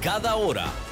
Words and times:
cada 0.00 0.34
hora. 0.34 0.91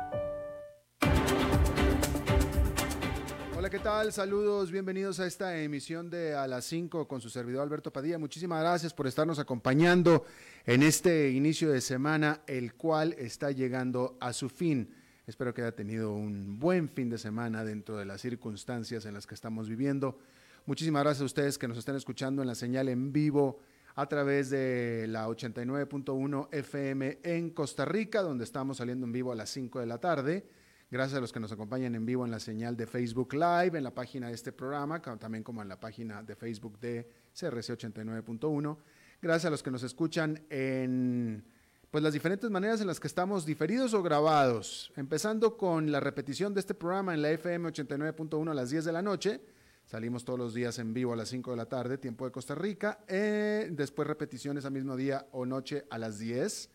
Hola, 3.61 3.69
¿qué 3.69 3.77
tal? 3.77 4.11
Saludos, 4.11 4.71
bienvenidos 4.71 5.19
a 5.19 5.27
esta 5.27 5.55
emisión 5.61 6.09
de 6.09 6.33
A 6.33 6.47
las 6.47 6.65
5 6.65 7.07
con 7.07 7.21
su 7.21 7.29
servidor 7.29 7.61
Alberto 7.61 7.93
Padilla. 7.93 8.17
Muchísimas 8.17 8.59
gracias 8.59 8.91
por 8.91 9.05
estarnos 9.05 9.37
acompañando 9.37 10.25
en 10.65 10.81
este 10.81 11.29
inicio 11.29 11.69
de 11.71 11.79
semana, 11.79 12.41
el 12.47 12.73
cual 12.73 13.13
está 13.19 13.51
llegando 13.51 14.17
a 14.19 14.33
su 14.33 14.49
fin. 14.49 14.95
Espero 15.27 15.53
que 15.53 15.61
haya 15.61 15.75
tenido 15.75 16.11
un 16.11 16.57
buen 16.57 16.89
fin 16.89 17.11
de 17.11 17.19
semana 17.19 17.63
dentro 17.63 17.97
de 17.97 18.05
las 18.05 18.21
circunstancias 18.21 19.05
en 19.05 19.13
las 19.13 19.27
que 19.27 19.35
estamos 19.35 19.69
viviendo. 19.69 20.17
Muchísimas 20.65 21.03
gracias 21.03 21.21
a 21.21 21.25
ustedes 21.25 21.59
que 21.59 21.67
nos 21.67 21.77
están 21.77 21.95
escuchando 21.95 22.41
en 22.41 22.47
la 22.47 22.55
señal 22.55 22.89
en 22.89 23.13
vivo 23.13 23.59
a 23.93 24.07
través 24.07 24.49
de 24.49 25.05
la 25.07 25.27
89.1 25.27 26.47
FM 26.51 27.19
en 27.21 27.51
Costa 27.51 27.85
Rica, 27.85 28.23
donde 28.23 28.43
estamos 28.43 28.77
saliendo 28.77 29.05
en 29.05 29.11
vivo 29.11 29.31
a 29.31 29.35
las 29.35 29.51
5 29.51 29.81
de 29.81 29.85
la 29.85 29.99
tarde 29.99 30.47
Gracias 30.91 31.17
a 31.17 31.21
los 31.21 31.31
que 31.31 31.39
nos 31.39 31.53
acompañan 31.53 31.95
en 31.95 32.05
vivo 32.05 32.25
en 32.25 32.31
la 32.31 32.39
señal 32.41 32.75
de 32.75 32.85
Facebook 32.85 33.33
Live, 33.33 33.77
en 33.77 33.83
la 33.85 33.95
página 33.95 34.27
de 34.27 34.33
este 34.33 34.51
programa, 34.51 35.01
también 35.01 35.41
como 35.41 35.61
en 35.61 35.69
la 35.69 35.79
página 35.79 36.21
de 36.21 36.35
Facebook 36.35 36.77
de 36.81 37.07
CRC 37.33 37.77
89.1. 37.77 38.77
Gracias 39.21 39.45
a 39.45 39.49
los 39.51 39.63
que 39.63 39.71
nos 39.71 39.83
escuchan 39.83 40.43
en 40.49 41.45
pues 41.89 42.03
las 42.03 42.11
diferentes 42.11 42.49
maneras 42.49 42.81
en 42.81 42.87
las 42.87 42.99
que 42.99 43.07
estamos 43.07 43.45
diferidos 43.45 43.93
o 43.93 44.03
grabados, 44.03 44.91
empezando 44.97 45.55
con 45.55 45.93
la 45.93 46.01
repetición 46.01 46.53
de 46.53 46.59
este 46.59 46.73
programa 46.73 47.13
en 47.13 47.21
la 47.21 47.31
FM 47.31 47.69
89.1 47.69 48.51
a 48.51 48.53
las 48.53 48.69
10 48.69 48.83
de 48.83 48.91
la 48.91 49.01
noche. 49.01 49.39
Salimos 49.85 50.25
todos 50.25 50.39
los 50.39 50.53
días 50.53 50.77
en 50.77 50.93
vivo 50.93 51.13
a 51.13 51.15
las 51.15 51.29
5 51.29 51.51
de 51.51 51.57
la 51.57 51.67
tarde, 51.67 51.99
tiempo 51.99 52.25
de 52.25 52.33
Costa 52.33 52.53
Rica. 52.53 52.99
Eh, 53.07 53.69
después 53.71 54.05
repeticiones 54.09 54.65
al 54.65 54.73
mismo 54.73 54.97
día 54.97 55.25
o 55.31 55.45
noche 55.45 55.85
a 55.89 55.97
las 55.97 56.19
10. 56.19 56.69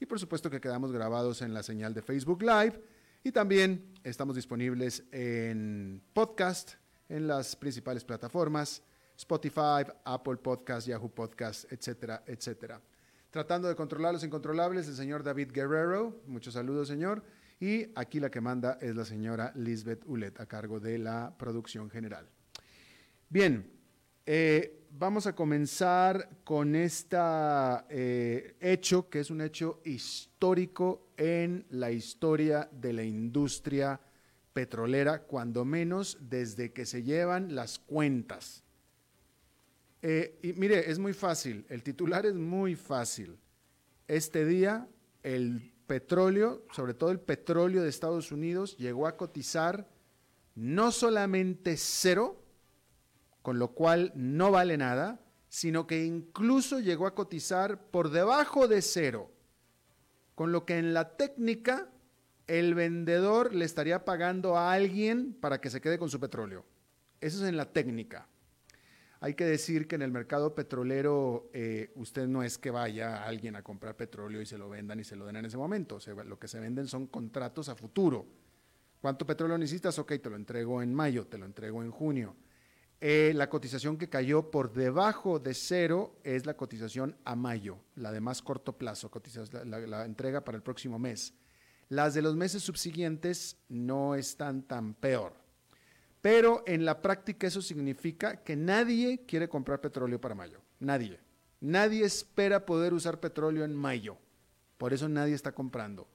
Y 0.00 0.06
por 0.06 0.18
supuesto 0.18 0.50
que 0.50 0.60
quedamos 0.60 0.90
grabados 0.90 1.40
en 1.40 1.54
la 1.54 1.62
señal 1.62 1.94
de 1.94 2.02
Facebook 2.02 2.42
Live 2.42 2.99
y 3.22 3.32
también 3.32 3.92
estamos 4.02 4.34
disponibles 4.34 5.04
en 5.12 6.02
podcast, 6.14 6.72
en 7.08 7.26
las 7.26 7.54
principales 7.54 8.04
plataformas, 8.04 8.82
Spotify, 9.16 9.84
Apple 10.04 10.36
Podcast, 10.36 10.86
Yahoo 10.86 11.10
Podcast, 11.10 11.70
etcétera, 11.70 12.24
etcétera. 12.26 12.80
Tratando 13.30 13.68
de 13.68 13.76
controlar 13.76 14.14
los 14.14 14.24
incontrolables, 14.24 14.88
el 14.88 14.96
señor 14.96 15.22
David 15.22 15.52
Guerrero. 15.52 16.22
Muchos 16.26 16.54
saludos, 16.54 16.88
señor. 16.88 17.22
Y 17.60 17.88
aquí 17.94 18.20
la 18.20 18.30
que 18.30 18.40
manda 18.40 18.78
es 18.80 18.96
la 18.96 19.04
señora 19.04 19.52
Lisbeth 19.54 20.02
Ulet, 20.06 20.40
a 20.40 20.46
cargo 20.46 20.80
de 20.80 20.98
la 20.98 21.34
producción 21.36 21.90
general. 21.90 22.26
Bien, 23.28 23.70
eh, 24.24 24.86
vamos 24.90 25.26
a 25.26 25.34
comenzar 25.34 26.40
con 26.42 26.74
este 26.74 27.18
hecho, 28.60 29.10
que 29.10 29.20
es 29.20 29.30
un 29.30 29.42
hecho 29.42 29.82
histórico 29.84 31.09
en 31.20 31.66
la 31.68 31.90
historia 31.90 32.70
de 32.72 32.94
la 32.94 33.04
industria 33.04 34.00
petrolera, 34.54 35.24
cuando 35.24 35.66
menos 35.66 36.16
desde 36.18 36.72
que 36.72 36.86
se 36.86 37.02
llevan 37.02 37.54
las 37.54 37.78
cuentas. 37.78 38.64
Eh, 40.00 40.38
y 40.42 40.54
mire, 40.54 40.90
es 40.90 40.98
muy 40.98 41.12
fácil, 41.12 41.66
el 41.68 41.82
titular 41.82 42.24
es 42.24 42.32
muy 42.32 42.74
fácil. 42.74 43.38
Este 44.08 44.46
día 44.46 44.88
el 45.22 45.74
petróleo, 45.86 46.64
sobre 46.72 46.94
todo 46.94 47.10
el 47.10 47.20
petróleo 47.20 47.82
de 47.82 47.90
Estados 47.90 48.32
Unidos, 48.32 48.78
llegó 48.78 49.06
a 49.06 49.18
cotizar 49.18 49.90
no 50.54 50.90
solamente 50.90 51.76
cero, 51.76 52.42
con 53.42 53.58
lo 53.58 53.72
cual 53.74 54.10
no 54.14 54.50
vale 54.50 54.78
nada, 54.78 55.20
sino 55.50 55.86
que 55.86 56.02
incluso 56.02 56.80
llegó 56.80 57.06
a 57.06 57.14
cotizar 57.14 57.90
por 57.90 58.08
debajo 58.08 58.68
de 58.68 58.80
cero, 58.80 59.30
con 60.40 60.52
lo 60.52 60.64
que 60.64 60.78
en 60.78 60.94
la 60.94 61.18
técnica 61.18 61.90
el 62.46 62.74
vendedor 62.74 63.54
le 63.54 63.66
estaría 63.66 64.06
pagando 64.06 64.56
a 64.56 64.72
alguien 64.72 65.34
para 65.34 65.60
que 65.60 65.68
se 65.68 65.82
quede 65.82 65.98
con 65.98 66.08
su 66.08 66.18
petróleo. 66.18 66.64
Eso 67.20 67.42
es 67.42 67.48
en 67.50 67.58
la 67.58 67.70
técnica. 67.70 68.26
Hay 69.20 69.34
que 69.34 69.44
decir 69.44 69.86
que 69.86 69.96
en 69.96 70.00
el 70.00 70.10
mercado 70.10 70.54
petrolero 70.54 71.50
eh, 71.52 71.92
usted 71.94 72.26
no 72.26 72.42
es 72.42 72.56
que 72.56 72.70
vaya 72.70 73.18
a 73.18 73.26
alguien 73.26 73.54
a 73.54 73.62
comprar 73.62 73.98
petróleo 73.98 74.40
y 74.40 74.46
se 74.46 74.56
lo 74.56 74.70
vendan 74.70 74.98
y 74.98 75.04
se 75.04 75.14
lo 75.14 75.26
den 75.26 75.36
en 75.36 75.44
ese 75.44 75.58
momento. 75.58 75.98
lo 76.24 76.38
que 76.38 76.48
se 76.48 76.58
venden 76.58 76.86
son 76.86 77.08
contratos 77.08 77.68
a 77.68 77.74
futuro. 77.74 78.24
¿Cuánto 79.02 79.26
petróleo 79.26 79.58
necesitas? 79.58 79.98
Ok, 79.98 80.14
te 80.22 80.30
lo 80.30 80.36
entrego 80.36 80.80
en 80.80 80.94
mayo, 80.94 81.26
te 81.26 81.36
lo 81.36 81.44
entrego 81.44 81.82
en 81.82 81.90
junio 81.90 82.34
eh, 83.00 83.32
la 83.34 83.48
cotización 83.48 83.96
que 83.96 84.10
cayó 84.10 84.50
por 84.50 84.74
debajo 84.74 85.38
de 85.38 85.54
cero 85.54 86.18
es 86.22 86.44
la 86.44 86.54
cotización 86.54 87.16
a 87.24 87.34
mayo, 87.34 87.78
la 87.96 88.12
de 88.12 88.20
más 88.20 88.42
corto 88.42 88.76
plazo, 88.76 89.10
la, 89.64 89.78
la, 89.78 90.04
entrega 90.04 90.44
para 90.44 90.56
el 90.56 90.62
próximo 90.62 90.98
mes. 90.98 91.32
Las 91.88 92.12
de 92.12 92.20
los 92.20 92.36
meses 92.36 92.62
subsiguientes 92.62 93.56
no 93.70 94.14
están 94.14 94.62
tan 94.62 94.92
peor. 94.92 95.32
Pero 96.20 96.62
en 96.66 96.84
la 96.84 97.00
práctica 97.00 97.46
eso 97.46 97.62
significa 97.62 98.44
que 98.44 98.54
nadie 98.54 99.24
quiere 99.26 99.48
comprar 99.48 99.80
petróleo 99.80 100.20
para 100.20 100.34
mayo. 100.34 100.60
Nadie. 100.78 101.18
Nadie 101.60 102.04
espera 102.04 102.66
poder 102.66 102.92
usar 102.92 103.18
petróleo 103.18 103.64
en 103.64 103.74
mayo. 103.74 104.18
Por 104.76 104.92
eso 104.92 105.08
nadie 105.08 105.34
está 105.34 105.52
comprando. 105.52 106.06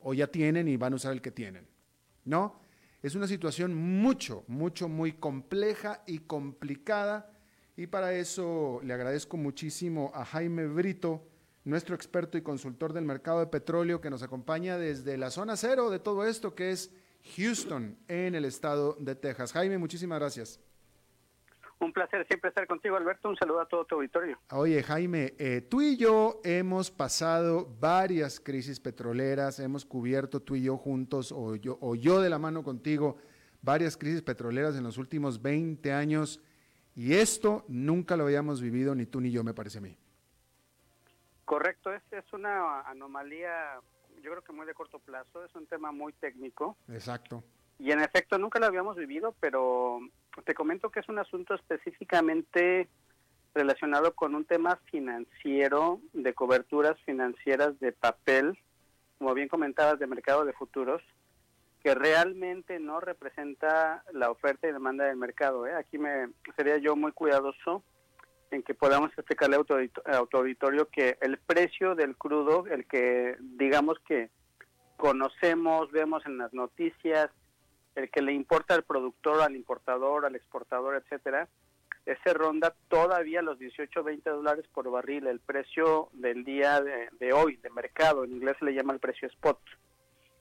O 0.00 0.12
ya 0.12 0.26
tienen 0.26 0.68
y 0.68 0.76
van 0.76 0.92
a 0.92 0.96
usar 0.96 1.12
el 1.12 1.22
que 1.22 1.30
tienen. 1.30 1.66
¿No? 2.24 2.60
Es 3.02 3.14
una 3.14 3.28
situación 3.28 3.74
mucho, 3.74 4.44
mucho, 4.48 4.88
muy 4.88 5.12
compleja 5.12 6.02
y 6.06 6.18
complicada. 6.18 7.30
Y 7.76 7.86
para 7.86 8.12
eso 8.12 8.80
le 8.82 8.92
agradezco 8.92 9.36
muchísimo 9.36 10.10
a 10.14 10.24
Jaime 10.24 10.66
Brito, 10.66 11.24
nuestro 11.64 11.94
experto 11.94 12.36
y 12.36 12.42
consultor 12.42 12.92
del 12.92 13.04
mercado 13.04 13.38
de 13.38 13.46
petróleo, 13.46 14.00
que 14.00 14.10
nos 14.10 14.22
acompaña 14.22 14.78
desde 14.78 15.16
la 15.16 15.30
zona 15.30 15.56
cero 15.56 15.90
de 15.90 16.00
todo 16.00 16.26
esto, 16.26 16.56
que 16.56 16.72
es 16.72 16.90
Houston, 17.36 17.96
en 18.08 18.34
el 18.34 18.44
estado 18.44 18.96
de 18.98 19.14
Texas. 19.14 19.52
Jaime, 19.52 19.78
muchísimas 19.78 20.18
gracias. 20.18 20.60
Un 21.80 21.92
placer 21.92 22.26
siempre 22.26 22.48
estar 22.48 22.66
contigo, 22.66 22.96
Alberto. 22.96 23.28
Un 23.28 23.36
saludo 23.36 23.60
a 23.60 23.66
todo 23.66 23.84
tu 23.84 23.94
auditorio. 23.96 24.38
Oye, 24.50 24.82
Jaime, 24.82 25.34
eh, 25.38 25.60
tú 25.60 25.80
y 25.80 25.96
yo 25.96 26.40
hemos 26.42 26.90
pasado 26.90 27.68
varias 27.78 28.40
crisis 28.40 28.80
petroleras, 28.80 29.60
hemos 29.60 29.84
cubierto 29.84 30.40
tú 30.40 30.56
y 30.56 30.64
yo 30.64 30.76
juntos, 30.76 31.30
o 31.30 31.54
yo, 31.54 31.78
o 31.80 31.94
yo 31.94 32.20
de 32.20 32.30
la 32.30 32.38
mano 32.38 32.64
contigo, 32.64 33.18
varias 33.62 33.96
crisis 33.96 34.22
petroleras 34.22 34.76
en 34.76 34.82
los 34.82 34.98
últimos 34.98 35.40
20 35.40 35.92
años, 35.92 36.40
y 36.96 37.14
esto 37.14 37.64
nunca 37.68 38.16
lo 38.16 38.24
habíamos 38.24 38.60
vivido 38.60 38.94
ni 38.96 39.06
tú 39.06 39.20
ni 39.20 39.30
yo, 39.30 39.44
me 39.44 39.54
parece 39.54 39.78
a 39.78 39.82
mí. 39.82 39.96
Correcto, 41.44 41.92
es, 41.94 42.02
es 42.10 42.30
una 42.32 42.80
anomalía, 42.80 43.80
yo 44.20 44.30
creo 44.32 44.42
que 44.42 44.52
muy 44.52 44.66
de 44.66 44.74
corto 44.74 44.98
plazo, 44.98 45.44
es 45.44 45.54
un 45.54 45.66
tema 45.66 45.92
muy 45.92 46.12
técnico. 46.14 46.76
Exacto. 46.88 47.44
Y 47.78 47.92
en 47.92 48.00
efecto 48.00 48.38
nunca 48.38 48.58
lo 48.58 48.66
habíamos 48.66 48.96
vivido, 48.96 49.34
pero 49.40 50.00
te 50.44 50.54
comento 50.54 50.90
que 50.90 51.00
es 51.00 51.08
un 51.08 51.18
asunto 51.18 51.54
específicamente 51.54 52.88
relacionado 53.54 54.14
con 54.14 54.34
un 54.34 54.44
tema 54.44 54.76
financiero, 54.90 56.00
de 56.12 56.34
coberturas 56.34 56.98
financieras 57.04 57.78
de 57.80 57.92
papel, 57.92 58.58
como 59.18 59.34
bien 59.34 59.48
comentabas, 59.48 59.98
de 59.98 60.06
mercado 60.06 60.44
de 60.44 60.52
futuros, 60.52 61.02
que 61.82 61.94
realmente 61.94 62.78
no 62.80 63.00
representa 63.00 64.04
la 64.12 64.30
oferta 64.30 64.68
y 64.68 64.72
demanda 64.72 65.04
del 65.04 65.16
mercado. 65.16 65.66
¿eh? 65.66 65.74
Aquí 65.74 65.98
me 65.98 66.28
sería 66.56 66.78
yo 66.78 66.96
muy 66.96 67.12
cuidadoso 67.12 67.82
en 68.50 68.62
que 68.62 68.74
podamos 68.74 69.10
explicarle 69.12 69.56
a 69.56 70.24
tu 70.26 70.36
auditorio 70.36 70.88
que 70.88 71.18
el 71.20 71.38
precio 71.38 71.94
del 71.94 72.16
crudo, 72.16 72.66
el 72.66 72.86
que 72.86 73.36
digamos 73.40 73.98
que 74.06 74.30
conocemos, 74.96 75.90
vemos 75.92 76.24
en 76.26 76.38
las 76.38 76.52
noticias, 76.52 77.30
el 77.98 78.10
que 78.10 78.22
le 78.22 78.32
importa 78.32 78.74
al 78.74 78.84
productor, 78.84 79.42
al 79.42 79.56
importador, 79.56 80.24
al 80.24 80.36
exportador, 80.36 80.94
etcétera, 80.96 81.48
ese 82.06 82.32
ronda 82.32 82.74
todavía 82.88 83.42
los 83.42 83.58
18, 83.58 84.02
20 84.02 84.30
dólares 84.30 84.64
por 84.72 84.90
barril, 84.90 85.26
el 85.26 85.40
precio 85.40 86.08
del 86.14 86.44
día 86.44 86.80
de, 86.80 87.32
hoy, 87.32 87.56
de 87.56 87.70
mercado, 87.70 88.24
en 88.24 88.32
inglés 88.32 88.56
se 88.58 88.64
le 88.64 88.74
llama 88.74 88.94
el 88.94 89.00
precio 89.00 89.28
spot. 89.28 89.58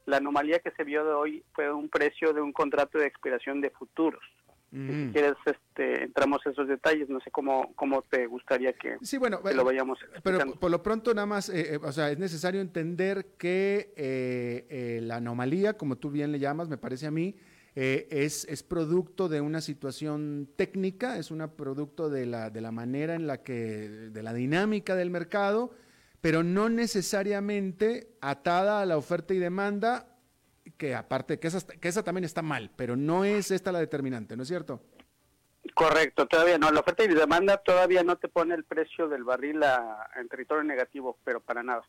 La 0.05 0.17
anomalía 0.17 0.59
que 0.59 0.71
se 0.71 0.85
vio 0.85 1.03
de 1.03 1.11
hoy 1.11 1.43
fue 1.53 1.73
un 1.73 1.89
precio 1.89 2.31
de 2.31 2.39
un 2.39 2.53
contrato 2.53 2.97
de 2.97 3.07
expiración 3.07 3.59
de 3.59 3.71
futuros. 3.71 4.23
Si 4.71 4.77
mm. 4.77 5.11
quieres, 5.13 5.35
este, 5.45 6.03
entramos 6.03 6.45
a 6.45 6.49
esos 6.49 6.67
detalles. 6.67 7.09
No 7.09 7.19
sé 7.21 7.31
cómo, 7.31 7.73
cómo 7.75 8.01
te 8.01 8.27
gustaría 8.27 8.73
que, 8.73 8.97
sí, 9.01 9.17
bueno, 9.17 9.39
lo 9.53 9.63
vayamos 9.63 9.97
Pero 10.23 10.39
por 10.55 10.71
lo 10.71 10.83
pronto, 10.83 11.13
nada 11.13 11.25
más, 11.25 11.49
eh, 11.49 11.75
eh, 11.75 11.79
o 11.81 11.91
sea, 11.91 12.11
es 12.11 12.19
necesario 12.19 12.59
entender 12.59 13.33
que 13.37 13.93
eh, 13.95 14.99
la 15.03 15.17
anomalía, 15.17 15.77
como 15.77 15.97
tú 15.97 16.11
bien 16.11 16.31
le 16.31 16.39
llamas, 16.39 16.67
me 16.67 16.77
parece 16.77 17.07
a 17.07 17.11
mí, 17.11 17.35
es, 17.77 18.45
es 18.45 18.63
producto 18.63 19.29
de 19.29 19.39
una 19.39 19.61
situación 19.61 20.49
técnica, 20.55 21.19
es 21.19 21.29
un 21.29 21.47
producto 21.55 22.09
de 22.09 22.25
la, 22.25 22.49
de 22.49 22.59
la 22.59 22.71
manera 22.71 23.13
en 23.13 23.27
la 23.27 23.43
que, 23.43 23.53
de 23.53 24.23
la 24.23 24.33
dinámica 24.33 24.95
del 24.95 25.11
mercado, 25.11 25.75
pero 26.19 26.41
no 26.41 26.69
necesariamente 26.69 28.15
atada 28.19 28.81
a 28.81 28.85
la 28.87 28.97
oferta 28.97 29.35
y 29.35 29.37
demanda 29.37 30.07
que 30.77 30.95
aparte, 30.95 31.39
que 31.39 31.49
esa, 31.49 31.65
que 31.67 31.87
esa 31.87 32.03
también 32.03 32.23
está 32.25 32.41
mal, 32.41 32.71
pero 32.75 32.95
no 32.95 33.25
es 33.25 33.51
esta 33.51 33.71
la 33.71 33.79
determinante, 33.79 34.35
¿no 34.35 34.41
es 34.41 34.49
cierto? 34.49 34.81
Correcto, 35.75 36.25
todavía 36.25 36.57
no. 36.57 36.71
La 36.71 36.79
oferta 36.79 37.03
y 37.03 37.07
demanda 37.07 37.57
todavía 37.57 38.01
no 38.01 38.17
te 38.17 38.27
pone 38.27 38.55
el 38.55 38.63
precio 38.63 39.07
del 39.07 39.23
barril 39.23 39.61
en 40.15 40.27
territorio 40.27 40.63
negativo, 40.63 41.19
pero 41.23 41.41
para 41.41 41.61
nada. 41.61 41.83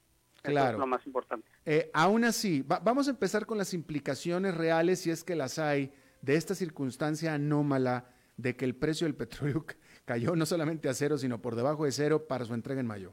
Claro. 0.53 0.73
es 0.73 0.79
lo 0.79 0.87
más 0.87 1.07
importante. 1.07 1.47
Eh, 1.65 1.91
aún 1.93 2.25
así, 2.25 2.63
vamos 2.63 3.09
a 3.09 3.11
empezar 3.11 3.47
con 3.47 3.59
las 3.59 3.75
implicaciones 3.75 4.55
reales, 4.55 5.01
si 5.01 5.11
es 5.11 5.25
que 5.25 5.37
las 5.37 5.59
hay, 5.59 5.93
de 6.23 6.35
esta 6.37 6.55
circunstancia 6.55 7.35
anómala 7.35 8.07
de 8.37 8.57
que 8.57 8.65
el 8.65 8.75
precio 8.75 9.07
del 9.07 9.17
petróleo 9.17 9.65
cayó 10.05 10.35
no 10.37 10.47
solamente 10.47 10.89
a 10.89 10.95
cero, 10.95 11.19
sino 11.19 11.41
por 11.41 11.57
debajo 11.57 11.85
de 11.85 11.93
cero 11.93 12.27
para 12.27 12.45
su 12.45 12.55
entrega 12.55 12.81
en 12.81 12.87
mayo. 12.87 13.13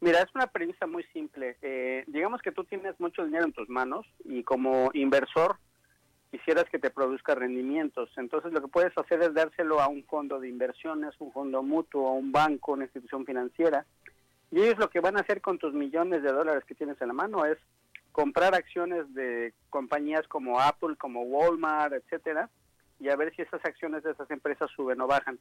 Mira, 0.00 0.20
es 0.20 0.34
una 0.34 0.46
premisa 0.48 0.86
muy 0.86 1.02
simple. 1.14 1.56
Eh, 1.62 2.04
digamos 2.08 2.42
que 2.42 2.52
tú 2.52 2.64
tienes 2.64 2.98
mucho 3.00 3.24
dinero 3.24 3.46
en 3.46 3.52
tus 3.52 3.68
manos 3.70 4.06
y 4.24 4.42
como 4.42 4.90
inversor 4.92 5.56
quisieras 6.30 6.64
que 6.70 6.78
te 6.78 6.90
produzca 6.90 7.34
rendimientos. 7.34 8.10
Entonces 8.16 8.52
lo 8.52 8.60
que 8.60 8.68
puedes 8.68 8.92
hacer 8.98 9.22
es 9.22 9.32
dárselo 9.32 9.80
a 9.80 9.88
un 9.88 10.04
fondo 10.04 10.40
de 10.40 10.48
inversiones, 10.48 11.14
un 11.20 11.32
fondo 11.32 11.62
mutuo, 11.62 12.08
a 12.08 12.12
un 12.12 12.32
banco, 12.32 12.72
una 12.72 12.84
institución 12.84 13.24
financiera. 13.24 13.86
Y 14.54 14.62
ellos 14.62 14.78
lo 14.78 14.88
que 14.88 15.00
van 15.00 15.16
a 15.16 15.20
hacer 15.20 15.40
con 15.40 15.58
tus 15.58 15.74
millones 15.74 16.22
de 16.22 16.30
dólares 16.30 16.62
que 16.64 16.76
tienes 16.76 17.00
en 17.00 17.08
la 17.08 17.14
mano 17.14 17.44
es 17.44 17.58
comprar 18.12 18.54
acciones 18.54 19.12
de 19.12 19.52
compañías 19.68 20.28
como 20.28 20.60
Apple, 20.60 20.94
como 20.96 21.22
Walmart, 21.22 21.92
etcétera, 21.92 22.48
y 23.00 23.08
a 23.08 23.16
ver 23.16 23.34
si 23.34 23.42
esas 23.42 23.64
acciones 23.64 24.04
de 24.04 24.12
esas 24.12 24.30
empresas 24.30 24.70
suben 24.70 25.00
o 25.00 25.08
bajan 25.08 25.40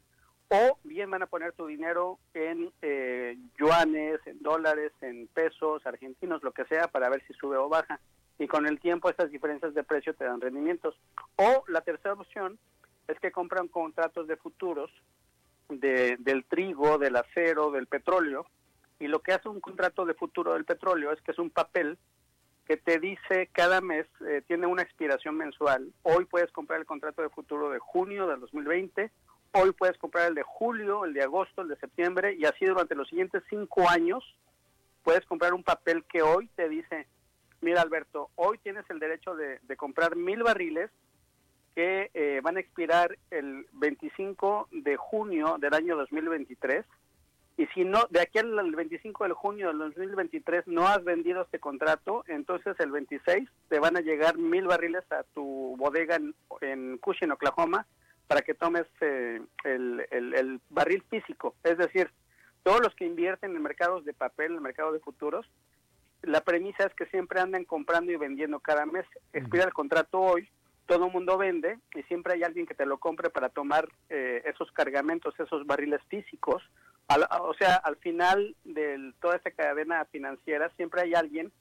o 0.50 0.80
bien 0.84 1.12
van 1.12 1.22
a 1.22 1.28
poner 1.28 1.54
tu 1.54 1.68
dinero 1.68 2.18
en 2.34 2.72
eh, 2.82 3.38
yuanes, 3.60 4.20
en 4.26 4.42
dólares, 4.42 4.92
en 5.02 5.28
pesos 5.28 5.86
argentinos, 5.86 6.42
lo 6.42 6.52
que 6.52 6.66
sea, 6.66 6.88
para 6.88 7.10
ver 7.10 7.24
si 7.28 7.34
sube 7.34 7.58
o 7.58 7.70
baja. 7.70 8.00
Y 8.40 8.48
con 8.48 8.66
el 8.66 8.80
tiempo 8.80 9.10
estas 9.10 9.30
diferencias 9.30 9.74
de 9.74 9.84
precio 9.84 10.16
te 10.16 10.26
dan 10.26 10.42
rendimientos. 10.42 10.96
O 11.36 11.64
la 11.68 11.82
tercera 11.82 12.14
opción 12.16 12.58
es 13.08 13.20
que 13.20 13.32
compran 13.32 13.68
contratos 13.68 14.28
de 14.28 14.38
futuros 14.38 14.92
de, 15.70 16.18
del 16.20 16.46
trigo, 16.46 16.98
del 16.98 17.16
acero, 17.16 17.72
del 17.72 17.88
petróleo. 17.88 18.48
Y 19.00 19.08
lo 19.08 19.20
que 19.20 19.34
hace 19.34 19.50
un 19.50 19.60
contrato 19.60 20.06
de 20.06 20.14
futuro 20.14 20.54
del 20.54 20.66
petróleo 20.66 21.12
es 21.12 21.22
que 21.22 21.32
es 21.32 21.40
un 21.40 21.50
papel 21.50 21.98
que 22.66 22.78
te 22.78 23.00
dice 23.00 23.50
cada 23.52 23.82
mes, 23.82 24.08
eh, 24.26 24.42
tiene 24.48 24.68
una 24.68 24.84
expiración 24.84 25.36
mensual. 25.36 25.92
Hoy 26.04 26.26
puedes 26.26 26.52
comprar 26.52 26.80
el 26.80 26.86
contrato 26.86 27.22
de 27.22 27.30
futuro 27.30 27.70
de 27.70 27.80
junio 27.80 28.28
del 28.28 28.40
2020 28.40 29.12
Hoy 29.56 29.72
puedes 29.72 30.00
comprar 30.00 30.30
el 30.30 30.36
de 30.36 30.42
julio, 30.42 31.06
el 31.06 31.14
de 31.14 31.22
agosto, 31.22 31.62
el 31.62 31.68
de 31.68 31.76
septiembre 31.76 32.34
y 32.34 32.46
así 32.46 32.66
durante 32.66 32.96
los 32.96 33.08
siguientes 33.08 33.44
cinco 33.52 33.88
años 33.88 34.24
puedes 35.04 35.24
comprar 35.26 35.54
un 35.54 35.64
papel 35.64 36.04
que 36.06 36.24
hoy 36.24 36.50
te 36.56 36.68
dice, 36.68 37.06
mira 37.62 37.82
Alberto, 37.82 38.32
hoy 38.34 38.58
tienes 38.58 38.84
el 38.90 38.98
derecho 38.98 39.36
de, 39.36 39.60
comprar 39.78 40.16
mil 40.16 40.42
barriles 40.42 40.90
que 41.76 42.10
eh, 42.16 42.40
van 42.42 42.58
a 42.58 42.62
expirar 42.62 43.16
el 43.30 43.68
25 43.74 44.70
de 44.72 44.96
junio 44.98 45.58
del 45.60 45.76
año 45.76 45.98
2023 45.98 46.84
y 47.56 47.68
si 47.68 47.86
no, 47.86 48.08
de 48.10 48.22
aquí 48.22 48.40
al 48.40 48.76
25 48.76 49.28
de 49.28 49.34
junio 49.34 49.68
del 49.68 49.78
2023 49.78 50.68
no 50.68 50.88
has 50.88 51.04
vendido 51.04 51.44
este 51.44 51.60
contrato, 51.60 52.24
entonces 52.28 52.76
el 52.80 52.92
26 52.92 53.48
te 53.70 53.80
van 53.80 53.96
a 53.96 54.02
llegar 54.02 54.38
mil 54.38 54.66
barriles 54.66 55.04
a 55.12 55.24
tu 55.36 55.76
bodega 55.78 56.16
en, 56.16 56.34
en 56.62 56.98
Cushing, 56.98 57.32
Oklahoma, 57.32 57.86
para 58.28 58.42
que 58.42 58.56
tomes 58.56 58.86
eh, 59.02 59.42
el, 59.64 60.60
barril 60.70 61.04
físico. 61.10 61.56
Es 61.64 61.78
decir, 61.78 62.10
todos 62.64 62.82
los 62.82 62.96
que 62.96 63.06
invierten 63.06 63.56
en 63.56 63.62
mercados 63.62 64.04
de 64.06 64.14
papel, 64.14 64.48
en 64.48 64.56
el 64.56 64.62
mercado 64.62 64.92
de 64.92 65.00
futuros, 65.00 65.46
la 66.24 66.42
premisa 66.42 66.86
es 66.86 66.94
que 66.96 67.06
siempre 67.08 67.40
andan 67.40 67.66
comprando 67.66 68.12
y 68.12 68.16
vendiendo 68.16 68.60
cada 68.60 68.88
mes. 68.88 69.06
Expira 69.34 69.66
el 69.66 69.74
contrato 69.74 70.20
hoy, 70.20 70.50
todo 70.88 71.06
el 71.08 71.12
mundo 71.12 71.38
vende 71.38 71.78
y 71.94 72.02
siempre 72.04 72.34
hay 72.34 72.44
alguien 72.44 72.66
que 72.66 72.74
te 72.74 72.86
lo 72.86 72.98
compre 72.98 73.30
para 73.30 73.50
tomar 73.50 73.88
eh, 74.10 74.42
esos 74.46 74.72
cargamentos, 74.72 75.38
esos 75.40 75.68
barriles 75.68 76.02
físicos. 76.08 76.64
O 77.08 77.54
sea, 77.56 77.76
al 77.76 77.96
final 77.98 78.56
de 78.64 79.14
toda 79.22 79.36
esta 79.36 79.52
cadena 79.52 80.06
financiera 80.06 80.72
siempre 80.76 81.02
hay 81.02 81.14
alguien 81.14 81.52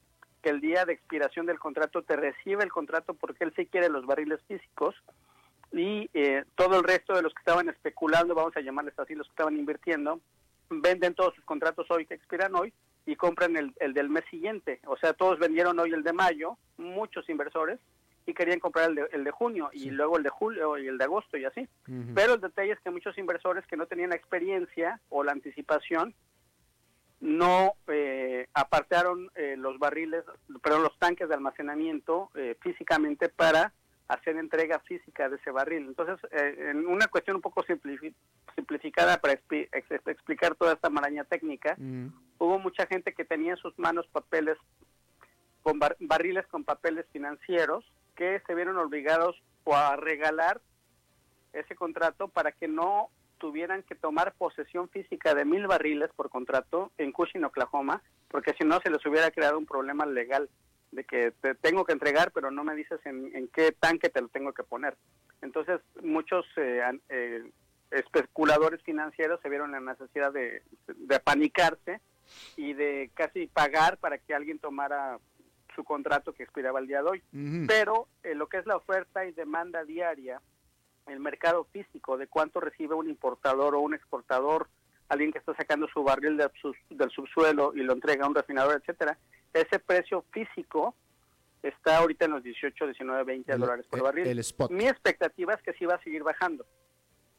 que 0.42 0.50
el 0.50 0.60
día 0.60 0.84
de 0.84 0.94
expiración 0.94 1.46
del 1.46 1.58
contrato 1.58 2.02
te 2.02 2.16
recibe 2.16 2.64
el 2.64 2.72
contrato 2.72 3.14
porque 3.14 3.44
él 3.44 3.52
sí 3.54 3.66
quiere 3.66 3.88
los 3.88 4.06
barriles 4.06 4.40
físicos 4.48 4.94
y 5.72 6.10
eh, 6.12 6.44
todo 6.54 6.78
el 6.78 6.84
resto 6.84 7.14
de 7.14 7.22
los 7.22 7.32
que 7.32 7.40
estaban 7.40 7.68
especulando, 7.68 8.34
vamos 8.34 8.56
a 8.56 8.60
llamarles 8.60 8.98
así, 8.98 9.14
los 9.14 9.26
que 9.26 9.32
estaban 9.32 9.56
invirtiendo, 9.56 10.20
venden 10.68 11.14
todos 11.14 11.34
sus 11.34 11.44
contratos 11.44 11.86
hoy 11.90 12.06
que 12.06 12.14
expiran 12.14 12.54
hoy 12.54 12.72
y 13.06 13.16
compran 13.16 13.56
el, 13.56 13.94
del 13.94 14.08
mes 14.08 14.24
siguiente. 14.30 14.80
O 14.86 14.96
sea, 14.96 15.12
todos 15.12 15.38
vendieron 15.38 15.78
hoy 15.78 15.92
el 15.92 16.02
de 16.02 16.12
mayo, 16.12 16.58
muchos 16.76 17.28
inversores, 17.28 17.80
y 18.26 18.34
querían 18.34 18.60
comprar 18.60 18.90
el 18.90 18.94
de, 18.94 19.08
el 19.12 19.24
de 19.24 19.30
junio 19.30 19.70
y 19.72 19.90
luego 19.90 20.16
el 20.16 20.22
de 20.22 20.30
julio 20.30 20.78
y 20.78 20.86
el 20.86 20.98
de 20.98 21.04
agosto 21.04 21.36
y 21.36 21.44
así. 21.44 21.68
Pero 22.14 22.34
el 22.34 22.40
detalle 22.40 22.72
es 22.72 22.80
que 22.80 22.90
muchos 22.90 23.18
inversores 23.18 23.66
que 23.66 23.76
no 23.76 23.86
tenían 23.86 24.10
la 24.10 24.16
experiencia 24.16 25.00
o 25.08 25.24
la 25.24 25.32
anticipación 25.32 26.14
no 27.20 27.74
eh, 27.86 28.48
apartaron 28.52 29.30
eh, 29.36 29.54
los 29.56 29.78
barriles, 29.78 30.24
perdón, 30.60 30.82
los 30.82 30.98
tanques 30.98 31.28
de 31.28 31.34
almacenamiento 31.34 32.30
eh, 32.34 32.56
físicamente 32.60 33.28
para 33.28 33.72
hacer 34.08 34.36
entrega 34.36 34.80
física 34.80 35.28
de 35.28 35.36
ese 35.36 35.50
barril. 35.50 35.86
Entonces, 35.86 36.18
eh, 36.32 36.70
en 36.70 36.86
una 36.86 37.06
cuestión 37.06 37.36
un 37.36 37.42
poco 37.42 37.64
simplificada 37.64 39.18
para 39.18 39.34
explicar 39.34 40.54
toda 40.56 40.74
esta 40.74 40.90
maraña 40.90 41.24
técnica, 41.24 41.76
hubo 42.38 42.58
mucha 42.58 42.86
gente 42.86 43.14
que 43.14 43.24
tenía 43.24 43.52
en 43.52 43.56
sus 43.56 43.78
manos 43.78 44.06
papeles, 44.08 44.58
con 45.62 45.78
barriles 46.00 46.46
con 46.48 46.64
papeles 46.64 47.06
financieros, 47.12 47.84
que 48.16 48.40
se 48.46 48.54
vieron 48.54 48.78
obligados 48.78 49.40
a 49.66 49.96
regalar 49.96 50.60
ese 51.52 51.74
contrato 51.74 52.28
para 52.28 52.52
que 52.52 52.68
no 52.68 53.10
tuvieran 53.38 53.82
que 53.82 53.94
tomar 53.94 54.34
posesión 54.34 54.88
física 54.88 55.34
de 55.34 55.44
mil 55.44 55.66
barriles 55.66 56.10
por 56.14 56.30
contrato 56.30 56.92
en 56.98 57.12
Cushing, 57.12 57.44
Oklahoma, 57.44 58.02
porque 58.28 58.54
si 58.58 58.64
no 58.64 58.80
se 58.80 58.90
les 58.90 59.04
hubiera 59.04 59.30
creado 59.30 59.58
un 59.58 59.66
problema 59.66 60.06
legal 60.06 60.48
de 60.92 61.04
que 61.04 61.32
te 61.40 61.54
tengo 61.54 61.84
que 61.84 61.92
entregar, 61.92 62.30
pero 62.32 62.50
no 62.50 62.64
me 62.64 62.76
dices 62.76 63.00
en, 63.04 63.48
qué 63.48 63.72
tanque 63.72 64.10
te 64.10 64.20
lo 64.20 64.28
tengo 64.28 64.52
que 64.52 64.62
poner. 64.62 64.96
Entonces, 65.40 65.80
muchos 66.02 66.46
eh, 66.56 66.82
eh, 67.08 67.50
especuladores 67.90 68.82
financieros 68.82 69.40
se 69.40 69.48
vieron 69.48 69.72
la 69.72 69.80
necesidad 69.80 70.32
de, 70.32 70.62
de 70.86 71.20
panicarse 71.20 72.00
y 72.56 72.74
de 72.74 73.10
casi 73.14 73.46
pagar 73.48 73.98
para 73.98 74.18
que 74.18 74.34
alguien 74.34 74.58
tomara 74.58 75.18
su 75.74 75.84
contrato 75.84 76.32
que 76.32 76.42
expiraba 76.42 76.80
el 76.80 76.86
día 76.86 77.02
de 77.02 77.08
hoy. 77.10 77.22
Pero 77.66 78.08
eh, 78.22 78.34
lo 78.34 78.48
que 78.48 78.58
es 78.58 78.66
la 78.66 78.76
oferta 78.76 79.24
y 79.24 79.32
demanda 79.32 79.84
diaria, 79.84 80.40
el 81.06 81.20
mercado 81.20 81.64
físico 81.72 82.16
de 82.16 82.26
cuánto 82.26 82.60
recibe 82.60 82.94
un 82.94 83.08
importador 83.08 83.74
o 83.74 83.80
un 83.80 83.94
exportador, 83.94 84.68
alguien 85.08 85.32
que 85.32 85.38
está 85.38 85.54
sacando 85.54 85.88
su 85.88 86.02
barril 86.02 86.36
del 86.36 87.10
subsuelo 87.10 87.72
y 87.74 87.82
lo 87.82 87.92
entrega 87.92 88.24
a 88.24 88.28
un 88.28 88.34
refinador, 88.34 88.80
etcétera, 88.80 89.18
ese 89.52 89.78
precio 89.78 90.24
físico 90.30 90.94
está 91.62 91.98
ahorita 91.98 92.24
en 92.24 92.32
los 92.32 92.42
18, 92.42 92.86
19, 92.86 93.24
20 93.24 93.56
dólares 93.56 93.86
por 93.88 94.02
barril. 94.02 94.26
El 94.26 94.38
spot. 94.40 94.70
Mi 94.70 94.86
expectativa 94.86 95.54
es 95.54 95.62
que 95.62 95.72
sí 95.74 95.84
va 95.84 95.94
a 95.94 96.02
seguir 96.02 96.22
bajando. 96.22 96.66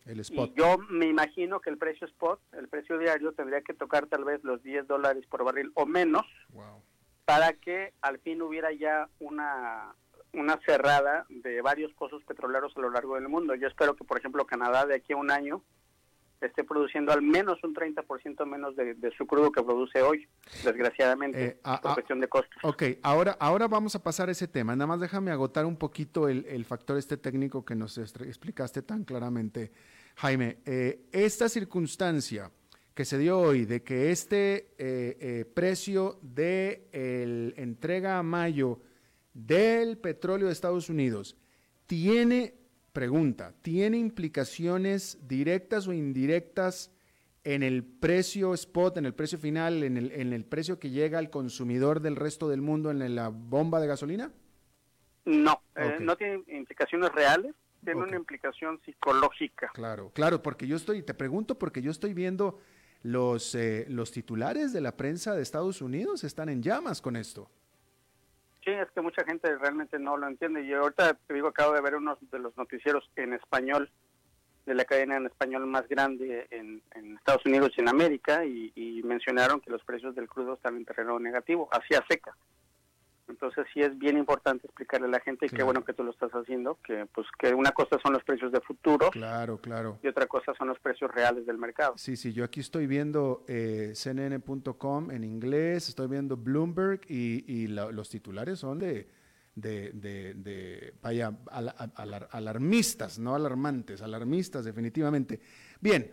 El 0.06 0.20
spot. 0.20 0.52
Y 0.52 0.60
yo 0.60 0.78
me 0.90 1.08
imagino 1.08 1.60
que 1.60 1.70
el 1.70 1.78
precio 1.78 2.08
spot, 2.08 2.40
el 2.54 2.68
precio 2.68 2.98
diario, 2.98 3.34
tendría 3.34 3.62
que 3.62 3.74
tocar 3.74 4.08
tal 4.08 4.24
vez 4.24 4.44
los 4.44 4.62
10 4.64 4.88
dólares 4.88 5.26
por 5.28 5.44
barril 5.44 5.72
o 5.76 5.86
menos 5.86 6.26
para 7.26 7.54
que 7.54 7.94
al 8.02 8.20
fin 8.20 8.42
hubiera 8.42 8.72
ya 8.72 9.08
una, 9.20 9.96
una 10.34 10.60
cerrada 10.66 11.26
de 11.30 11.62
varios 11.62 11.94
pozos 11.94 12.24
petroleros 12.24 12.74
a 12.76 12.82
lo 12.82 12.90
largo 12.90 13.16
del 13.16 13.30
mundo. 13.30 13.56
Yo 13.56 13.68
espero 13.68 13.96
que, 13.96 14.04
por 14.04 14.18
ejemplo, 14.18 14.46
Canadá 14.46 14.86
de 14.86 14.96
aquí 14.96 15.14
a 15.14 15.18
un 15.18 15.32
año 15.32 15.64
esté 16.42 16.66
produciendo 16.66 17.14
al 17.14 17.22
menos 17.22 17.64
un 17.64 17.74
30% 17.74 18.46
menos 18.46 18.76
de, 18.76 18.96
su 19.18 19.26
crudo 19.26 19.50
que 19.52 19.64
produce 19.64 20.02
hoy, 20.02 20.28
desgraciadamente, 20.66 21.46
eh, 21.46 21.60
a, 21.64 21.80
por 21.80 21.94
cuestión 21.94 22.20
de 22.20 22.28
costos. 22.28 22.58
Ok, 22.64 22.84
ahora, 23.02 23.38
ahora 23.40 23.70
vamos 23.70 23.96
a 23.96 24.04
pasar 24.04 24.28
a 24.28 24.34
ese 24.34 24.50
tema. 24.50 24.76
Nada 24.76 24.88
más 24.88 25.00
déjame 25.00 25.32
agotar 25.32 25.66
un 25.66 25.78
poquito 25.78 26.28
el, 26.28 26.46
el 26.48 26.66
factor 26.66 26.98
este 26.98 27.16
técnico 27.16 27.64
que 27.64 27.76
nos 27.76 27.98
explicaste 27.98 28.82
tan 28.82 29.06
claramente, 29.06 29.72
Jaime. 30.16 30.58
Eh, 30.66 31.06
esta 31.14 31.48
circunstancia 31.48 32.52
que 32.94 33.06
se 33.06 33.18
dio 33.18 33.40
hoy 33.40 33.66
de 33.66 33.84
que 33.84 34.12
este 34.12 34.74
eh, 34.78 35.46
precio 35.54 36.20
de 36.22 36.88
el 36.92 37.54
entrega 37.58 38.20
a 38.20 38.24
mayo 38.24 38.82
del 39.34 39.98
petróleo 39.98 40.48
de 40.48 40.54
Estados 40.54 40.90
Unidos 40.90 41.36
tiene 41.88 42.56
Pregunta, 42.94 43.56
¿tiene 43.64 43.98
implicaciones 43.98 45.18
directas 45.28 45.88
o 45.88 45.94
indirectas 45.94 46.92
en 47.44 47.64
el 47.64 47.84
precio 47.84 48.54
spot, 48.54 48.98
en 48.98 49.08
el 49.08 49.16
precio 49.16 49.40
final, 49.40 49.82
en 49.82 49.98
el, 49.98 50.12
en 50.12 50.32
el 50.32 50.46
precio 50.46 50.78
que 50.78 50.92
llega 50.92 51.18
al 51.18 51.32
consumidor 51.32 52.02
del 52.02 52.16
resto 52.16 52.48
del 52.48 52.62
mundo 52.62 52.92
en 52.92 53.16
la 53.16 53.30
bomba 53.30 53.80
de 53.80 53.88
gasolina? 53.88 54.32
No, 55.26 55.64
eh, 55.76 55.98
no 56.00 56.16
tiene 56.16 56.44
implicaciones 56.50 57.12
reales, 57.14 57.56
tiene 57.84 58.00
una 58.00 58.16
implicación 58.16 58.80
psicológica. 58.86 59.72
Claro, 59.74 60.12
claro, 60.14 60.44
porque 60.44 60.68
yo 60.68 60.76
estoy, 60.76 61.02
te 61.02 61.16
pregunto 61.16 61.58
porque 61.58 61.82
yo 61.82 61.90
estoy 61.90 62.14
viendo 62.14 62.60
los, 63.04 63.54
eh, 63.54 63.86
los 63.90 64.12
titulares 64.12 64.74
de 64.74 64.82
la 64.82 64.96
prensa 64.96 65.36
de 65.36 65.42
Estados 65.42 65.82
Unidos 65.82 66.24
están 66.24 66.50
en 66.50 66.64
llamas 66.64 67.02
con 67.02 67.16
esto. 67.16 67.50
Sí, 68.64 68.72
es 68.72 68.90
que 68.92 69.02
mucha 69.02 69.26
gente 69.26 69.56
realmente 69.58 70.00
no 70.00 70.16
lo 70.16 70.28
entiende. 70.28 70.64
Y 70.64 70.74
ahorita 70.74 71.14
te 71.28 71.34
digo, 71.34 71.50
acabo 71.50 71.74
de 71.74 71.82
ver 71.82 71.96
uno 71.96 72.18
de 72.32 72.40
los 72.40 72.56
noticieros 72.56 73.10
en 73.18 73.34
español, 73.34 73.92
de 74.66 74.74
la 74.74 74.86
cadena 74.86 75.18
en 75.18 75.26
español 75.26 75.66
más 75.68 75.88
grande 75.90 76.48
en, 76.50 76.82
Estados 77.18 77.46
Unidos 77.46 77.72
y 77.76 77.82
en 77.82 77.90
América, 77.90 78.46
y, 78.46 78.72
y, 78.76 79.04
mencionaron 79.04 79.60
que 79.60 79.70
los 79.70 79.84
precios 79.84 80.16
del 80.16 80.30
crudo 80.30 80.54
están 80.54 80.78
en 80.78 80.86
terreno 80.86 81.20
negativo, 81.20 81.68
hacia 81.72 82.04
seca. 82.10 82.36
Entonces 83.28 83.66
sí 83.74 83.82
es 83.82 83.98
bien 83.98 84.18
importante 84.18 84.68
explicarle 84.68 85.08
a 85.08 85.12
la 85.12 85.20
gente, 85.22 85.46
y 85.46 85.50
qué 85.50 85.64
bueno 85.64 85.84
que 85.86 85.94
tú 85.94 86.04
lo 86.04 86.12
estás 86.12 86.32
haciendo, 86.32 86.78
que 86.86 87.06
pues 87.14 87.26
que 87.40 87.54
una 87.54 87.72
cosa 87.72 87.98
son 88.04 88.14
los 88.14 88.24
precios 88.24 88.52
de 88.52 88.60
futuro. 88.62 89.10
Claro, 89.12 89.58
claro. 89.58 90.00
Y 90.04 90.08
otra 90.08 90.28
cosa 90.28 90.54
son 90.58 90.68
los 90.68 90.80
precios 90.80 91.10
reales 91.12 91.46
del 91.46 91.58
mercado. 91.58 91.94
Sí, 91.98 92.18
sí, 92.18 92.34
yo 92.34 92.44
aquí 92.44 92.60
estoy 92.60 92.86
viendo 92.86 93.46
eh, 93.48 93.94
CNN.com 93.96 95.12
en 95.12 95.24
inglés, 95.24 95.90
estoy 95.90 96.08
viendo 96.08 96.36
Bloomberg 96.38 97.02
y, 97.08 97.68
los 97.68 98.10
titulares 98.10 98.60
son 98.60 98.80
de, 98.80 99.08
de, 99.56 99.92
de, 99.94 100.94
vaya, 101.02 101.32
alarmistas, 102.32 103.20
no 103.20 103.36
alarmantes, 103.36 104.02
alarmistas 104.02 104.66
definitivamente. 104.66 105.40
Bien, 105.80 106.10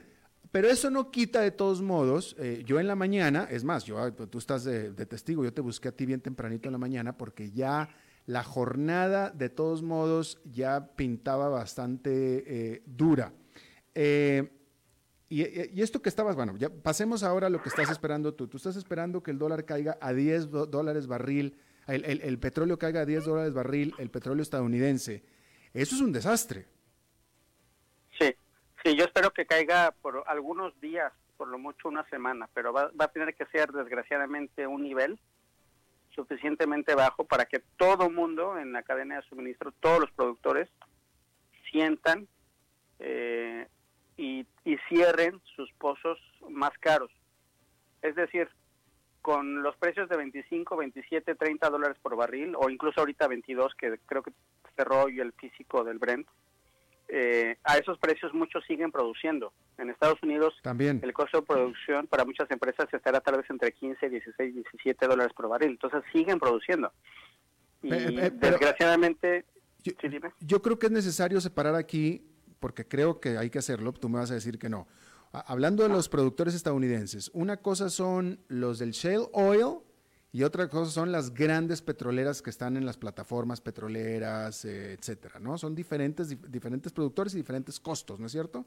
pero 0.52 0.68
eso 0.68 0.90
no 0.90 1.10
quita 1.10 1.40
de 1.40 1.52
todos 1.52 1.80
modos, 1.80 2.34
eh, 2.38 2.62
yo 2.66 2.80
en 2.80 2.88
la 2.88 2.96
mañana, 2.96 3.46
es 3.50 3.62
más, 3.62 3.84
yo, 3.84 3.98
ah, 3.98 4.10
tú 4.10 4.38
estás 4.38 4.64
de, 4.64 4.90
testigo, 5.06 5.44
yo 5.44 5.52
te 5.52 5.60
busqué 5.60 5.88
a 5.88 5.92
ti 5.92 6.06
bien 6.06 6.20
tempranito 6.20 6.68
en 6.68 6.72
la 6.72 6.78
mañana 6.78 7.16
porque 7.16 7.52
ya 7.52 7.88
la 8.26 8.42
jornada 8.42 9.30
de 9.30 9.48
todos 9.48 9.82
modos 9.82 10.40
ya 10.44 10.94
pintaba 10.96 11.48
bastante 11.48 12.44
eh, 12.46 12.82
dura. 12.84 13.32
Eh, 13.94 14.50
y, 15.28 15.80
esto 15.80 16.02
que 16.02 16.08
estabas, 16.08 16.34
bueno, 16.34 16.56
ya 16.56 16.68
pasemos 16.68 17.22
ahora 17.22 17.46
a 17.46 17.50
lo 17.50 17.62
que 17.62 17.68
estás 17.68 17.88
esperando 17.88 18.34
tú. 18.34 18.48
Tú 18.48 18.56
estás 18.56 18.74
esperando 18.74 19.22
que 19.22 19.30
el 19.30 19.38
dólar 19.38 19.64
caiga 19.64 19.96
a 20.00 20.12
10 20.12 20.50
dólares 20.50 21.06
barril, 21.06 21.56
el, 21.86 22.38
petróleo 22.40 22.78
caiga 22.78 23.02
a 23.02 23.06
10 23.06 23.24
dólares 23.24 23.54
barril, 23.54 23.94
el 23.98 24.10
petróleo 24.10 24.42
estadounidense. 24.42 25.22
Eso 25.72 25.94
es 25.94 26.00
un 26.00 26.10
desastre. 26.10 26.66
Sí, 28.82 28.96
yo 28.96 29.04
espero 29.04 29.30
que 29.30 29.46
caiga 29.46 29.94
por 30.00 30.24
algunos 30.26 30.78
días, 30.80 31.12
por 31.36 31.48
lo 31.48 31.58
mucho 31.58 31.88
una 31.88 32.08
semana, 32.08 32.48
pero 32.54 32.72
va, 32.72 32.90
a 32.98 33.08
tener 33.08 33.34
que 33.34 33.44
ser 33.46 33.72
desgraciadamente 33.72 34.66
un 34.66 34.82
nivel 34.82 35.18
suficientemente 36.14 36.94
bajo 36.94 37.24
para 37.24 37.44
que 37.44 37.60
todo 37.76 38.10
mundo 38.10 38.58
en 38.58 38.72
la 38.72 38.82
cadena 38.82 39.16
de 39.16 39.28
suministro, 39.28 39.72
todos 39.80 40.00
los 40.00 40.10
productores, 40.12 40.68
sientan 41.70 42.26
eh, 42.98 43.68
y, 44.16 44.46
y, 44.64 44.76
cierren 44.88 45.40
sus 45.54 45.70
pozos 45.74 46.18
más 46.48 46.72
caros. 46.80 47.10
Es 48.02 48.14
decir, 48.14 48.48
con 49.20 49.62
los 49.62 49.76
precios 49.76 50.08
de 50.08 50.16
25, 50.16 50.76
27, 50.76 51.34
30 51.34 51.70
dólares 51.70 51.98
por 52.02 52.16
barril, 52.16 52.54
o 52.56 52.70
incluso 52.70 53.00
ahorita 53.00 53.28
22, 53.28 53.74
que 53.74 53.98
creo 54.06 54.22
que 54.22 54.32
cerró 54.74 55.04
hoy 55.04 55.20
el 55.20 55.32
físico 55.32 55.84
del 55.84 55.98
Brent, 55.98 56.26
eh, 57.12 57.56
a 57.64 57.76
esos 57.76 57.98
precios 57.98 58.32
muchos 58.32 58.64
siguen 58.66 58.92
produciendo. 58.92 59.52
En 59.78 59.90
Estados 59.90 60.22
Unidos 60.22 60.54
También. 60.62 61.00
el 61.02 61.12
costo 61.12 61.40
de 61.40 61.46
producción 61.46 62.06
para 62.06 62.24
muchas 62.24 62.50
empresas 62.50 62.86
estará 62.92 63.20
tal 63.20 63.38
vez 63.38 63.46
entre 63.50 63.72
15, 63.72 64.08
16, 64.08 64.54
17 64.54 65.06
dólares 65.06 65.32
por 65.34 65.48
barril. 65.48 65.70
Entonces 65.70 66.02
siguen 66.12 66.38
produciendo. 66.38 66.92
Y 67.82 67.90
desgraciadamente... 67.90 69.44
Yo, 70.40 70.60
creo 70.60 70.78
que 70.78 70.86
es 70.86 70.92
necesario 70.92 71.40
separar 71.40 71.74
aquí, 71.74 72.22
porque 72.60 72.86
creo 72.86 73.18
que 73.18 73.38
hay 73.38 73.48
que 73.48 73.58
hacerlo, 73.58 73.92
tú 73.92 74.10
me 74.10 74.18
vas 74.18 74.30
a 74.30 74.34
decir 74.34 74.58
que 74.58 74.68
no. 74.68 74.86
Hablando 75.32 75.82
de 75.82 75.88
los 75.88 76.08
productores 76.10 76.54
estadounidenses, 76.54 77.30
una 77.32 77.56
cosa 77.56 77.88
son 77.88 78.40
los 78.48 78.78
del 78.78 78.90
shale 78.90 79.26
oil, 79.32 79.78
y 80.32 80.44
otra 80.44 80.68
cosa 80.68 80.90
son 80.90 81.10
las 81.12 81.34
grandes 81.34 81.82
petroleras 81.82 82.42
que 82.42 82.50
están 82.50 82.76
en 82.76 82.86
las 82.86 82.96
plataformas 82.96 83.60
petroleras, 83.60 84.64
eh, 84.64 84.92
etcétera, 84.92 85.40
¿no? 85.40 85.58
Son 85.58 85.74
diferentes, 85.74 86.50
diferentes 86.50 86.92
productores 86.92 87.34
y 87.34 87.38
diferentes 87.38 87.80
costos, 87.80 88.20
¿no 88.20 88.26
es 88.26 88.32
cierto? 88.32 88.64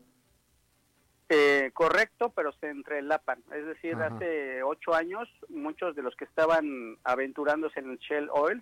Eh, 1.30 1.72
correcto, 1.74 2.32
pero 2.36 2.52
se 2.60 2.70
entrelapan. 2.70 3.42
Es 3.56 3.66
decir, 3.66 3.96
hace 3.96 4.62
ocho 4.62 4.94
años 4.94 5.28
muchos 5.50 5.96
de 5.96 6.04
los 6.04 6.16
que 6.16 6.26
estaban 6.26 6.98
aventurándose 7.04 7.80
en 7.80 7.92
el 7.92 7.98
Shell 7.98 8.30
Oil 8.32 8.62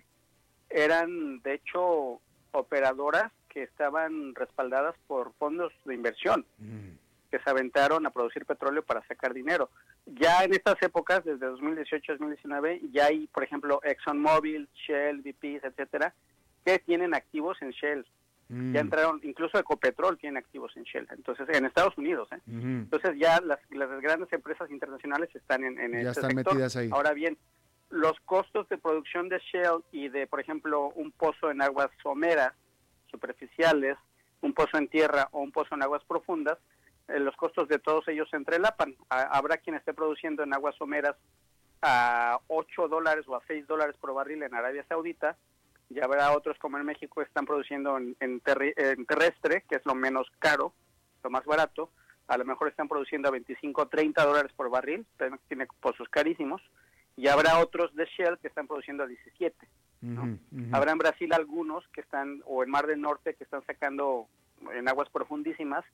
eran, 0.70 1.42
de 1.42 1.54
hecho, 1.54 2.20
operadoras 2.52 3.32
que 3.48 3.64
estaban 3.64 4.34
respaldadas 4.34 4.94
por 5.06 5.32
fondos 5.34 5.72
de 5.84 5.94
inversión. 5.94 6.46
Mm 6.58 7.02
que 7.32 7.38
se 7.38 7.50
aventaron 7.50 8.04
a 8.06 8.10
producir 8.10 8.44
petróleo 8.44 8.82
para 8.82 9.04
sacar 9.06 9.32
dinero. 9.32 9.70
Ya 10.18 10.44
en 10.44 10.52
estas 10.52 10.80
épocas, 10.82 11.24
desde 11.24 11.46
2018-2019, 11.46 12.90
ya 12.92 13.06
hay, 13.06 13.26
por 13.28 13.44
ejemplo, 13.44 13.80
ExxonMobil, 13.82 14.68
Shell, 14.74 15.22
BP, 15.22 15.64
etcétera, 15.64 16.14
que 16.64 16.78
tienen 16.78 17.14
activos 17.14 17.60
en 17.62 17.70
Shell. 17.70 18.06
Ya 18.48 18.56
mm. 18.56 18.76
entraron, 18.76 19.20
incluso 19.22 19.58
Ecopetrol 19.58 20.18
tiene 20.18 20.38
activos 20.38 20.76
en 20.76 20.82
Shell, 20.82 21.08
entonces 21.10 21.48
en 21.48 21.64
Estados 21.64 21.96
Unidos. 21.96 22.28
¿eh? 22.32 22.40
Entonces 22.46 23.12
ya 23.18 23.40
las, 23.40 23.58
grandes 23.70 24.30
empresas 24.32 24.70
internacionales 24.70 25.30
están 25.34 25.64
en, 25.64 25.80
en 25.80 25.92
ya 25.92 26.10
este 26.10 26.20
están 26.20 26.36
metidas 26.36 26.76
ahí. 26.76 26.90
Ahora 26.92 27.14
bien, 27.14 27.38
los 27.88 28.18
costos 28.26 28.68
de 28.68 28.76
producción 28.76 29.30
de 29.30 29.38
Shell 29.38 29.82
y 29.92 30.10
de, 30.10 30.26
por 30.26 30.40
ejemplo, 30.40 30.88
un 30.96 31.12
pozo 31.12 31.50
en 31.50 31.62
aguas 31.62 31.88
someras, 32.02 32.52
superficiales, 33.10 33.96
un 34.42 34.52
pozo 34.52 34.76
en 34.76 34.88
tierra 34.88 35.28
o 35.32 35.40
un 35.40 35.52
pozo 35.52 35.74
en 35.74 35.82
aguas 35.82 36.02
profundas, 36.04 36.58
los 37.18 37.36
costos 37.36 37.68
de 37.68 37.78
todos 37.78 38.06
ellos 38.08 38.28
se 38.30 38.36
entrelapan. 38.36 38.96
habrá 39.08 39.58
quien 39.58 39.76
esté 39.76 39.92
produciendo 39.92 40.42
en 40.42 40.54
aguas 40.54 40.74
someras 40.76 41.16
a 41.82 42.38
8 42.46 42.88
dólares 42.88 43.26
o 43.28 43.36
a 43.36 43.42
6 43.46 43.66
dólares 43.66 43.96
por 44.00 44.14
barril 44.14 44.42
en 44.42 44.54
Arabia 44.54 44.84
Saudita, 44.88 45.36
y 45.90 46.00
habrá 46.00 46.32
otros 46.32 46.56
como 46.58 46.78
en 46.78 46.86
México 46.86 47.20
que 47.20 47.26
están 47.26 47.44
produciendo 47.44 47.98
en, 47.98 48.40
terrestre, 48.40 49.64
que 49.68 49.76
es 49.76 49.84
lo 49.84 49.94
menos 49.94 50.26
caro, 50.38 50.72
lo 51.22 51.30
más 51.30 51.44
barato, 51.44 51.90
a 52.28 52.38
lo 52.38 52.44
mejor 52.44 52.68
están 52.68 52.88
produciendo 52.88 53.28
a 53.28 53.32
25 53.32 53.82
o 53.82 53.88
30 53.88 54.24
dólares 54.24 54.52
por 54.56 54.70
barril, 54.70 55.04
tiene 55.48 55.66
pozos 55.80 56.08
carísimos, 56.08 56.62
y 57.16 57.28
habrá 57.28 57.58
otros 57.58 57.94
de 57.94 58.06
Shell 58.06 58.38
que 58.38 58.48
están 58.48 58.66
produciendo 58.66 59.02
a 59.02 59.06
17. 59.06 59.54
Habrá 60.72 60.92
en 60.92 60.98
Brasil 60.98 61.32
algunos 61.32 61.86
que 61.88 62.00
están, 62.00 62.42
o 62.46 62.62
en 62.62 62.70
Mar 62.70 62.86
del 62.86 63.00
Norte, 63.00 63.34
que 63.34 63.44
están 63.44 63.64
sacando 63.66 64.28
en 64.72 64.88
aguas 64.88 65.10
profundísimas 65.10 65.84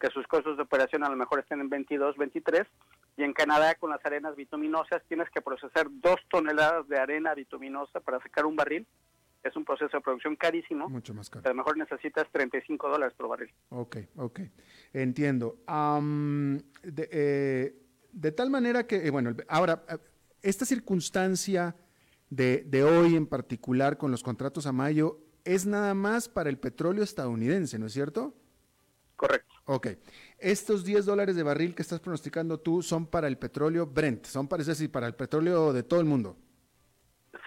que 0.00 0.08
sus 0.08 0.26
costos 0.26 0.56
de 0.56 0.62
operación 0.62 1.04
a 1.04 1.10
lo 1.10 1.16
mejor 1.16 1.40
estén 1.40 1.60
en 1.60 1.68
22, 1.68 2.16
23, 2.16 2.66
y 3.16 3.22
en 3.22 3.32
Canadá 3.32 3.74
con 3.74 3.90
las 3.90 4.04
arenas 4.04 4.34
bituminosas 4.34 5.02
tienes 5.06 5.28
que 5.30 5.42
procesar 5.42 5.86
dos 5.90 6.16
toneladas 6.30 6.88
de 6.88 6.98
arena 6.98 7.34
bituminosa 7.34 8.00
para 8.00 8.18
sacar 8.20 8.46
un 8.46 8.56
barril. 8.56 8.86
Es 9.42 9.56
un 9.56 9.64
proceso 9.64 9.96
de 9.96 10.02
producción 10.02 10.36
carísimo. 10.36 10.88
Mucho 10.88 11.14
más 11.14 11.30
caro. 11.30 11.46
A 11.46 11.50
lo 11.50 11.54
mejor 11.54 11.76
necesitas 11.76 12.26
35 12.30 12.88
dólares 12.88 13.14
por 13.16 13.28
barril. 13.28 13.50
Ok, 13.70 13.96
ok. 14.16 14.40
Entiendo. 14.92 15.56
de, 16.82 17.08
eh, 17.10 17.74
de, 18.12 18.32
tal 18.32 18.50
manera 18.50 18.86
que, 18.86 19.06
eh, 19.06 19.10
bueno, 19.10 19.34
ahora, 19.48 19.82
eh, 19.88 19.96
esta 20.42 20.66
circunstancia 20.66 21.74
de, 22.28 22.64
de 22.66 22.84
hoy 22.84 23.16
en 23.16 23.26
particular 23.26 23.96
con 23.96 24.10
los 24.10 24.22
contratos 24.22 24.66
a 24.66 24.72
mayo 24.72 25.18
es 25.44 25.66
nada 25.66 25.94
más 25.94 26.28
para 26.28 26.50
el 26.50 26.58
petróleo 26.58 27.02
estadounidense, 27.02 27.78
¿no 27.78 27.86
es 27.86 27.92
cierto? 27.92 28.34
Correcto. 29.20 29.54
Ok. 29.66 29.88
Estos 30.38 30.82
10 30.82 31.04
dólares 31.04 31.36
de 31.36 31.42
barril 31.42 31.74
que 31.74 31.82
estás 31.82 32.00
pronosticando 32.00 32.58
tú 32.58 32.80
son 32.80 33.06
para 33.06 33.28
el 33.28 33.36
petróleo 33.36 33.86
Brent, 33.86 34.24
son 34.24 34.48
para, 34.48 34.64
decir, 34.64 34.90
para 34.90 35.06
el 35.06 35.14
petróleo 35.14 35.74
de 35.74 35.82
todo 35.82 36.00
el 36.00 36.06
mundo. 36.06 36.38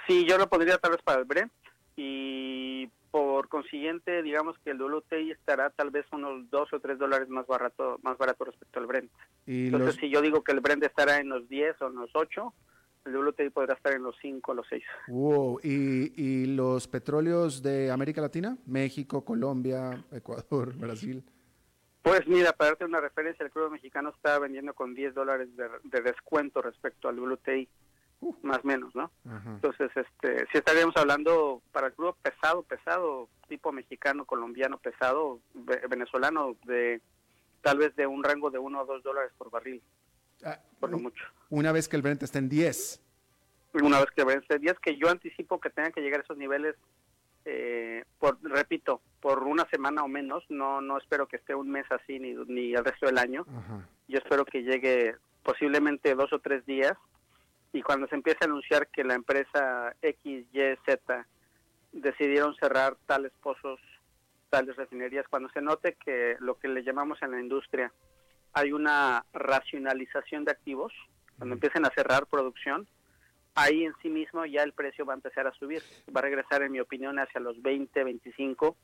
Sí, 0.05 0.23
yo 0.29 0.37
lo 0.37 0.47
pondría 0.47 0.77
tal 0.77 0.91
vez 0.91 1.01
para 1.01 1.21
el 1.21 1.25
Brent 1.25 1.51
y 1.95 2.91
por 3.09 3.49
consiguiente, 3.49 4.21
digamos 4.21 4.55
que 4.59 4.69
el 4.69 4.79
WTI 4.79 5.31
estará 5.31 5.71
tal 5.71 5.89
vez 5.89 6.05
unos 6.11 6.47
2 6.51 6.73
o 6.73 6.79
3 6.79 6.99
dólares 6.99 7.27
más 7.29 7.47
barato, 7.47 7.99
más 8.03 8.19
barato 8.19 8.45
respecto 8.45 8.79
al 8.79 8.85
Brent. 8.85 9.11
Entonces, 9.47 9.95
si 9.95 10.11
yo 10.11 10.21
digo 10.21 10.43
que 10.43 10.51
el 10.51 10.59
Brent 10.59 10.83
estará 10.83 11.17
en 11.17 11.29
los 11.29 11.49
10 11.49 11.81
o 11.81 11.87
en 11.87 11.95
los 11.95 12.11
8, 12.13 12.53
el 13.05 13.17
WTI 13.17 13.49
podrá 13.49 13.73
estar 13.73 13.93
en 13.93 14.03
los 14.03 14.15
5 14.21 14.51
o 14.51 14.53
los 14.53 14.67
6. 14.69 14.83
Wow. 15.07 15.59
¿Y, 15.63 16.13
¿Y 16.21 16.45
los 16.45 16.87
petróleos 16.87 17.63
de 17.63 17.89
América 17.89 18.21
Latina? 18.21 18.59
México, 18.67 19.25
Colombia, 19.25 20.05
Ecuador, 20.11 20.71
Brasil. 20.77 21.23
Pues 22.03 22.27
mira, 22.27 22.51
para 22.51 22.71
darte 22.71 22.83
una 22.83 22.99
referencia, 22.99 23.45
el 23.45 23.51
crudo 23.51 23.69
mexicano 23.69 24.09
está 24.09 24.37
vendiendo 24.37 24.73
con 24.73 24.93
10 24.93 25.15
dólares 25.15 25.47
de, 25.55 26.01
descuento 26.01 26.61
respecto 26.61 27.07
al 27.07 27.17
WTI, 27.17 27.69
más 28.41 28.59
o 28.61 28.67
menos, 28.67 28.93
¿no? 28.93 29.09
Entonces, 29.45 29.89
este, 29.95 30.45
si 30.51 30.57
estaríamos 30.57 30.97
hablando 30.97 31.61
para 31.71 31.87
el 31.87 31.93
crudo 31.93 32.17
pesado, 32.21 32.63
pesado, 32.63 33.29
tipo 33.47 33.71
mexicano, 33.71 34.25
colombiano, 34.25 34.79
pesado, 34.79 35.39
venezolano, 35.89 36.57
de 36.65 37.01
tal 37.61 37.77
vez 37.77 37.95
de 37.95 38.05
un 38.05 38.21
rango 38.21 38.51
de 38.51 38.59
1 38.59 38.81
o 38.81 38.85
2 38.85 39.01
dólares 39.01 39.31
por 39.37 39.49
barril, 39.49 39.81
ah, 40.43 40.59
por 40.81 40.89
lo 40.89 40.99
mucho. 40.99 41.23
Una 41.49 41.71
vez 41.71 41.87
que 41.87 41.95
el 41.95 42.01
Brent 42.01 42.21
esté 42.21 42.39
en 42.39 42.49
10. 42.49 43.01
Una 43.81 44.01
vez 44.01 44.11
que 44.13 44.21
el 44.21 44.27
Brent 44.27 44.41
esté 44.41 44.55
en 44.55 44.61
10, 44.63 44.79
que 44.79 44.97
yo 44.97 45.09
anticipo 45.09 45.61
que 45.61 45.69
tengan 45.69 45.93
que 45.93 46.01
llegar 46.01 46.19
a 46.19 46.23
esos 46.23 46.37
niveles 46.37 46.75
eh, 47.45 48.03
por, 48.19 48.37
repito, 48.41 49.01
por 49.21 49.43
una 49.43 49.65
semana 49.69 50.03
o 50.03 50.07
menos, 50.07 50.43
no, 50.49 50.81
no 50.81 50.97
espero 50.97 51.27
que 51.27 51.37
esté 51.37 51.55
un 51.55 51.69
mes 51.69 51.85
así 51.91 52.19
ni, 52.19 52.33
ni 52.47 52.73
el 52.73 52.83
resto 52.83 53.05
del 53.05 53.17
año. 53.17 53.45
Yo 54.07 54.17
espero 54.19 54.45
que 54.45 54.63
llegue 54.63 55.15
posiblemente 55.43 56.15
dos 56.15 56.31
o 56.33 56.39
tres 56.39 56.65
días 56.65 56.93
y 57.73 57.81
cuando 57.81 58.07
se 58.07 58.15
empiece 58.15 58.39
a 58.41 58.45
anunciar 58.45 58.87
que 58.87 59.03
la 59.03 59.15
empresa 59.15 59.95
XYZ 60.01 61.25
decidieron 61.91 62.55
cerrar 62.55 62.95
tales 63.05 63.31
pozos, 63.41 63.79
tales 64.49 64.75
refinerías, 64.75 65.27
cuando 65.27 65.49
se 65.49 65.61
note 65.61 65.95
que 66.03 66.37
lo 66.39 66.57
que 66.59 66.67
le 66.67 66.83
llamamos 66.83 67.21
en 67.21 67.31
la 67.31 67.39
industria 67.41 67.91
hay 68.53 68.71
una 68.71 69.25
racionalización 69.33 70.45
de 70.45 70.51
activos, 70.51 70.93
cuando 71.37 71.55
empiecen 71.55 71.85
a 71.85 71.93
cerrar 71.95 72.27
producción, 72.27 72.87
ahí 73.55 73.83
en 73.83 73.93
sí 74.01 74.09
mismo 74.09 74.45
ya 74.45 74.63
el 74.63 74.73
precio 74.73 75.05
va 75.05 75.13
a 75.13 75.15
empezar 75.15 75.47
a 75.47 75.53
subir. 75.53 75.81
Va 76.15 76.19
a 76.19 76.23
regresar, 76.23 76.61
en 76.63 76.71
mi 76.71 76.79
opinión, 76.79 77.19
hacia 77.19 77.41
los 77.41 77.61
20, 77.61 78.03
25. 78.03 78.75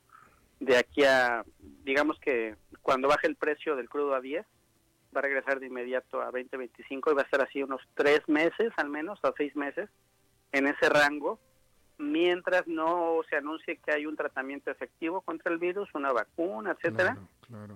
De 0.60 0.76
aquí 0.76 1.04
a, 1.04 1.44
digamos 1.84 2.18
que 2.20 2.56
cuando 2.82 3.08
baje 3.08 3.26
el 3.26 3.36
precio 3.36 3.76
del 3.76 3.88
crudo 3.88 4.14
a 4.14 4.20
10, 4.20 4.44
va 5.14 5.20
a 5.20 5.22
regresar 5.22 5.58
de 5.60 5.66
inmediato 5.66 6.20
a 6.20 6.30
20, 6.30 6.56
25 6.56 7.10
y 7.10 7.14
va 7.14 7.22
a 7.22 7.24
estar 7.24 7.42
así 7.42 7.62
unos 7.62 7.80
tres 7.94 8.20
meses 8.28 8.72
al 8.76 8.88
menos, 8.88 9.18
a 9.22 9.32
seis 9.36 9.56
meses, 9.56 9.88
en 10.52 10.66
ese 10.66 10.88
rango, 10.88 11.38
mientras 11.98 12.66
no 12.66 13.20
se 13.28 13.36
anuncie 13.36 13.76
que 13.76 13.92
hay 13.92 14.06
un 14.06 14.16
tratamiento 14.16 14.70
efectivo 14.70 15.20
contra 15.20 15.52
el 15.52 15.58
virus, 15.58 15.88
una 15.94 16.12
vacuna, 16.12 16.72
etcétera. 16.72 17.16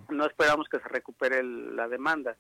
No 0.09 0.27
esperamos 0.27 0.69
que 0.69 0.79
se 0.79 0.89
recupere 0.89 1.43
la 1.43 1.89
demanda. 1.89 2.37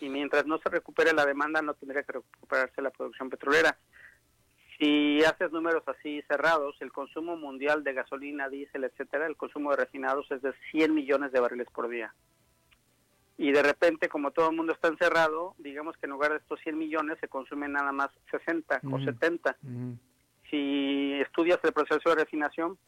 Y 0.00 0.08
mientras 0.08 0.46
no 0.46 0.58
se 0.58 0.68
recupere 0.68 1.12
la 1.12 1.26
demanda, 1.26 1.60
no 1.60 1.74
tendría 1.74 2.02
que 2.04 2.12
recuperarse 2.12 2.80
la 2.80 2.90
producción 2.90 3.28
petrolera. 3.28 3.76
Si 4.78 5.24
haces 5.24 5.52
números 5.52 5.82
así 5.86 6.22
cerrados, 6.28 6.76
el 6.80 6.92
consumo 6.92 7.36
mundial 7.36 7.82
de 7.82 7.94
gasolina, 7.94 8.48
diésel, 8.48 8.84
etcétera, 8.84 9.26
el 9.26 9.36
consumo 9.36 9.70
de 9.70 9.76
refinados 9.76 10.30
es 10.30 10.42
de 10.42 10.52
100 10.70 10.94
millones 10.94 11.32
de 11.32 11.40
barriles 11.40 11.68
por 11.70 11.88
día. 11.88 12.14
Y 13.38 13.52
de 13.52 13.62
repente, 13.62 14.08
como 14.08 14.30
todo 14.30 14.50
el 14.50 14.56
mundo 14.56 14.72
está 14.72 14.88
encerrado, 14.88 15.54
digamos 15.58 15.96
que 15.96 16.06
en 16.06 16.12
lugar 16.12 16.32
de 16.32 16.38
estos 16.38 16.60
100 16.60 16.76
millones 16.76 17.18
se 17.20 17.28
consumen 17.28 17.72
nada 17.72 17.92
más 17.92 18.10
60 18.30 18.80
o 18.90 18.98
70. 18.98 19.56
Si 20.50 21.12
estudias 21.20 21.58
el 21.62 21.72
proceso 21.72 22.10
de 22.10 22.16
refinación, 22.16 22.78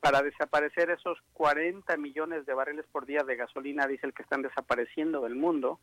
para 0.00 0.22
desaparecer 0.22 0.90
esos 0.90 1.18
40 1.32 1.96
millones 1.96 2.46
de 2.46 2.54
barriles 2.54 2.86
por 2.92 3.06
día 3.06 3.24
de 3.24 3.36
gasolina 3.36 3.86
diésel 3.86 4.14
que 4.14 4.22
están 4.22 4.42
desapareciendo 4.42 5.22
del 5.22 5.34
mundo, 5.34 5.80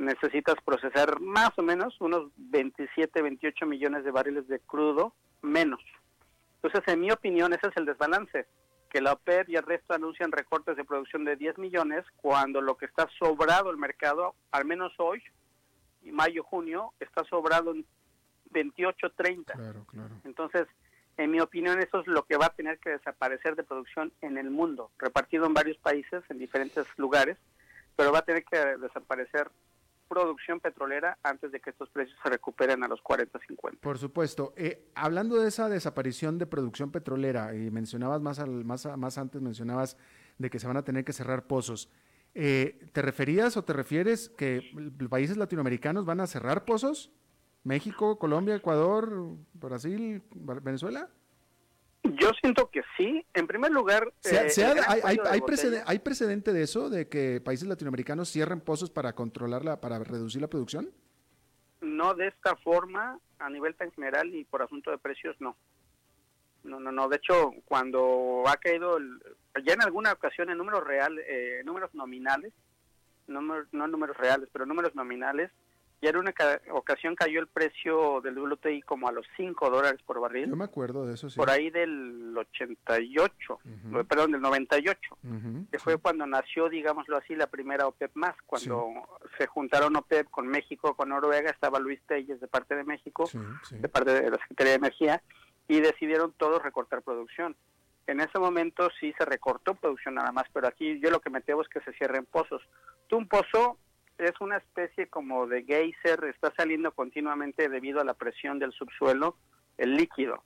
necesitas 0.00 0.56
procesar 0.64 1.20
más 1.20 1.50
o 1.58 1.62
menos 1.62 1.94
unos 2.00 2.32
27, 2.36 3.20
28 3.20 3.66
millones 3.66 4.02
de 4.02 4.10
barriles 4.10 4.48
de 4.48 4.58
crudo 4.58 5.14
menos. 5.42 5.80
Entonces, 6.62 6.82
en 6.92 7.00
mi 7.00 7.10
opinión, 7.10 7.52
ese 7.52 7.68
es 7.68 7.76
el 7.76 7.84
desbalance, 7.84 8.46
que 8.90 9.00
la 9.00 9.12
OPEP 9.12 9.50
y 9.50 9.56
el 9.56 9.62
resto 9.62 9.94
anuncian 9.94 10.32
recortes 10.32 10.76
de 10.76 10.84
producción 10.84 11.24
de 11.24 11.36
10 11.36 11.58
millones 11.58 12.04
cuando 12.16 12.60
lo 12.60 12.76
que 12.76 12.86
está 12.86 13.08
sobrado 13.18 13.70
el 13.70 13.76
mercado, 13.76 14.34
al 14.50 14.64
menos 14.64 14.92
hoy, 14.98 15.22
mayo, 16.02 16.42
junio, 16.44 16.92
está 16.98 17.22
sobrado 17.24 17.72
en 17.72 17.84
28, 18.50 19.12
30. 19.12 19.52
Claro, 19.52 19.84
claro. 19.84 20.14
Entonces, 20.24 20.66
en 21.18 21.30
mi 21.30 21.40
opinión, 21.40 21.78
eso 21.78 22.00
es 22.00 22.06
lo 22.06 22.24
que 22.24 22.38
va 22.38 22.46
a 22.46 22.54
tener 22.54 22.78
que 22.78 22.90
desaparecer 22.90 23.54
de 23.54 23.64
producción 23.64 24.12
en 24.22 24.38
el 24.38 24.50
mundo, 24.50 24.90
repartido 24.98 25.44
en 25.44 25.54
varios 25.54 25.76
países, 25.76 26.24
en 26.30 26.38
diferentes 26.38 26.86
lugares, 26.96 27.36
pero 27.96 28.12
va 28.12 28.20
a 28.20 28.24
tener 28.24 28.44
que 28.44 28.56
desaparecer 28.78 29.50
producción 30.10 30.58
petrolera 30.58 31.16
antes 31.22 31.52
de 31.52 31.60
que 31.60 31.70
estos 31.70 31.88
precios 31.90 32.18
se 32.20 32.28
recuperen 32.28 32.82
a 32.82 32.88
los 32.88 33.00
40, 33.00 33.38
50. 33.46 33.80
Por 33.80 33.96
supuesto. 33.96 34.52
Eh, 34.56 34.90
hablando 34.96 35.36
de 35.36 35.48
esa 35.48 35.68
desaparición 35.68 36.36
de 36.36 36.46
producción 36.46 36.90
petrolera, 36.90 37.54
y 37.54 37.70
mencionabas 37.70 38.20
más, 38.20 38.40
al, 38.40 38.64
más, 38.64 38.86
más 38.98 39.18
antes, 39.18 39.40
mencionabas 39.40 39.96
de 40.38 40.50
que 40.50 40.58
se 40.58 40.66
van 40.66 40.76
a 40.76 40.84
tener 40.84 41.04
que 41.04 41.12
cerrar 41.12 41.46
pozos. 41.46 41.88
Eh, 42.34 42.88
¿Te 42.92 43.02
referías 43.02 43.56
o 43.56 43.64
te 43.64 43.72
refieres 43.72 44.28
que 44.28 44.62
países 45.08 45.36
latinoamericanos 45.36 46.04
van 46.04 46.20
a 46.20 46.26
cerrar 46.26 46.64
pozos? 46.64 47.12
¿México, 47.62 48.18
Colombia, 48.18 48.56
Ecuador, 48.56 49.36
Brasil, 49.52 50.22
Venezuela? 50.34 51.08
Yo 52.16 52.30
siento 52.40 52.70
que 52.70 52.82
sí. 52.96 53.24
En 53.34 53.46
primer 53.46 53.70
lugar, 53.70 54.12
eh, 54.24 54.48
hay, 54.86 55.18
hay, 55.86 55.98
precedente, 55.98 56.52
de 56.52 56.62
eso, 56.62 56.90
de 56.90 57.08
que 57.08 57.40
países 57.40 57.68
latinoamericanos 57.68 58.30
cierren 58.30 58.60
pozos 58.60 58.90
para 58.90 59.14
controlarla, 59.14 59.80
para 59.80 59.98
reducir 59.98 60.40
la 60.40 60.48
producción? 60.48 60.90
No 61.80 62.14
de 62.14 62.28
esta 62.28 62.56
forma, 62.56 63.18
a 63.38 63.50
nivel 63.50 63.74
tan 63.74 63.90
general 63.92 64.34
y 64.34 64.44
por 64.44 64.62
asunto 64.62 64.90
de 64.90 64.98
precios, 64.98 65.36
no. 65.40 65.56
No, 66.62 66.78
no, 66.78 66.92
no. 66.92 67.08
De 67.08 67.16
hecho, 67.16 67.52
cuando 67.64 68.44
ha 68.46 68.56
caído, 68.56 68.98
ya 69.64 69.72
en 69.72 69.82
alguna 69.82 70.12
ocasión 70.12 70.50
en 70.50 70.58
números 70.58 70.84
reales, 70.84 71.24
eh, 71.28 71.62
números 71.64 71.94
nominales, 71.94 72.52
no 73.26 73.40
números 73.70 74.16
reales, 74.16 74.48
pero 74.52 74.66
números 74.66 74.94
nominales, 74.94 75.50
y 76.02 76.06
en 76.06 76.16
una 76.16 76.32
ocasión 76.72 77.14
cayó 77.14 77.40
el 77.40 77.46
precio 77.46 78.20
del 78.22 78.38
WTI 78.38 78.82
como 78.82 79.08
a 79.08 79.12
los 79.12 79.26
5 79.36 79.68
dólares 79.68 80.00
por 80.06 80.18
barril. 80.18 80.48
Yo 80.48 80.56
me 80.56 80.64
acuerdo 80.64 81.06
de 81.06 81.14
eso, 81.14 81.28
sí. 81.28 81.36
Por 81.36 81.50
ahí 81.50 81.70
del 81.70 82.34
88, 82.36 83.58
perdón, 84.08 84.32
del 84.32 84.40
98, 84.40 84.98
que 85.70 85.78
fue 85.78 85.98
cuando 85.98 86.26
nació, 86.26 86.70
digámoslo 86.70 87.18
así, 87.18 87.36
la 87.36 87.48
primera 87.48 87.86
OPEP 87.86 88.12
más, 88.14 88.34
cuando 88.46 89.18
se 89.36 89.46
juntaron 89.46 89.94
OPEP 89.96 90.30
con 90.30 90.46
México, 90.46 90.94
con 90.94 91.10
Noruega, 91.10 91.50
estaba 91.50 91.78
Luis 91.78 92.00
Telles 92.06 92.40
de 92.40 92.48
parte 92.48 92.74
de 92.74 92.84
México, 92.84 93.28
de 93.70 93.88
parte 93.88 94.22
de 94.22 94.30
la 94.30 94.38
Secretaría 94.38 94.72
de 94.72 94.78
Energía, 94.78 95.22
y 95.68 95.80
decidieron 95.80 96.32
todos 96.32 96.62
recortar 96.62 97.02
producción. 97.02 97.54
En 98.06 98.20
ese 98.20 98.38
momento 98.38 98.88
sí 98.98 99.12
se 99.18 99.24
recortó 99.24 99.74
producción 99.74 100.14
nada 100.14 100.32
más, 100.32 100.44
pero 100.52 100.66
aquí 100.66 100.98
yo 100.98 101.10
lo 101.10 101.20
que 101.20 101.30
me 101.30 101.42
temo 101.42 101.60
es 101.60 101.68
que 101.68 101.80
se 101.80 101.92
cierren 101.92 102.24
pozos. 102.24 102.62
Tú 103.06 103.18
un 103.18 103.28
pozo 103.28 103.78
es 104.20 104.38
una 104.40 104.58
especie 104.58 105.08
como 105.08 105.46
de 105.46 105.64
geyser, 105.64 106.24
está 106.24 106.52
saliendo 106.54 106.92
continuamente 106.92 107.68
debido 107.68 108.00
a 108.00 108.04
la 108.04 108.14
presión 108.14 108.58
del 108.58 108.72
subsuelo, 108.72 109.36
el 109.78 109.94
líquido. 109.94 110.44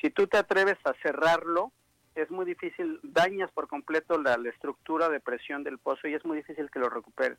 Si 0.00 0.10
tú 0.10 0.26
te 0.26 0.36
atreves 0.36 0.78
a 0.84 0.92
cerrarlo, 1.02 1.72
es 2.14 2.30
muy 2.30 2.44
difícil, 2.44 3.00
dañas 3.02 3.50
por 3.52 3.66
completo 3.66 4.20
la, 4.20 4.34
estructura 4.48 5.08
de 5.08 5.20
presión 5.20 5.64
del 5.64 5.78
pozo 5.78 6.06
y 6.06 6.14
es 6.14 6.24
muy 6.24 6.36
difícil 6.36 6.70
que 6.70 6.80
lo 6.80 6.90
recuperes. 6.90 7.38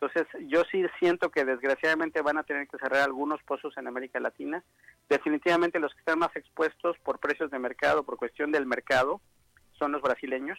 Entonces, 0.00 0.26
yo 0.48 0.64
sí 0.70 0.84
siento 0.98 1.30
que 1.30 1.44
desgraciadamente 1.44 2.20
van 2.20 2.36
a 2.36 2.42
tener 2.42 2.66
que 2.66 2.78
cerrar 2.78 3.02
algunos 3.02 3.42
pozos 3.44 3.76
en 3.78 3.86
América 3.86 4.18
Latina. 4.18 4.62
Definitivamente 5.08 5.78
los 5.78 5.92
que 5.94 6.00
están 6.00 6.18
más 6.18 6.34
expuestos 6.34 6.98
por 6.98 7.20
precios 7.20 7.50
de 7.50 7.58
mercado, 7.60 8.02
por 8.02 8.18
cuestión 8.18 8.50
del 8.50 8.66
mercado, 8.66 9.20
son 9.78 9.92
los 9.92 10.02
brasileños, 10.02 10.58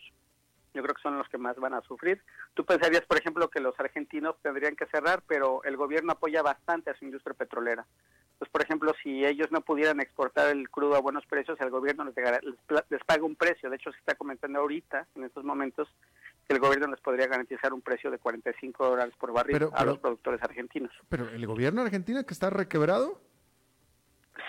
yo 0.75 0.83
creo 0.83 0.93
que 0.93 1.01
son 1.01 1.17
los 1.17 1.27
que 1.29 1.37
más 1.37 1.55
van 1.55 1.73
a 1.73 1.81
sufrir. 1.81 2.21
Tú 2.53 2.65
pensarías, 2.65 3.05
por 3.05 3.17
ejemplo, 3.17 3.49
que 3.49 3.61
los 3.61 3.79
argentinos 3.79 4.35
tendrían 4.41 4.75
que 4.75 4.85
cerrar, 4.87 5.23
pero 5.25 5.63
el 5.63 5.77
gobierno 5.77 6.11
apoya 6.11 6.41
bastante 6.41 6.91
a 6.91 6.97
su 6.97 7.05
industria 7.05 7.33
petrolera. 7.33 7.85
Pues, 8.37 8.51
por 8.51 8.61
ejemplo, 8.61 8.93
si 9.01 9.25
ellos 9.25 9.47
no 9.51 9.61
pudieran 9.61 10.01
exportar 10.01 10.49
el 10.49 10.69
crudo 10.69 10.95
a 10.95 11.01
buenos 11.01 11.25
precios, 11.25 11.59
el 11.61 11.69
gobierno 11.69 12.03
les, 12.03 12.15
les, 12.89 13.03
paga 13.05 13.23
un 13.23 13.35
precio. 13.35 13.69
De 13.69 13.77
hecho, 13.77 13.91
se 13.93 13.99
está 13.99 14.15
comentando 14.15 14.59
ahorita, 14.59 15.07
en 15.15 15.23
estos 15.23 15.45
momentos, 15.45 15.87
que 16.45 16.53
el 16.53 16.59
gobierno 16.59 16.87
les 16.87 16.99
podría 16.99 17.27
garantizar 17.27 17.73
un 17.73 17.81
precio 17.81 18.11
de 18.11 18.19
45 18.19 18.89
dólares 18.89 19.13
por 19.17 19.31
barril 19.31 19.69
a 19.73 19.85
los 19.85 19.99
productores 19.99 20.43
argentinos. 20.43 20.91
Pero 21.07 21.29
el 21.29 21.47
gobierno 21.47 21.81
argentino 21.81 22.25
que 22.25 22.33
está 22.33 22.49
requebrado. 22.49 23.21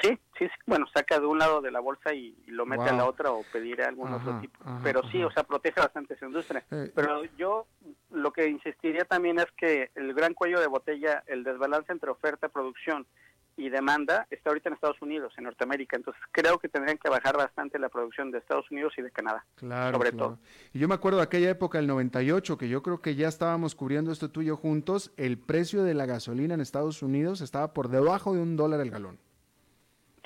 Sí, 0.02 0.18
sí, 0.38 0.48
bueno, 0.66 0.86
saca 0.94 1.20
de 1.20 1.26
un 1.26 1.38
lado 1.38 1.60
de 1.60 1.70
la 1.70 1.80
bolsa 1.80 2.12
y, 2.12 2.36
lo 2.46 2.66
mete 2.66 2.84
a 2.84 2.92
la 2.92 3.06
otra 3.06 3.30
o 3.30 3.42
pediré 3.52 3.84
algún 3.84 4.12
otro 4.12 4.40
tipo. 4.40 4.58
Pero 4.82 5.02
sí, 5.10 5.22
o 5.22 5.30
sea, 5.30 5.44
protege 5.44 5.80
bastante 5.80 6.14
esa 6.14 6.26
industria. 6.26 6.64
Eh, 6.70 6.90
Pero 6.94 7.24
yo 7.36 7.66
lo 8.10 8.32
que 8.32 8.48
insistiría 8.48 9.04
también 9.04 9.38
es 9.38 9.46
que 9.56 9.90
el 9.94 10.14
gran 10.14 10.34
cuello 10.34 10.60
de 10.60 10.66
botella, 10.66 11.22
el 11.26 11.44
desbalance 11.44 11.92
entre 11.92 12.10
oferta 12.10 12.48
producción 12.48 13.06
y 13.56 13.70
demanda 13.70 14.26
está 14.30 14.50
ahorita 14.50 14.68
en 14.68 14.74
Estados 14.74 15.00
Unidos, 15.00 15.32
en 15.38 15.44
Norteamérica. 15.44 15.96
Entonces 15.96 16.22
creo 16.30 16.58
que 16.58 16.68
tendrían 16.68 16.98
que 16.98 17.08
bajar 17.08 17.36
bastante 17.36 17.78
la 17.78 17.88
producción 17.88 18.30
de 18.30 18.38
Estados 18.38 18.70
Unidos 18.70 18.92
y 18.98 19.02
de 19.02 19.10
Canadá. 19.10 19.44
Claro, 19.54 19.96
sobre 19.96 20.12
todo. 20.12 20.38
Y 20.72 20.78
yo 20.78 20.88
me 20.88 20.94
acuerdo 20.94 21.18
de 21.18 21.24
aquella 21.24 21.50
época, 21.50 21.78
el 21.78 21.86
98, 21.86 22.58
que 22.58 22.68
yo 22.68 22.82
creo 22.82 23.00
que 23.00 23.14
ya 23.14 23.28
estábamos 23.28 23.74
cubriendo 23.74 24.12
esto 24.12 24.30
tú 24.30 24.42
y 24.42 24.46
yo 24.46 24.56
juntos, 24.56 25.12
el 25.16 25.38
precio 25.38 25.84
de 25.84 25.94
la 25.94 26.06
gasolina 26.06 26.54
en 26.54 26.60
Estados 26.60 27.02
Unidos 27.02 27.40
estaba 27.40 27.72
por 27.72 27.88
debajo 27.88 28.34
de 28.34 28.40
un 28.40 28.56
dólar 28.56 28.80
el 28.80 28.90
galón. 28.90 29.18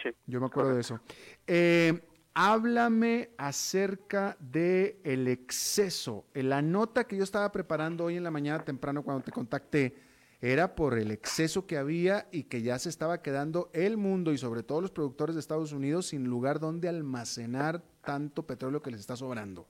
Sí. 0.03 0.11
Yo 0.27 0.41
me 0.41 0.47
acuerdo 0.47 0.75
de 0.75 0.81
eso. 0.81 1.01
Eh, 1.47 2.01
háblame 2.35 3.31
acerca 3.39 4.37
de 4.39 5.01
el 5.05 5.29
exceso. 5.29 6.27
En 6.35 6.49
la 6.49 6.63
nota 6.63 7.05
que 7.05 7.17
yo 7.17 7.25
estaba 7.25 7.51
preparando 7.53 8.05
hoy 8.05 8.17
en 8.17 8.25
la 8.25 8.31
mañana 8.31 8.65
temprano 8.65 9.03
cuando 9.03 9.25
te 9.25 9.33
contacté, 9.33 9.95
era 10.41 10.75
por 10.75 10.99
el 10.99 11.11
exceso 11.11 11.67
que 11.67 11.77
había 11.77 12.27
y 12.33 12.45
que 12.45 12.63
ya 12.63 12.79
se 12.79 12.89
estaba 12.89 13.21
quedando 13.21 13.71
el 13.75 13.99
mundo 13.99 14.33
y 14.33 14.39
sobre 14.39 14.63
todo 14.63 14.81
los 14.81 14.91
productores 14.91 15.35
de 15.35 15.41
Estados 15.41 15.73
Unidos 15.73 16.07
sin 16.07 16.25
lugar 16.25 16.61
donde 16.61 16.89
almacenar 16.89 17.83
tanto 18.03 18.47
petróleo 18.47 18.81
que 18.81 18.91
les 18.91 19.01
está 19.01 19.17
sobrando. 19.17 19.69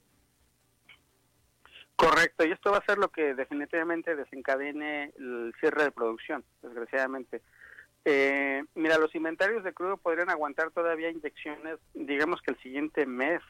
Correcto, 1.96 2.46
y 2.46 2.52
esto 2.52 2.70
va 2.70 2.78
a 2.78 2.84
ser 2.86 2.98
lo 2.98 3.08
que 3.08 3.34
definitivamente 3.34 4.16
desencadene 4.16 5.12
el 5.18 5.52
cierre 5.60 5.84
de 5.84 5.90
producción, 5.90 6.44
desgraciadamente. 6.62 7.42
Eh, 8.04 8.64
mira, 8.74 8.98
los 8.98 9.14
inventarios 9.14 9.62
de 9.62 9.74
crudo 9.74 9.96
podrían 9.96 10.30
aguantar 10.30 10.70
todavía 10.70 11.10
inyecciones, 11.10 11.78
digamos 11.94 12.40
que 12.40 12.52
el 12.52 12.58
siguiente 12.60 13.04
mes, 13.04 13.42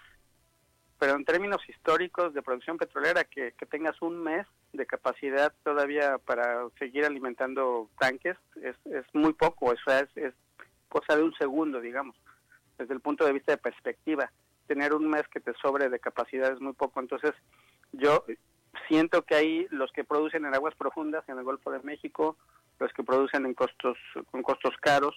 pero 0.98 1.14
en 1.14 1.24
términos 1.24 1.60
históricos 1.68 2.34
de 2.34 2.42
producción 2.42 2.76
petrolera, 2.76 3.24
que, 3.24 3.54
tengas 3.70 4.02
un 4.02 4.22
mes 4.22 4.46
de 4.72 4.86
capacidad 4.86 5.52
todavía 5.62 6.18
para 6.18 6.68
seguir 6.78 7.04
alimentando 7.04 7.88
tanques 7.98 8.36
es, 8.62 8.76
es 8.86 9.04
muy 9.14 9.32
poco, 9.32 9.72
eso 9.72 9.90
es, 9.92 10.08
es 10.16 10.34
cosa 10.88 11.16
de 11.16 11.22
un 11.22 11.34
segundo, 11.34 11.80
digamos, 11.80 12.16
desde 12.76 12.92
el 12.92 13.00
punto 13.00 13.24
de 13.24 13.32
vista 13.32 13.52
de 13.52 13.58
perspectiva. 13.58 14.30
Tener 14.66 14.92
un 14.94 15.08
mes 15.08 15.26
que 15.28 15.40
te 15.40 15.54
sobre 15.54 15.88
de 15.88 15.98
capacidad 15.98 16.52
es 16.52 16.60
muy 16.60 16.74
poco, 16.74 17.00
entonces 17.00 17.32
yo 17.92 18.24
siento 18.88 19.22
que 19.22 19.34
hay 19.34 19.66
los 19.70 19.90
que 19.92 20.04
producen 20.04 20.44
en 20.44 20.54
aguas 20.54 20.74
profundas 20.74 21.26
en 21.28 21.38
el 21.38 21.44
Golfo 21.44 21.70
de 21.70 21.80
México, 21.80 22.36
los 22.80 22.92
que 22.94 23.04
producen 23.04 23.46
en 23.46 23.54
costos 23.54 23.96
con 24.30 24.42
costos 24.42 24.74
caros, 24.80 25.14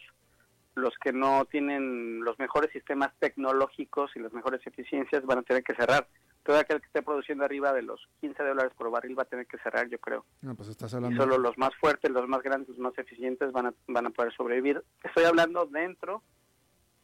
los 0.75 0.93
que 1.01 1.13
no 1.13 1.45
tienen 1.45 2.23
los 2.23 2.37
mejores 2.37 2.71
sistemas 2.71 3.11
tecnológicos 3.19 4.11
y 4.15 4.19
las 4.19 4.33
mejores 4.33 4.65
eficiencias 4.67 5.25
van 5.25 5.39
a 5.39 5.43
tener 5.43 5.63
que 5.63 5.75
cerrar. 5.75 6.07
Todo 6.43 6.57
aquel 6.57 6.81
que 6.81 6.87
esté 6.87 7.01
produciendo 7.01 7.45
arriba 7.45 7.71
de 7.71 7.83
los 7.83 8.01
15 8.19 8.43
dólares 8.43 8.73
por 8.77 8.91
barril 8.91 9.17
va 9.17 9.23
a 9.23 9.27
tener 9.27 9.47
que 9.47 9.57
cerrar, 9.59 9.87
yo 9.87 9.97
creo. 9.99 10.25
pues 10.57 10.67
estás 10.67 10.93
hablando... 10.93 11.15
Y 11.15 11.19
solo 11.19 11.37
los 11.37 11.57
más 11.57 11.73
fuertes, 11.79 12.11
los 12.11 12.27
más 12.27 12.41
grandes, 12.41 12.69
los 12.69 12.79
más 12.79 12.97
eficientes 12.97 13.51
van 13.53 13.67
a, 13.67 13.73
van 13.87 14.07
a 14.07 14.09
poder 14.09 14.33
sobrevivir. 14.33 14.83
Estoy 15.03 15.23
hablando 15.23 15.65
dentro 15.65 16.21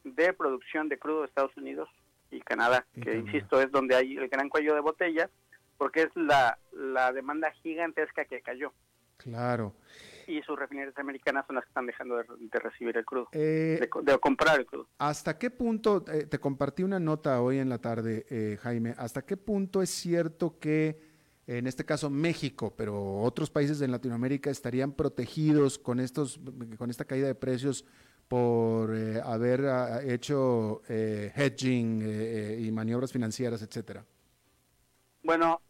de 0.04 0.34
producción 0.34 0.90
de 0.90 1.00
crudo 1.00 1.22
de 1.22 1.28
Estados 1.28 1.56
Unidos 1.56 1.90
y 2.32 2.42
Canadá, 2.42 2.86
que 3.02 3.18
insisto 3.18 3.62
es 3.62 3.72
donde 3.72 3.96
hay 3.96 4.18
el 4.18 4.28
gran 4.28 4.50
cuello 4.50 4.74
de 4.74 4.82
botella, 4.82 5.30
porque 5.78 6.02
es 6.02 6.10
la, 6.16 6.58
la 6.74 7.14
demanda 7.14 7.52
gigantesca 7.64 8.26
que 8.26 8.42
cayó. 8.42 8.74
Claro 9.18 9.74
y 10.30 10.44
sus 10.44 10.58
refinerías 10.58 10.98
americanas 10.98 11.46
son 11.48 11.56
las 11.56 11.66
que 11.66 11.70
están 11.70 11.88
dejando 11.88 12.16
de, 12.18 12.60
recibir 12.60 12.96
el 12.96 13.04
crudo, 13.04 13.30
eh, 13.32 13.90
de, 14.04 14.20
comprar 14.20 14.60
el 14.60 14.66
crudo. 14.66 14.88
¿Hasta 15.00 15.38
qué 15.40 15.50
punto, 15.50 16.06
eh, 16.08 16.28
te 16.28 16.40
compartí 16.40 16.84
una 16.84 17.00
nota 17.00 17.42
hoy 17.42 17.58
en 17.58 17.68
la 17.68 17.80
tarde, 17.80 18.26
eh, 18.30 18.58
Jaime, 18.62 18.94
hasta 18.98 19.24
qué 19.24 19.38
punto 19.38 19.82
es 19.82 19.90
cierto 19.90 20.60
que, 20.60 21.02
en 21.48 21.66
este 21.66 21.84
caso 21.84 22.12
México, 22.12 22.74
pero 22.78 23.22
otros 23.22 23.50
países 23.50 23.80
de 23.80 23.88
Latinoamérica 23.88 24.52
estarían 24.52 24.92
protegidos 24.92 25.80
con, 25.80 26.00
estos, 26.00 26.40
con 26.78 26.92
esta 26.92 27.06
caída 27.06 27.26
de 27.26 27.36
precios 27.36 27.86
por 28.28 28.96
haber 29.24 29.66
ah, 29.66 30.04
hecho 30.04 30.84
hedging 30.88 32.60
y 32.60 32.72
maniobras 32.72 33.12
financieras, 33.12 33.64
etcétera? 33.64 34.06
bueno, 35.24 35.62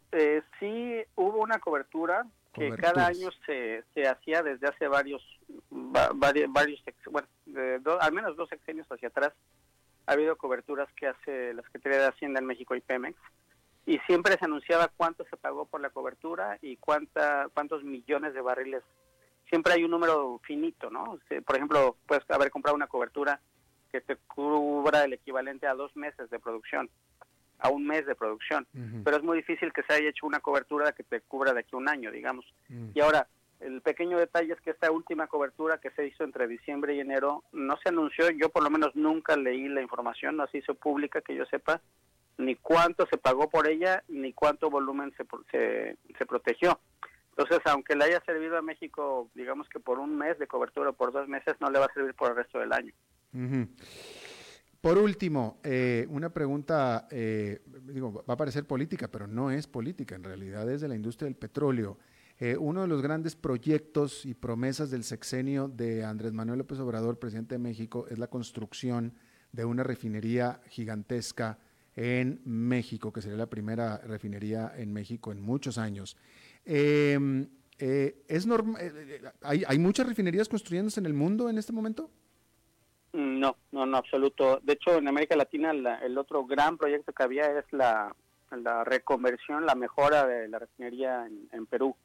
sí 0.58 1.02
hubo 1.16 1.38
una 1.38 1.58
cobertura 1.58 2.26
que 2.60 2.76
cada 2.76 3.06
año 3.06 3.30
se, 3.46 3.82
se 3.94 4.06
hacía 4.06 4.42
desde 4.42 4.68
hace 4.68 4.86
varios, 4.86 5.22
varios, 5.70 6.52
varios 6.52 6.82
bueno, 7.10 7.26
al 8.00 8.12
menos 8.12 8.36
dos 8.36 8.48
sexenios 8.48 8.86
hacia 8.90 9.08
atrás, 9.08 9.32
ha 10.06 10.12
habido 10.12 10.36
coberturas 10.36 10.88
que 10.94 11.06
hace 11.06 11.54
la 11.54 11.62
Secretaría 11.62 12.00
de 12.00 12.08
Hacienda 12.08 12.40
en 12.40 12.46
México 12.46 12.74
y 12.74 12.80
Pemex, 12.80 13.18
y 13.86 13.98
siempre 14.00 14.36
se 14.38 14.44
anunciaba 14.44 14.88
cuánto 14.96 15.24
se 15.24 15.36
pagó 15.36 15.64
por 15.66 15.80
la 15.80 15.90
cobertura 15.90 16.58
y 16.60 16.76
cuánta, 16.76 17.48
cuántos 17.54 17.82
millones 17.82 18.34
de 18.34 18.40
barriles. 18.40 18.82
Siempre 19.48 19.72
hay 19.72 19.84
un 19.84 19.90
número 19.90 20.38
finito, 20.44 20.90
¿no? 20.90 21.18
Por 21.44 21.56
ejemplo, 21.56 21.96
puedes 22.06 22.28
haber 22.30 22.50
comprado 22.50 22.76
una 22.76 22.86
cobertura 22.86 23.40
que 23.90 24.00
te 24.00 24.16
cubra 24.16 25.04
el 25.04 25.14
equivalente 25.14 25.66
a 25.66 25.74
dos 25.74 25.96
meses 25.96 26.30
de 26.30 26.38
producción 26.38 26.88
a 27.60 27.68
un 27.68 27.86
mes 27.86 28.06
de 28.06 28.14
producción, 28.14 28.66
pero 29.04 29.16
es 29.16 29.22
muy 29.22 29.38
difícil 29.38 29.72
que 29.72 29.82
se 29.82 29.94
haya 29.94 30.08
hecho 30.08 30.26
una 30.26 30.40
cobertura 30.40 30.92
que 30.92 31.02
te 31.02 31.20
cubra 31.20 31.52
de 31.52 31.60
aquí 31.60 31.70
a 31.72 31.78
un 31.78 31.88
año, 31.88 32.10
digamos. 32.10 32.44
Y 32.94 33.00
ahora, 33.00 33.26
el 33.60 33.82
pequeño 33.82 34.18
detalle 34.18 34.54
es 34.54 34.60
que 34.60 34.70
esta 34.70 34.90
última 34.90 35.26
cobertura 35.26 35.78
que 35.78 35.90
se 35.90 36.06
hizo 36.06 36.24
entre 36.24 36.48
diciembre 36.48 36.94
y 36.94 37.00
enero 37.00 37.44
no 37.52 37.76
se 37.76 37.90
anunció, 37.90 38.30
yo 38.30 38.48
por 38.48 38.62
lo 38.62 38.70
menos 38.70 38.96
nunca 38.96 39.36
leí 39.36 39.68
la 39.68 39.82
información, 39.82 40.36
no 40.36 40.46
se 40.48 40.58
hizo 40.58 40.74
pública 40.74 41.20
que 41.20 41.34
yo 41.34 41.44
sepa, 41.46 41.80
ni 42.38 42.56
cuánto 42.56 43.06
se 43.06 43.18
pagó 43.18 43.50
por 43.50 43.68
ella, 43.68 44.02
ni 44.08 44.32
cuánto 44.32 44.70
volumen 44.70 45.12
se, 45.16 45.26
se, 45.50 45.96
se 46.16 46.26
protegió. 46.26 46.80
Entonces, 47.30 47.60
aunque 47.66 47.96
le 47.96 48.04
haya 48.04 48.20
servido 48.24 48.56
a 48.58 48.62
México, 48.62 49.30
digamos 49.34 49.68
que 49.68 49.78
por 49.78 49.98
un 49.98 50.16
mes 50.16 50.38
de 50.38 50.46
cobertura 50.46 50.90
o 50.90 50.94
por 50.94 51.12
dos 51.12 51.28
meses, 51.28 51.54
no 51.60 51.70
le 51.70 51.78
va 51.78 51.86
a 51.86 51.94
servir 51.94 52.14
por 52.14 52.30
el 52.30 52.36
resto 52.36 52.58
del 52.58 52.72
año. 52.72 52.92
Por 54.80 54.96
último, 54.96 55.60
eh, 55.62 56.06
una 56.08 56.30
pregunta, 56.30 57.06
eh, 57.10 57.60
digo, 57.84 58.24
va 58.26 58.34
a 58.34 58.36
parecer 58.36 58.66
política, 58.66 59.08
pero 59.08 59.26
no 59.26 59.50
es 59.50 59.66
política, 59.66 60.14
en 60.14 60.24
realidad 60.24 60.70
es 60.70 60.80
de 60.80 60.88
la 60.88 60.94
industria 60.94 61.26
del 61.26 61.36
petróleo. 61.36 61.98
Eh, 62.38 62.56
uno 62.56 62.80
de 62.80 62.88
los 62.88 63.02
grandes 63.02 63.36
proyectos 63.36 64.24
y 64.24 64.32
promesas 64.32 64.90
del 64.90 65.04
sexenio 65.04 65.68
de 65.68 66.02
Andrés 66.02 66.32
Manuel 66.32 66.60
López 66.60 66.78
Obrador, 66.78 67.18
presidente 67.18 67.56
de 67.56 67.58
México, 67.58 68.06
es 68.08 68.18
la 68.18 68.28
construcción 68.28 69.12
de 69.52 69.66
una 69.66 69.82
refinería 69.82 70.62
gigantesca 70.68 71.58
en 71.94 72.40
México, 72.46 73.12
que 73.12 73.20
sería 73.20 73.36
la 73.36 73.50
primera 73.50 73.98
refinería 73.98 74.72
en 74.74 74.94
México 74.94 75.30
en 75.30 75.42
muchos 75.42 75.76
años. 75.76 76.16
Em, 76.64 77.50
¿es 77.76 78.48
¿hay, 79.42 79.62
¿Hay 79.66 79.78
muchas 79.78 80.06
refinerías 80.06 80.48
construyéndose 80.48 81.00
en 81.00 81.06
el 81.06 81.12
mundo 81.12 81.50
en 81.50 81.58
este 81.58 81.74
momento? 81.74 82.10
No, 83.12 83.56
no, 83.72 83.86
no, 83.86 83.96
absoluto. 83.96 84.60
De 84.62 84.74
hecho, 84.74 84.96
en 84.96 85.08
América 85.08 85.36
Latina 85.36 85.70
el 85.70 86.16
otro 86.16 86.44
gran 86.44 86.78
proyecto 86.78 87.12
que 87.12 87.22
había 87.22 87.58
es 87.58 87.64
la, 87.72 88.14
la 88.56 88.84
reconversión, 88.84 89.66
la 89.66 89.74
mejora 89.74 90.26
de 90.26 90.48
la 90.48 90.58
refinería 90.60 91.28
en, 91.52 91.66
Perú. 91.66 91.96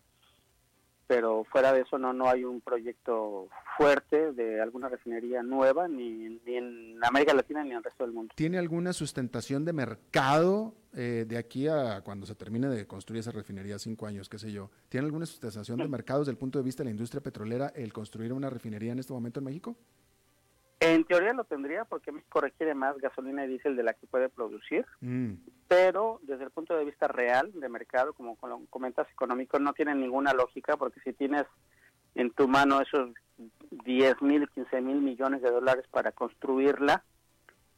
Pero 1.08 1.44
fuera 1.52 1.72
de 1.72 1.82
eso 1.82 2.00
no, 2.00 2.14
no 2.14 2.28
hay 2.28 2.44
un 2.44 2.62
proyecto 2.62 3.48
fuerte 3.78 4.32
de 4.32 4.60
alguna 4.60 4.90
refinería 4.90 5.44
nueva, 5.44 5.88
ni, 5.88 6.40
ni 6.44 6.56
en 6.56 6.98
América 7.04 7.36
Latina 7.36 7.64
ni 7.64 7.70
en 7.70 7.78
el 7.78 7.84
resto 7.84 8.04
del 8.04 8.14
mundo. 8.14 8.34
¿Tiene 8.36 8.58
alguna 8.58 8.92
sustentación 8.92 9.64
de 9.66 9.74
mercado 9.74 10.74
eh, 10.94 11.26
de 11.28 11.38
aquí 11.38 11.68
a 11.68 12.02
cuando 12.02 12.26
se 12.26 12.34
termine 12.34 12.70
de 12.70 12.88
construir 12.88 13.20
esa 13.20 13.32
refinería, 13.32 13.78
cinco 13.78 14.08
años, 14.08 14.28
qué 14.28 14.40
sé 14.40 14.52
yo? 14.52 14.72
¿Tiene 14.90 15.06
alguna 15.06 15.28
sustentación 15.28 15.78
de 15.78 15.88
mercado 15.88 16.22
desde 16.22 16.32
el 16.32 16.40
punto 16.40 16.58
de 16.58 16.66
vista 16.66 16.82
de 16.82 16.86
la 16.86 16.92
industria 16.92 17.22
petrolera 17.22 17.72
el 17.76 17.94
construir 17.94 18.34
una 18.34 18.50
refinería 18.50 18.92
en 18.92 18.98
este 18.98 19.14
momento 19.14 19.40
en 19.42 19.44
México? 19.44 19.78
En 21.06 21.10
teoría 21.10 21.34
lo 21.34 21.44
tendría 21.44 21.86
porque 21.86 22.12
México 22.12 22.42
requiere 22.42 22.74
más 22.74 22.98
gasolina 22.98 23.46
y 23.46 23.48
diésel 23.48 23.76
de 23.76 23.84
la 23.84 23.94
que 23.94 24.08
puede 24.08 24.28
producir, 24.28 24.88
mm. 25.02 25.34
pero 25.68 26.20
desde 26.24 26.46
el 26.46 26.50
punto 26.50 26.76
de 26.76 26.84
vista 26.84 27.08
real 27.08 27.52
de 27.54 27.70
mercado, 27.70 28.14
como 28.14 28.36
comentas 28.72 29.08
económico, 29.12 29.60
no 29.60 29.74
tiene 29.74 29.94
ninguna 29.94 30.34
lógica 30.34 30.78
porque 30.78 31.00
si 31.02 31.14
tienes 31.14 31.44
en 32.16 32.32
tu 32.32 32.48
mano 32.48 32.82
esos 32.82 33.12
10 33.86 34.20
mil, 34.24 34.50
15 34.50 34.82
mil 34.82 35.00
millones 35.00 35.44
de 35.44 35.52
dólares 35.52 35.86
para 35.92 36.12
construirla, 36.12 37.04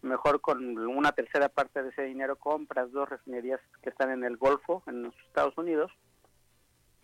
mejor 0.02 0.40
con 0.40 0.78
una 0.78 1.12
tercera 1.12 1.50
parte 1.50 1.84
de 1.84 1.90
ese 1.90 2.04
dinero 2.04 2.38
compras 2.38 2.94
dos 2.94 3.10
refinerías 3.10 3.60
que 3.82 3.90
están 3.90 4.10
en 4.10 4.24
el 4.24 4.38
Golfo, 4.38 4.84
en 4.88 5.04
los 5.04 5.16
Estados 5.28 5.58
Unidos, 5.58 5.92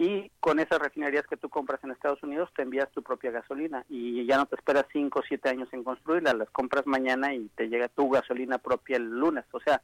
y 0.03 0.31
con 0.41 0.59
esas 0.59 0.79
refinerías 0.79 1.25
que 1.27 1.37
tú 1.37 1.47
compras 1.47 1.81
en 1.83 1.91
Estados 1.91 2.21
Unidos 2.23 2.49
te 2.53 2.63
envías 2.63 2.91
tu 2.91 3.01
propia 3.01 3.31
gasolina 3.31 3.85
y 3.87 4.25
ya 4.25 4.35
no 4.35 4.45
te 4.45 4.55
esperas 4.55 4.85
cinco 4.91 5.19
o 5.19 5.23
siete 5.25 5.47
años 5.47 5.69
en 5.71 5.83
construirla, 5.83 6.33
las 6.33 6.49
compras 6.49 6.85
mañana 6.85 7.33
y 7.33 7.47
te 7.55 7.69
llega 7.69 7.87
tu 7.87 8.09
gasolina 8.09 8.57
propia 8.57 8.97
el 8.97 9.09
lunes. 9.09 9.45
O 9.51 9.61
sea, 9.61 9.81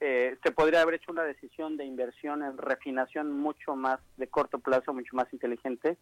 eh, 0.00 0.36
se 0.44 0.50
podría 0.50 0.82
haber 0.82 0.96
hecho 0.96 1.12
una 1.12 1.22
decisión 1.22 1.78
de 1.78 1.86
inversión 1.86 2.42
en 2.42 2.58
refinación 2.58 3.32
mucho 3.32 3.74
más 3.74 4.00
de 4.18 4.26
corto 4.26 4.58
plazo, 4.58 4.92
mucho 4.92 5.16
más 5.16 5.32
inteligente 5.32 5.96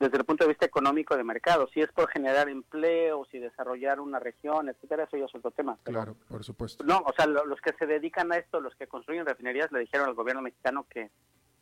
desde 0.00 0.16
el 0.16 0.24
punto 0.24 0.44
de 0.44 0.48
vista 0.48 0.64
económico 0.64 1.16
de 1.16 1.24
mercado. 1.24 1.68
Si 1.72 1.80
es 1.80 1.92
por 1.92 2.08
generar 2.08 2.48
empleo, 2.48 3.26
si 3.30 3.38
desarrollar 3.38 4.00
una 4.00 4.20
región, 4.20 4.70
etcétera, 4.70 5.04
eso 5.04 5.18
ya 5.18 5.26
es 5.26 5.34
otro 5.34 5.50
tema. 5.50 5.76
claro, 5.82 6.16
por 6.28 6.42
supuesto. 6.42 6.82
No, 6.84 6.98
o 6.98 7.12
sea, 7.14 7.26
los 7.26 7.60
que 7.60 7.74
se 7.78 7.86
dedican 7.86 8.32
a 8.32 8.36
esto, 8.36 8.60
los 8.60 8.74
que 8.76 8.86
construyen 8.86 9.26
refinerías, 9.26 9.70
le 9.70 9.80
dijeron 9.80 10.08
al 10.08 10.14
gobierno 10.14 10.40
mexicano 10.40 10.86
que 10.88 11.10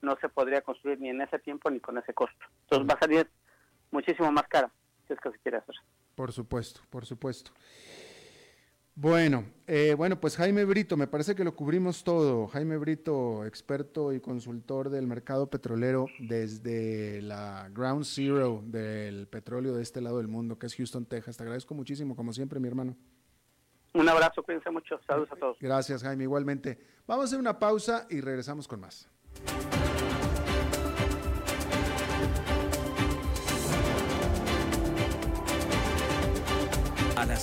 no 0.03 0.17
se 0.21 0.29
podría 0.29 0.61
construir 0.61 1.01
ni 1.01 1.09
en 1.09 1.21
ese 1.21 1.39
tiempo 1.39 1.71
ni 1.71 1.81
con 1.81 1.97
ese 1.99 2.13
costo. 2.13 2.45
Entonces 2.63 2.89
va 2.89 2.95
a 2.95 3.01
salir 3.01 3.31
muchísimo 3.91 4.31
más 4.31 4.47
cara, 4.49 4.71
si 5.07 5.15
es 5.15 5.21
que 5.21 5.31
se 5.31 5.39
quiere 5.39 5.59
hacer. 5.59 5.77
Por 6.15 6.33
supuesto, 6.33 6.81
por 6.91 7.07
supuesto. 7.07 7.53
Bueno, 8.95 9.47
eh, 9.67 9.95
bueno, 9.97 10.21
pues 10.21 10.37
Jaime 10.37 10.67
Brito, 10.67 10.99
me 10.99 11.07
parece 11.07 11.35
que 11.35 11.45
lo 11.45 11.57
cubrimos 11.57 12.05
todo. 12.05 12.47
Jaime 12.49 12.77
Brito, 12.77 13.47
experto 13.47 14.13
y 14.13 14.21
consultor 14.21 14.91
del 14.91 15.07
mercado 15.07 15.49
petrolero 15.49 16.07
desde 16.19 17.23
la 17.23 17.71
Ground 17.71 18.05
Zero 18.05 18.63
del 18.67 19.29
petróleo 19.29 19.75
de 19.75 19.83
este 19.83 20.03
lado 20.03 20.19
del 20.19 20.29
mundo, 20.29 20.59
que 20.59 20.67
es 20.67 20.75
Houston, 20.77 21.07
Texas. 21.07 21.39
Te 21.39 21.43
agradezco 21.43 21.75
muchísimo, 21.75 22.15
como 22.15 22.35
siempre, 22.35 22.61
mi 22.61 22.69
hermano. 22.69 22.95
Un 23.95 24.09
abrazo, 24.09 24.43
cuídense 24.43 24.71
mucho. 24.71 25.01
Saludos 25.07 25.33
a 25.33 25.37
todos. 25.37 25.57
Gracias, 25.59 26.03
Jaime, 26.03 26.25
igualmente. 26.25 26.79
Vamos 27.07 27.25
a 27.25 27.27
hacer 27.27 27.39
una 27.39 27.59
pausa 27.59 28.07
y 28.11 28.21
regresamos 28.21 28.69
con 28.69 28.81
más. 28.81 29.09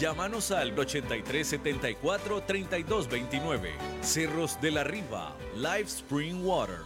Llámanos 0.00 0.50
al 0.50 0.70
8374 0.78 2.42
3229. 2.46 3.70
Cerros 4.00 4.58
de 4.62 4.70
la 4.70 4.82
Riva, 4.82 5.36
Live 5.54 5.88
Spring 5.88 6.42
Water. 6.42 6.78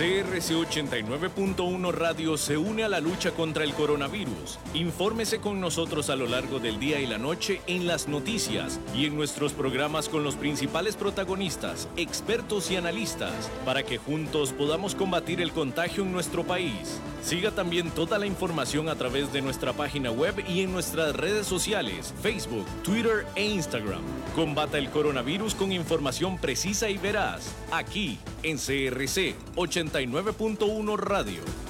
CRC 0.00 0.54
89.1 0.54 1.92
Radio 1.92 2.38
se 2.38 2.56
une 2.56 2.84
a 2.84 2.88
la 2.88 3.00
lucha 3.00 3.32
contra 3.32 3.64
el 3.64 3.74
coronavirus. 3.74 4.58
Infórmese 4.72 5.40
con 5.40 5.60
nosotros 5.60 6.08
a 6.08 6.16
lo 6.16 6.26
largo 6.26 6.58
del 6.58 6.80
día 6.80 7.00
y 7.00 7.06
la 7.06 7.18
noche 7.18 7.60
en 7.66 7.86
las 7.86 8.08
noticias 8.08 8.80
y 8.94 9.04
en 9.04 9.14
nuestros 9.14 9.52
programas 9.52 10.08
con 10.08 10.24
los 10.24 10.36
principales 10.36 10.96
protagonistas, 10.96 11.86
expertos 11.98 12.70
y 12.70 12.76
analistas, 12.76 13.50
para 13.66 13.82
que 13.82 13.98
juntos 13.98 14.54
podamos 14.54 14.94
combatir 14.94 15.42
el 15.42 15.52
contagio 15.52 16.02
en 16.02 16.12
nuestro 16.12 16.44
país. 16.44 16.98
Siga 17.22 17.50
también 17.50 17.90
toda 17.90 18.18
la 18.18 18.26
información 18.26 18.88
a 18.88 18.94
través 18.94 19.32
de 19.32 19.42
nuestra 19.42 19.72
página 19.72 20.10
web 20.10 20.42
y 20.48 20.62
en 20.62 20.72
nuestras 20.72 21.14
redes 21.14 21.46
sociales, 21.46 22.14
Facebook, 22.22 22.66
Twitter 22.82 23.26
e 23.36 23.44
Instagram. 23.44 24.02
Combata 24.34 24.78
el 24.78 24.90
coronavirus 24.90 25.54
con 25.54 25.70
información 25.70 26.38
precisa 26.38 26.88
y 26.88 26.98
veraz, 26.98 27.54
aquí 27.72 28.18
en 28.42 28.56
CRC 28.56 29.34
89.1 29.56 30.96
Radio. 30.96 31.69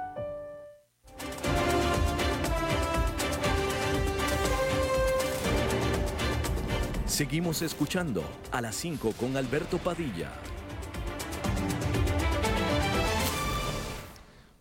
Seguimos 7.11 7.61
escuchando 7.61 8.23
a 8.53 8.61
las 8.61 8.73
5 8.77 9.11
con 9.19 9.35
Alberto 9.35 9.77
Padilla. 9.79 10.31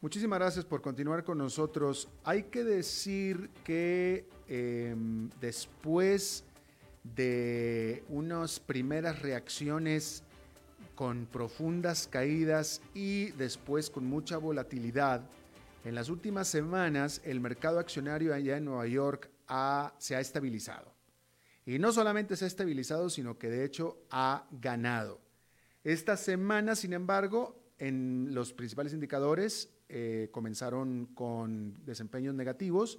Muchísimas 0.00 0.40
gracias 0.40 0.64
por 0.64 0.82
continuar 0.82 1.22
con 1.22 1.38
nosotros. 1.38 2.08
Hay 2.24 2.42
que 2.42 2.64
decir 2.64 3.50
que 3.62 4.26
em, 4.48 5.30
después 5.40 6.42
de 7.04 8.02
unas 8.08 8.58
primeras 8.58 9.22
reacciones 9.22 10.24
con 10.96 11.26
profundas 11.26 12.08
caídas 12.08 12.82
y 12.94 13.30
después 13.30 13.90
con 13.90 14.06
mucha 14.06 14.38
volatilidad, 14.38 15.22
en 15.84 15.94
las 15.94 16.08
últimas 16.08 16.48
semanas 16.48 17.20
el 17.24 17.38
mercado 17.38 17.78
accionario 17.78 18.34
allá 18.34 18.56
en 18.56 18.64
Nueva 18.64 18.88
York 18.88 19.30
se 19.98 20.16
ha 20.16 20.20
estabilizado. 20.20 20.99
Y 21.70 21.78
no 21.78 21.92
solamente 21.92 22.34
se 22.34 22.46
ha 22.46 22.48
estabilizado, 22.48 23.08
sino 23.10 23.38
que 23.38 23.48
de 23.48 23.64
hecho 23.64 24.02
ha 24.10 24.48
ganado. 24.50 25.20
Esta 25.84 26.16
semana, 26.16 26.74
sin 26.74 26.92
embargo, 26.92 27.62
en 27.78 28.34
los 28.34 28.52
principales 28.52 28.92
indicadores 28.92 29.72
eh, 29.88 30.30
comenzaron 30.32 31.06
con 31.14 31.76
desempeños 31.84 32.34
negativos, 32.34 32.98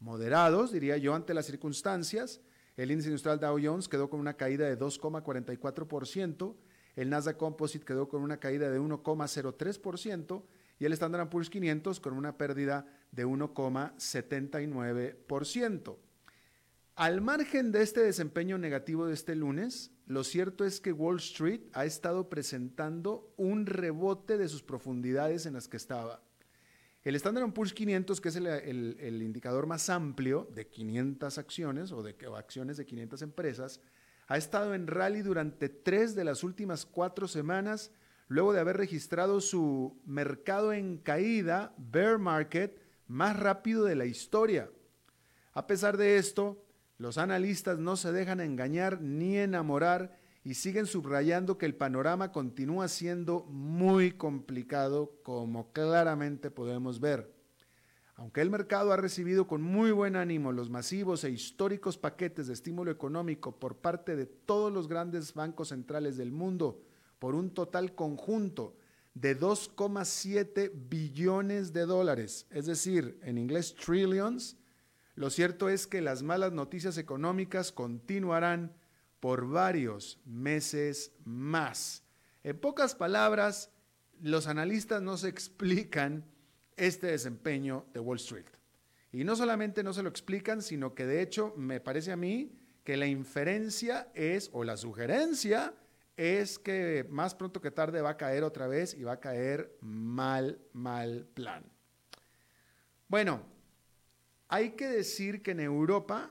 moderados, 0.00 0.72
diría 0.72 0.96
yo, 0.96 1.14
ante 1.14 1.32
las 1.32 1.46
circunstancias. 1.46 2.40
El 2.76 2.90
índice 2.90 3.10
industrial 3.10 3.38
Dow 3.38 3.56
Jones 3.62 3.88
quedó 3.88 4.10
con 4.10 4.18
una 4.18 4.34
caída 4.34 4.66
de 4.66 4.76
2,44%, 4.76 6.56
el 6.96 7.08
Nasdaq 7.08 7.36
Composite 7.36 7.84
quedó 7.84 8.08
con 8.08 8.24
una 8.24 8.38
caída 8.38 8.68
de 8.68 8.80
1,03% 8.80 10.42
y 10.80 10.86
el 10.86 10.92
Standard 10.92 11.28
Poor's 11.28 11.50
500 11.50 12.00
con 12.00 12.14
una 12.14 12.36
pérdida 12.36 12.84
de 13.12 13.24
1,79%. 13.24 15.98
Al 17.02 17.20
margen 17.20 17.72
de 17.72 17.82
este 17.82 18.00
desempeño 18.00 18.58
negativo 18.58 19.06
de 19.06 19.14
este 19.14 19.34
lunes, 19.34 19.90
lo 20.06 20.22
cierto 20.22 20.64
es 20.64 20.80
que 20.80 20.92
Wall 20.92 21.16
Street 21.16 21.62
ha 21.72 21.84
estado 21.84 22.28
presentando 22.28 23.34
un 23.36 23.66
rebote 23.66 24.38
de 24.38 24.46
sus 24.46 24.62
profundidades 24.62 25.44
en 25.44 25.54
las 25.54 25.66
que 25.66 25.78
estaba. 25.78 26.22
El 27.02 27.16
Standard 27.16 27.52
Poor's 27.54 27.72
500, 27.72 28.20
que 28.20 28.28
es 28.28 28.36
el, 28.36 29.20
indicador 29.20 29.66
más 29.66 29.90
amplio 29.90 30.48
de 30.54 30.68
500 30.68 31.38
acciones 31.38 31.90
o 31.90 32.04
de 32.04 32.14
acciones 32.36 32.76
de 32.76 32.86
500 32.86 33.22
empresas, 33.22 33.80
ha 34.28 34.36
estado 34.36 34.72
en 34.72 34.86
rally 34.86 35.22
durante 35.22 35.68
tres 35.68 36.14
de 36.14 36.22
las 36.22 36.44
últimas 36.44 36.86
cuatro 36.86 37.26
semanas, 37.26 37.90
luego 38.28 38.52
de 38.52 38.60
haber 38.60 38.76
registrado 38.76 39.40
su 39.40 40.00
mercado 40.06 40.72
en 40.72 40.98
caída, 40.98 41.74
bear 41.78 42.18
market, 42.20 42.80
más 43.08 43.36
rápido 43.36 43.86
de 43.86 43.96
la 43.96 44.04
historia. 44.04 44.70
A 45.52 45.66
pesar 45.66 45.96
de 45.96 46.16
esto, 46.16 46.61
los 47.02 47.18
analistas 47.18 47.80
no 47.80 47.96
se 47.96 48.12
dejan 48.12 48.40
engañar 48.40 49.00
ni 49.00 49.36
enamorar 49.36 50.20
y 50.44 50.54
siguen 50.54 50.86
subrayando 50.86 51.58
que 51.58 51.66
el 51.66 51.74
panorama 51.74 52.30
continúa 52.30 52.86
siendo 52.86 53.44
muy 53.46 54.12
complicado, 54.12 55.18
como 55.24 55.72
claramente 55.72 56.52
podemos 56.52 57.00
ver. 57.00 57.34
Aunque 58.14 58.40
el 58.40 58.50
mercado 58.50 58.92
ha 58.92 58.96
recibido 58.96 59.48
con 59.48 59.62
muy 59.62 59.90
buen 59.90 60.14
ánimo 60.14 60.52
los 60.52 60.70
masivos 60.70 61.24
e 61.24 61.30
históricos 61.30 61.98
paquetes 61.98 62.46
de 62.46 62.52
estímulo 62.52 62.92
económico 62.92 63.58
por 63.58 63.78
parte 63.78 64.14
de 64.14 64.26
todos 64.26 64.72
los 64.72 64.86
grandes 64.86 65.34
bancos 65.34 65.70
centrales 65.70 66.16
del 66.16 66.30
mundo, 66.30 66.84
por 67.18 67.34
un 67.34 67.50
total 67.50 67.96
conjunto 67.96 68.76
de 69.14 69.36
2,7 69.36 70.70
billones 70.88 71.72
de 71.72 71.84
dólares, 71.84 72.46
es 72.50 72.66
decir, 72.66 73.18
en 73.24 73.38
inglés 73.38 73.74
trillions, 73.74 74.56
lo 75.14 75.30
cierto 75.30 75.68
es 75.68 75.86
que 75.86 76.00
las 76.00 76.22
malas 76.22 76.52
noticias 76.52 76.96
económicas 76.98 77.72
continuarán 77.72 78.74
por 79.20 79.48
varios 79.48 80.20
meses 80.24 81.12
más. 81.24 82.02
En 82.42 82.58
pocas 82.58 82.94
palabras, 82.94 83.70
los 84.20 84.46
analistas 84.46 85.02
no 85.02 85.16
se 85.16 85.28
explican 85.28 86.24
este 86.76 87.08
desempeño 87.08 87.86
de 87.92 88.00
Wall 88.00 88.16
Street. 88.16 88.46
Y 89.12 89.24
no 89.24 89.36
solamente 89.36 89.82
no 89.82 89.92
se 89.92 90.02
lo 90.02 90.08
explican, 90.08 90.62
sino 90.62 90.94
que 90.94 91.06
de 91.06 91.20
hecho 91.20 91.52
me 91.56 91.80
parece 91.80 92.12
a 92.12 92.16
mí 92.16 92.58
que 92.82 92.96
la 92.96 93.06
inferencia 93.06 94.10
es, 94.14 94.48
o 94.52 94.64
la 94.64 94.76
sugerencia, 94.76 95.74
es 96.16 96.58
que 96.58 97.06
más 97.10 97.34
pronto 97.34 97.60
que 97.60 97.70
tarde 97.70 98.00
va 98.00 98.10
a 98.10 98.16
caer 98.16 98.42
otra 98.42 98.66
vez 98.66 98.94
y 98.94 99.02
va 99.02 99.12
a 99.12 99.20
caer 99.20 99.76
mal, 99.80 100.58
mal 100.72 101.26
plan. 101.34 101.64
Bueno, 103.08 103.51
hay 104.52 104.72
que 104.72 104.86
decir 104.86 105.40
que 105.40 105.52
en 105.52 105.60
Europa, 105.60 106.30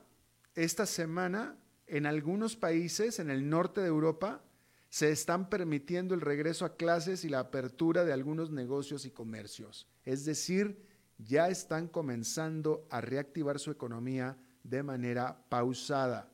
esta 0.53 0.85
semana, 0.85 1.57
en 1.87 2.05
algunos 2.05 2.55
países, 2.55 3.17
en 3.17 3.31
el 3.31 3.49
norte 3.49 3.81
de 3.81 3.87
Europa, 3.87 4.43
se 4.89 5.09
están 5.09 5.49
permitiendo 5.49 6.13
el 6.13 6.21
regreso 6.21 6.65
a 6.65 6.75
clases 6.75 7.25
y 7.25 7.29
la 7.29 7.39
apertura 7.39 8.05
de 8.05 8.13
algunos 8.13 8.51
negocios 8.51 9.05
y 9.05 9.09
comercios. 9.09 9.87
Es 10.05 10.23
decir, 10.23 10.85
ya 11.17 11.49
están 11.49 11.87
comenzando 11.87 12.85
a 12.91 13.01
reactivar 13.01 13.57
su 13.57 13.71
economía 13.71 14.37
de 14.63 14.83
manera 14.83 15.43
pausada. 15.49 16.29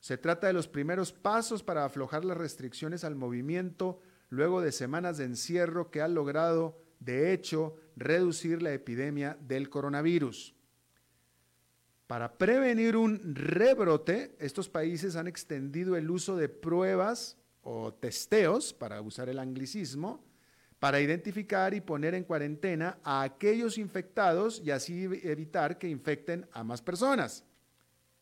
Se 0.00 0.18
trata 0.18 0.48
de 0.48 0.52
los 0.52 0.66
primeros 0.66 1.12
pasos 1.12 1.62
para 1.62 1.84
aflojar 1.84 2.24
las 2.24 2.36
restricciones 2.36 3.04
al 3.04 3.14
movimiento 3.14 4.00
luego 4.30 4.60
de 4.60 4.72
semanas 4.72 5.18
de 5.18 5.26
encierro 5.26 5.92
que 5.92 6.02
han 6.02 6.14
logrado, 6.14 6.76
de 6.98 7.32
hecho, 7.32 7.76
reducir 7.94 8.62
la 8.62 8.72
epidemia 8.72 9.38
del 9.40 9.70
coronavirus. 9.70 10.53
Para 12.06 12.36
prevenir 12.36 12.96
un 12.96 13.34
rebrote, 13.34 14.36
estos 14.38 14.68
países 14.68 15.16
han 15.16 15.26
extendido 15.26 15.96
el 15.96 16.10
uso 16.10 16.36
de 16.36 16.48
pruebas 16.48 17.38
o 17.62 17.94
testeos, 17.94 18.74
para 18.74 19.00
usar 19.00 19.30
el 19.30 19.38
anglicismo, 19.38 20.22
para 20.78 21.00
identificar 21.00 21.72
y 21.72 21.80
poner 21.80 22.14
en 22.14 22.24
cuarentena 22.24 22.98
a 23.02 23.22
aquellos 23.22 23.78
infectados 23.78 24.60
y 24.62 24.70
así 24.70 25.04
evitar 25.22 25.78
que 25.78 25.88
infecten 25.88 26.46
a 26.52 26.62
más 26.62 26.82
personas. 26.82 27.42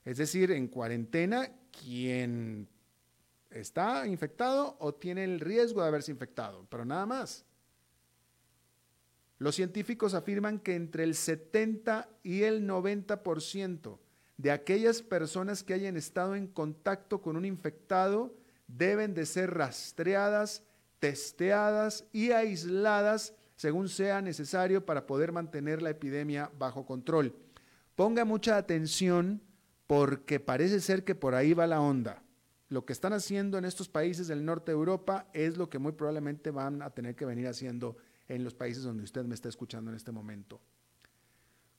Es 0.05 0.19
decir, 0.19 0.53
en 0.53 0.69
cuarentena 0.69 1.51
quien 1.73 2.69
está 3.51 4.07
infectado 4.07 4.77
o 4.79 4.95
tiene 4.95 5.25
el 5.25 5.41
riesgo 5.41 5.83
de 5.83 5.89
haberse 5.89 6.13
infectado, 6.13 6.65
pero 6.69 6.85
nada 6.85 7.05
más. 7.05 7.45
Los 9.43 9.57
científicos 9.57 10.15
afirman 10.15 10.61
que 10.61 10.77
entre 10.77 11.03
el 11.03 11.17
70 11.17 12.09
y 12.23 12.43
el 12.43 12.65
90% 12.65 13.99
de 14.37 14.51
aquellas 14.53 15.03
personas 15.03 15.65
que 15.65 15.75
hayan 15.75 15.97
estado 15.97 16.37
en 16.37 16.47
contacto 16.47 17.21
con 17.21 17.37
un 17.37 17.45
infectado 17.45 18.37
deben 18.69 19.15
de 19.15 19.27
ser 19.27 19.53
rastreadas, 19.53 20.63
testeadas 21.01 22.05
y 22.13 22.31
aisladas 22.31 23.35
según 23.57 23.89
sea 23.89 24.23
necesario 24.23 24.87
para 24.87 25.09
poder 25.09 25.33
mantener 25.33 25.83
la 25.83 25.91
epidemia 25.91 26.53
bajo 26.57 26.87
control. 26.87 27.35
Ponga 27.97 28.25
mucha 28.25 28.57
atención 28.57 29.43
porque 29.89 30.39
parece 30.39 30.79
ser 30.79 31.03
que 31.03 31.17
por 31.17 31.35
ahí 31.35 31.53
va 31.53 31.67
la 31.67 31.81
onda. 31.81 32.23
Lo 32.69 32.87
que 32.87 32.93
están 32.93 33.13
haciendo 33.13 33.59
en 33.59 33.65
estos 33.65 33.89
países 33.89 34.29
del 34.29 34.45
norte 34.45 34.71
de 34.71 34.79
Europa 34.79 35.27
es 35.33 35.57
lo 35.57 35.69
que 35.69 35.81
muy 35.81 35.91
probablemente 35.91 36.53
van 36.53 36.81
a 36.81 36.91
tener 36.91 37.17
que 37.17 37.25
venir 37.27 37.49
haciendo 37.49 37.97
en 38.29 38.45
los 38.45 38.55
países 38.55 38.83
donde 38.83 39.05
usted 39.05 39.25
me 39.25 39.35
está 39.35 39.49
escuchando 39.49 39.91
en 39.91 39.97
este 39.97 40.13
momento. 40.13 40.61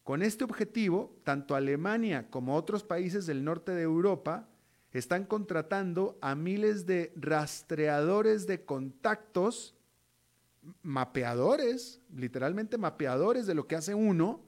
Con 0.04 0.22
este 0.22 0.44
objetivo, 0.44 1.16
tanto 1.24 1.56
Alemania 1.56 2.30
como 2.30 2.56
otros 2.56 2.84
países 2.84 3.26
del 3.26 3.44
norte 3.44 3.72
de 3.72 3.84
Europa 3.84 4.50
están 4.92 5.26
contratando 5.26 6.18
a 6.22 6.36
miles 6.36 6.86
de 6.86 7.14
rastreadores 7.16 8.46
de 8.46 8.66
contactos, 8.66 9.76
mapeadores, 10.82 12.02
literalmente 12.14 12.78
mapeadores 12.78 13.48
de 13.48 13.56
lo 13.56 13.66
que 13.66 13.76
hace 13.76 13.96
uno, 13.96 14.42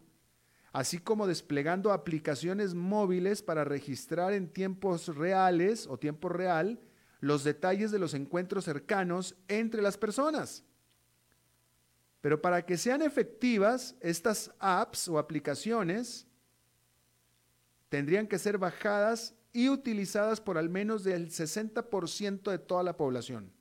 así 0.71 0.99
como 0.99 1.25
desplegando 1.25 1.93
aplicaciones 1.93 2.73
móviles 2.75 3.41
para 3.41 3.63
registrar 3.63 4.33
en 4.33 4.49
tiempos 4.49 5.15
reales 5.15 5.87
o 5.87 5.97
tiempo 5.97 6.27
real 6.27 6.79
los 7.21 7.45
detalles 7.45 7.91
de 7.91 7.99
los 7.99 8.13
encuentros 8.13 8.65
cercanos 8.65 9.35
entre 9.47 9.81
las 9.81 9.97
personas. 9.97 10.63
Pero 12.25 12.41
para 12.41 12.65
que 12.65 12.75
sean 12.75 13.03
efectivas, 13.03 13.95
estas 14.01 14.51
apps 14.57 15.07
o 15.07 15.19
aplicaciones 15.19 16.25
tendrían 17.87 18.25
que 18.25 18.39
ser 18.39 18.57
bajadas 18.57 19.35
y 19.53 19.69
utilizadas 19.69 20.41
por 20.41 20.57
al 20.57 20.67
menos 20.67 21.03
del 21.03 21.29
60% 21.29 22.49
de 22.49 22.57
toda 22.57 22.81
la 22.81 22.97
población. 22.97 23.53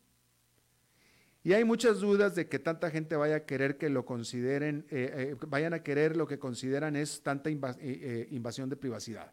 Y 1.42 1.52
hay 1.52 1.62
muchas 1.62 2.00
dudas 2.00 2.34
de 2.36 2.48
que 2.48 2.58
tanta 2.58 2.90
gente 2.90 3.16
vaya 3.16 3.36
a 3.36 3.44
querer 3.44 3.76
que 3.76 3.90
lo 3.90 4.06
consideren, 4.06 4.86
eh, 4.88 5.12
eh, 5.14 5.36
vayan 5.46 5.74
a 5.74 5.82
querer 5.82 6.16
lo 6.16 6.26
que 6.26 6.38
consideran 6.38 6.96
es 6.96 7.22
tanta 7.22 7.50
eh, 7.50 8.28
invasión 8.30 8.70
de 8.70 8.76
privacidad. 8.76 9.30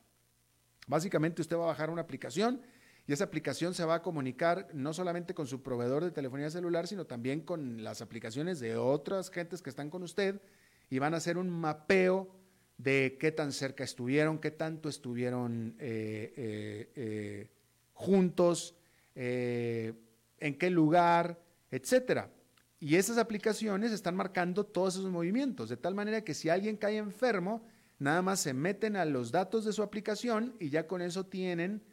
Básicamente 0.88 1.42
usted 1.42 1.56
va 1.56 1.64
a 1.64 1.68
bajar 1.68 1.90
una 1.90 2.02
aplicación 2.02 2.62
y 3.08 3.14
esa 3.14 3.24
aplicación 3.24 3.74
se 3.74 3.86
va 3.86 3.96
a 3.96 4.02
comunicar 4.02 4.68
no 4.74 4.94
solamente 4.94 5.34
con 5.34 5.48
su 5.48 5.62
proveedor 5.62 6.04
de 6.04 6.12
telefonía 6.12 6.50
celular, 6.50 6.88
sino 6.88 7.06
también 7.06 7.42
con 7.42 7.84
las 7.84 8.02
aplicaciones 8.02 8.60
de 8.60 8.78
otras 8.78 9.32
gentes 9.32 9.62
que 9.62 9.70
están 9.70 9.90
con 9.90 10.04
usted 10.04 10.42
y 10.90 11.00
van 11.00 11.14
a 11.14 11.18
hacer 11.18 11.38
un 11.38 11.50
mapeo 11.50 12.36
de 12.78 13.18
qué 13.20 13.32
tan 13.32 13.52
cerca 13.52 13.84
estuvieron, 13.84 14.40
qué 14.40 14.52
tanto 14.52 14.90
estuvieron 14.90 15.76
eh, 15.80 16.34
eh, 16.36 16.92
eh, 16.96 17.50
juntos, 17.94 18.76
en 19.14 20.58
qué 20.58 20.70
lugar, 20.70 21.40
etcétera. 21.70 22.32
Y 22.80 22.96
esas 22.96 23.18
aplicaciones 23.18 23.92
están 23.92 24.16
marcando 24.16 24.66
todos 24.66 24.96
esos 24.96 25.12
movimientos, 25.12 25.70
de 25.70 25.78
tal 25.78 25.94
manera 25.94 26.24
que 26.24 26.34
si 26.34 26.50
alguien 26.50 26.78
cae 26.78 26.98
enfermo, 26.98 27.64
nada 28.00 28.22
más 28.24 28.40
se 28.40 28.54
meten 28.54 28.96
a 28.96 29.06
los 29.06 29.32
datos 29.32 29.66
de 29.66 29.74
su 29.74 29.84
aplicación 29.84 30.56
y 30.60 30.70
ya 30.70 30.88
con 30.88 31.02
eso 31.02 31.26
tienen 31.26 31.84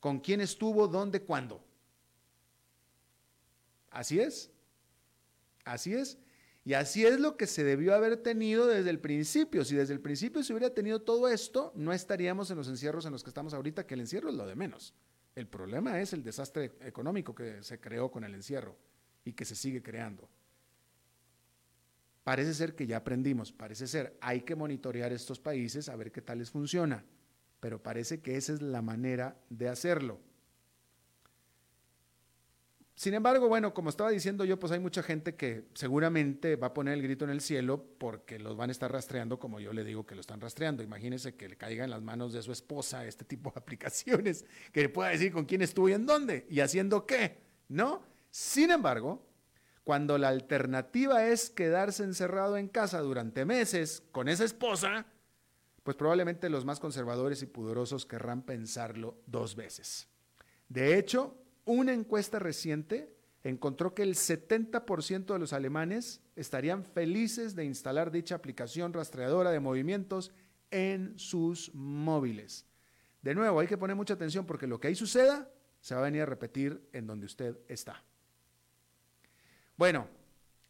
con 0.00 0.20
quién 0.20 0.40
estuvo, 0.40 0.88
dónde, 0.88 1.22
cuándo. 1.22 1.64
Así 3.90 4.20
es. 4.20 4.50
Así 5.64 5.94
es. 5.94 6.18
Y 6.64 6.74
así 6.74 7.06
es 7.06 7.20
lo 7.20 7.36
que 7.36 7.46
se 7.46 7.62
debió 7.62 7.94
haber 7.94 8.16
tenido 8.16 8.66
desde 8.66 8.90
el 8.90 8.98
principio. 8.98 9.64
Si 9.64 9.76
desde 9.76 9.94
el 9.94 10.00
principio 10.00 10.42
se 10.42 10.52
hubiera 10.52 10.74
tenido 10.74 11.00
todo 11.00 11.28
esto, 11.28 11.72
no 11.76 11.92
estaríamos 11.92 12.50
en 12.50 12.56
los 12.56 12.68
encierros 12.68 13.06
en 13.06 13.12
los 13.12 13.22
que 13.22 13.30
estamos 13.30 13.54
ahorita, 13.54 13.86
que 13.86 13.94
el 13.94 14.00
encierro 14.00 14.30
es 14.30 14.34
lo 14.34 14.46
de 14.46 14.56
menos. 14.56 14.92
El 15.36 15.46
problema 15.46 16.00
es 16.00 16.12
el 16.12 16.24
desastre 16.24 16.72
económico 16.80 17.34
que 17.34 17.62
se 17.62 17.78
creó 17.78 18.10
con 18.10 18.24
el 18.24 18.34
encierro 18.34 18.76
y 19.24 19.32
que 19.32 19.44
se 19.44 19.54
sigue 19.54 19.82
creando. 19.82 20.28
Parece 22.24 22.54
ser 22.54 22.74
que 22.74 22.86
ya 22.86 22.96
aprendimos, 22.96 23.52
parece 23.52 23.86
ser, 23.86 24.16
hay 24.20 24.40
que 24.40 24.56
monitorear 24.56 25.12
estos 25.12 25.38
países 25.38 25.88
a 25.88 25.94
ver 25.94 26.10
qué 26.10 26.20
tal 26.20 26.38
les 26.38 26.50
funciona, 26.50 27.04
pero 27.66 27.82
parece 27.82 28.20
que 28.20 28.36
esa 28.36 28.52
es 28.52 28.62
la 28.62 28.80
manera 28.80 29.36
de 29.50 29.68
hacerlo. 29.68 30.20
Sin 32.94 33.12
embargo, 33.12 33.48
bueno, 33.48 33.74
como 33.74 33.90
estaba 33.90 34.10
diciendo 34.10 34.44
yo, 34.44 34.56
pues 34.56 34.70
hay 34.70 34.78
mucha 34.78 35.02
gente 35.02 35.34
que 35.34 35.64
seguramente 35.74 36.54
va 36.54 36.68
a 36.68 36.74
poner 36.74 36.94
el 36.94 37.02
grito 37.02 37.24
en 37.24 37.32
el 37.32 37.40
cielo 37.40 37.84
porque 37.98 38.38
los 38.38 38.56
van 38.56 38.68
a 38.68 38.72
estar 38.72 38.92
rastreando 38.92 39.40
como 39.40 39.58
yo 39.58 39.72
le 39.72 39.82
digo 39.82 40.06
que 40.06 40.14
lo 40.14 40.20
están 40.20 40.40
rastreando. 40.40 40.84
Imagínense 40.84 41.34
que 41.34 41.48
le 41.48 41.56
caiga 41.56 41.82
en 41.82 41.90
las 41.90 42.02
manos 42.02 42.32
de 42.32 42.40
su 42.40 42.52
esposa 42.52 43.04
este 43.04 43.24
tipo 43.24 43.50
de 43.50 43.58
aplicaciones, 43.60 44.44
que 44.70 44.82
le 44.82 44.88
pueda 44.88 45.08
decir 45.08 45.32
con 45.32 45.44
quién 45.44 45.62
estuvo 45.62 45.88
y 45.88 45.94
en 45.94 46.06
dónde 46.06 46.46
y 46.48 46.60
haciendo 46.60 47.04
qué, 47.04 47.40
¿no? 47.66 48.04
Sin 48.30 48.70
embargo, 48.70 49.26
cuando 49.82 50.18
la 50.18 50.28
alternativa 50.28 51.26
es 51.26 51.50
quedarse 51.50 52.04
encerrado 52.04 52.58
en 52.58 52.68
casa 52.68 53.00
durante 53.00 53.44
meses 53.44 54.04
con 54.12 54.28
esa 54.28 54.44
esposa, 54.44 55.04
pues 55.86 55.96
probablemente 55.96 56.50
los 56.50 56.64
más 56.64 56.80
conservadores 56.80 57.42
y 57.42 57.46
pudorosos 57.46 58.06
querrán 58.06 58.42
pensarlo 58.42 59.22
dos 59.24 59.54
veces. 59.54 60.08
De 60.68 60.98
hecho, 60.98 61.38
una 61.64 61.92
encuesta 61.92 62.40
reciente 62.40 63.14
encontró 63.44 63.94
que 63.94 64.02
el 64.02 64.16
70% 64.16 65.26
de 65.26 65.38
los 65.38 65.52
alemanes 65.52 66.20
estarían 66.34 66.84
felices 66.84 67.54
de 67.54 67.66
instalar 67.66 68.10
dicha 68.10 68.34
aplicación 68.34 68.92
rastreadora 68.92 69.52
de 69.52 69.60
movimientos 69.60 70.32
en 70.72 71.16
sus 71.20 71.72
móviles. 71.72 72.66
De 73.22 73.36
nuevo, 73.36 73.60
hay 73.60 73.68
que 73.68 73.78
poner 73.78 73.94
mucha 73.94 74.14
atención 74.14 74.44
porque 74.44 74.66
lo 74.66 74.80
que 74.80 74.88
ahí 74.88 74.96
suceda 74.96 75.48
se 75.80 75.94
va 75.94 76.00
a 76.00 76.04
venir 76.04 76.22
a 76.22 76.26
repetir 76.26 76.82
en 76.92 77.06
donde 77.06 77.26
usted 77.26 77.58
está. 77.68 78.02
Bueno, 79.76 80.08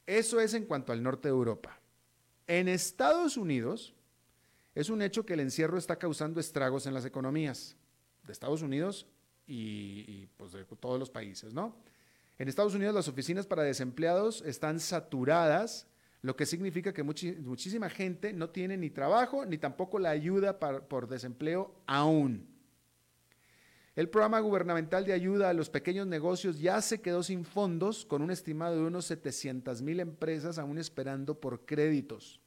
eso 0.05 0.41
es 0.41 0.53
en 0.53 0.67
cuanto 0.67 0.93
al 0.93 1.03
norte 1.03 1.29
de 1.29 1.33
Europa. 1.33 1.81
En 2.47 2.69
Estados 2.69 3.39
Unidos 3.39 3.96
es 4.77 4.91
un 4.91 5.01
hecho 5.01 5.25
que 5.25 5.33
el 5.33 5.41
encierro 5.41 5.79
está 5.79 5.99
causando 5.99 6.39
estragos 6.39 6.87
en 6.87 6.93
las 6.93 7.07
economías 7.07 7.75
de 8.25 8.33
Estados 8.33 8.61
Unidos 8.61 9.07
y, 9.47 10.27
pues 10.37 10.53
de 10.53 10.65
todos 10.65 11.01
los 11.01 11.09
países, 11.09 11.55
¿no? 11.55 11.75
En 12.39 12.47
Estados 12.47 12.75
Unidos 12.75 12.95
las 12.95 13.09
oficinas 13.09 13.47
para 13.47 13.63
desempleados 13.63 14.43
están 14.43 14.79
saturadas, 14.79 15.87
lo 16.21 16.37
que 16.37 16.45
significa 16.45 16.93
que 16.93 17.03
muchísima 17.03 17.89
gente 17.89 18.35
no 18.35 18.51
tiene 18.51 18.77
ni 18.77 18.91
trabajo 18.91 19.47
ni 19.47 19.57
tampoco 19.57 19.99
la 19.99 20.11
ayuda 20.11 20.59
por 20.59 21.09
desempleo 21.09 21.75
aún. 21.87 22.47
El 23.95 24.11
programa 24.11 24.41
gubernamental 24.41 25.07
de 25.07 25.15
ayuda 25.15 25.49
a 25.49 25.55
los 25.55 25.71
pequeños 25.71 26.07
negocios 26.07 26.61
ya 26.61 26.83
se 26.83 27.01
quedó 27.01 27.23
sin 27.23 27.47
fondos, 27.47 28.05
con 28.05 28.21
un 28.21 28.31
estimado 28.31 28.77
de 28.77 28.83
unos 28.83 29.07
700 29.07 29.81
mil 29.81 30.01
empresas 30.01 30.59
aún 30.59 30.77
esperando 30.77 31.41
por 31.41 31.65
créditos. 31.65 32.43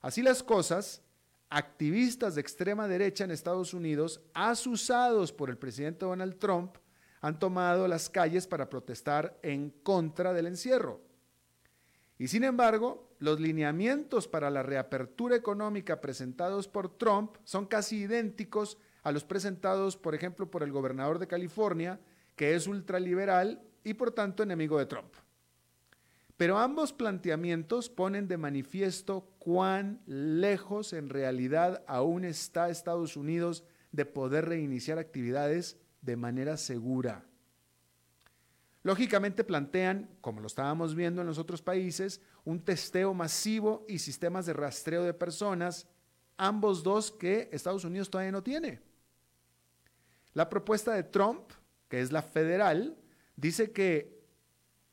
Así 0.00 0.22
las 0.22 0.42
cosas, 0.42 1.02
activistas 1.50 2.34
de 2.34 2.40
extrema 2.40 2.88
derecha 2.88 3.24
en 3.24 3.30
Estados 3.30 3.74
Unidos, 3.74 4.20
asusados 4.34 5.32
por 5.32 5.50
el 5.50 5.58
presidente 5.58 6.04
Donald 6.04 6.38
Trump, 6.38 6.76
han 7.20 7.38
tomado 7.38 7.88
las 7.88 8.08
calles 8.08 8.46
para 8.46 8.68
protestar 8.68 9.38
en 9.42 9.70
contra 9.70 10.32
del 10.32 10.46
encierro. 10.46 11.00
Y 12.18 12.28
sin 12.28 12.44
embargo, 12.44 13.08
los 13.18 13.40
lineamientos 13.40 14.28
para 14.28 14.50
la 14.50 14.62
reapertura 14.62 15.36
económica 15.36 16.00
presentados 16.00 16.68
por 16.68 16.96
Trump 16.96 17.36
son 17.44 17.66
casi 17.66 17.98
idénticos 17.98 18.78
a 19.02 19.12
los 19.12 19.24
presentados, 19.24 19.96
por 19.96 20.14
ejemplo, 20.14 20.50
por 20.50 20.62
el 20.62 20.72
gobernador 20.72 21.18
de 21.18 21.28
California, 21.28 22.00
que 22.36 22.54
es 22.54 22.66
ultraliberal 22.66 23.62
y 23.84 23.94
por 23.94 24.10
tanto 24.10 24.42
enemigo 24.42 24.78
de 24.78 24.86
Trump. 24.86 25.14
Pero 26.38 26.56
ambos 26.56 26.92
planteamientos 26.92 27.90
ponen 27.90 28.28
de 28.28 28.36
manifiesto 28.36 29.28
cuán 29.40 30.00
lejos 30.06 30.92
en 30.92 31.08
realidad 31.08 31.82
aún 31.88 32.24
está 32.24 32.70
Estados 32.70 33.16
Unidos 33.16 33.64
de 33.90 34.06
poder 34.06 34.46
reiniciar 34.46 34.98
actividades 34.98 35.76
de 36.00 36.14
manera 36.14 36.56
segura. 36.56 37.24
Lógicamente 38.84 39.42
plantean, 39.42 40.08
como 40.20 40.40
lo 40.40 40.46
estábamos 40.46 40.94
viendo 40.94 41.20
en 41.22 41.26
los 41.26 41.38
otros 41.38 41.60
países, 41.60 42.20
un 42.44 42.64
testeo 42.64 43.12
masivo 43.14 43.84
y 43.88 43.98
sistemas 43.98 44.46
de 44.46 44.52
rastreo 44.52 45.02
de 45.02 45.14
personas, 45.14 45.88
ambos 46.36 46.84
dos 46.84 47.10
que 47.10 47.48
Estados 47.50 47.84
Unidos 47.84 48.10
todavía 48.10 48.30
no 48.30 48.44
tiene. 48.44 48.80
La 50.34 50.48
propuesta 50.48 50.94
de 50.94 51.02
Trump, 51.02 51.50
que 51.88 52.00
es 52.00 52.12
la 52.12 52.22
federal, 52.22 52.96
dice 53.34 53.72
que 53.72 54.17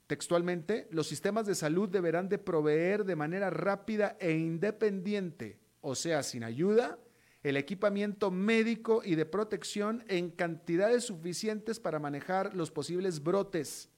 Textualmente, 0.08 0.88
los 0.92 1.08
sistemas 1.08 1.48
de 1.48 1.56
salud 1.56 1.90
deberán 1.90 2.30
de 2.30 2.38
proveer 2.38 3.06
de 3.06 3.16
manera 3.16 3.50
rápida 3.50 4.16
e 4.20 4.34
independiente, 4.34 5.60
o 5.82 5.96
sea, 5.96 6.22
sin 6.22 6.44
ayuda, 6.44 7.00
el 7.42 7.58
equipamiento 7.58 8.32
médico 8.32 9.02
y 9.04 9.16
de 9.16 9.26
protección 9.26 10.04
en 10.08 10.32
cantidades 10.32 11.06
suficientes 11.06 11.80
para 11.80 12.00
manejar 12.00 12.56
los 12.56 12.72
posibles 12.72 13.22
brotes. 13.22 13.90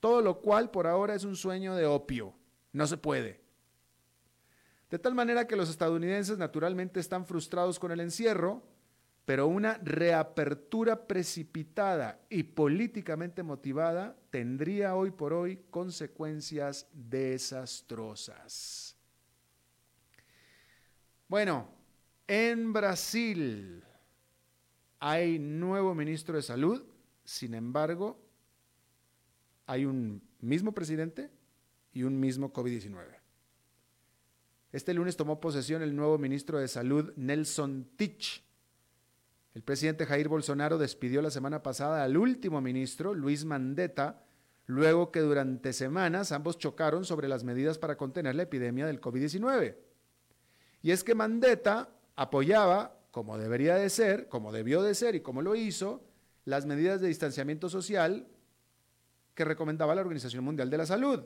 Todo 0.00 0.22
lo 0.22 0.40
cual 0.40 0.70
por 0.70 0.86
ahora 0.86 1.14
es 1.14 1.24
un 1.24 1.36
sueño 1.36 1.74
de 1.74 1.86
opio. 1.86 2.34
No 2.72 2.86
se 2.86 2.96
puede. 2.96 3.40
De 4.90 4.98
tal 4.98 5.14
manera 5.14 5.46
que 5.46 5.56
los 5.56 5.70
estadounidenses 5.70 6.38
naturalmente 6.38 6.98
están 6.98 7.26
frustrados 7.26 7.78
con 7.78 7.92
el 7.92 8.00
encierro, 8.00 8.62
pero 9.30 9.46
una 9.46 9.74
reapertura 9.74 11.06
precipitada 11.06 12.20
y 12.28 12.42
políticamente 12.42 13.44
motivada 13.44 14.16
tendría 14.28 14.96
hoy 14.96 15.12
por 15.12 15.32
hoy 15.32 15.62
consecuencias 15.70 16.88
desastrosas. 16.92 18.96
Bueno, 21.28 21.68
en 22.26 22.72
Brasil 22.72 23.84
hay 24.98 25.38
nuevo 25.38 25.94
ministro 25.94 26.34
de 26.34 26.42
salud, 26.42 26.84
sin 27.22 27.54
embargo, 27.54 28.20
hay 29.64 29.84
un 29.84 30.20
mismo 30.40 30.72
presidente 30.72 31.30
y 31.92 32.02
un 32.02 32.18
mismo 32.18 32.52
COVID-19. 32.52 33.06
Este 34.72 34.92
lunes 34.92 35.16
tomó 35.16 35.38
posesión 35.38 35.82
el 35.82 35.94
nuevo 35.94 36.18
ministro 36.18 36.58
de 36.58 36.66
Salud, 36.66 37.12
Nelson 37.14 37.90
Tich 37.94 38.49
el 39.54 39.62
presidente 39.62 40.06
Jair 40.06 40.28
Bolsonaro 40.28 40.78
despidió 40.78 41.22
la 41.22 41.30
semana 41.30 41.62
pasada 41.62 42.04
al 42.04 42.16
último 42.16 42.60
ministro, 42.60 43.14
Luis 43.14 43.44
Mandetta, 43.44 44.22
luego 44.66 45.10
que 45.10 45.20
durante 45.20 45.72
semanas 45.72 46.30
ambos 46.30 46.58
chocaron 46.58 47.04
sobre 47.04 47.26
las 47.26 47.42
medidas 47.42 47.78
para 47.78 47.96
contener 47.96 48.36
la 48.36 48.44
epidemia 48.44 48.86
del 48.86 49.00
COVID-19. 49.00 49.76
Y 50.82 50.92
es 50.92 51.02
que 51.02 51.16
Mandetta 51.16 51.90
apoyaba, 52.14 52.96
como 53.10 53.38
debería 53.38 53.74
de 53.74 53.90
ser, 53.90 54.28
como 54.28 54.52
debió 54.52 54.82
de 54.82 54.94
ser 54.94 55.16
y 55.16 55.20
como 55.20 55.42
lo 55.42 55.56
hizo, 55.56 56.04
las 56.44 56.64
medidas 56.64 57.00
de 57.00 57.08
distanciamiento 57.08 57.68
social 57.68 58.28
que 59.34 59.44
recomendaba 59.44 59.94
la 59.94 60.00
Organización 60.00 60.44
Mundial 60.44 60.70
de 60.70 60.78
la 60.78 60.86
Salud, 60.86 61.24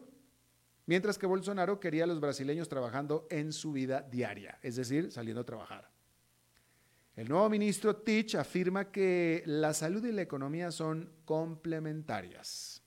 mientras 0.86 1.18
que 1.18 1.26
Bolsonaro 1.26 1.78
quería 1.78 2.04
a 2.04 2.06
los 2.06 2.20
brasileños 2.20 2.68
trabajando 2.68 3.26
en 3.30 3.52
su 3.52 3.72
vida 3.72 4.00
diaria, 4.02 4.58
es 4.62 4.76
decir, 4.76 5.12
saliendo 5.12 5.42
a 5.42 5.46
trabajar. 5.46 5.93
El 7.16 7.28
nuevo 7.28 7.48
ministro 7.48 7.94
Tich 7.94 8.34
afirma 8.34 8.90
que 8.90 9.44
la 9.46 9.72
salud 9.72 10.04
y 10.04 10.10
la 10.10 10.22
economía 10.22 10.72
son 10.72 11.12
complementarias. 11.24 12.82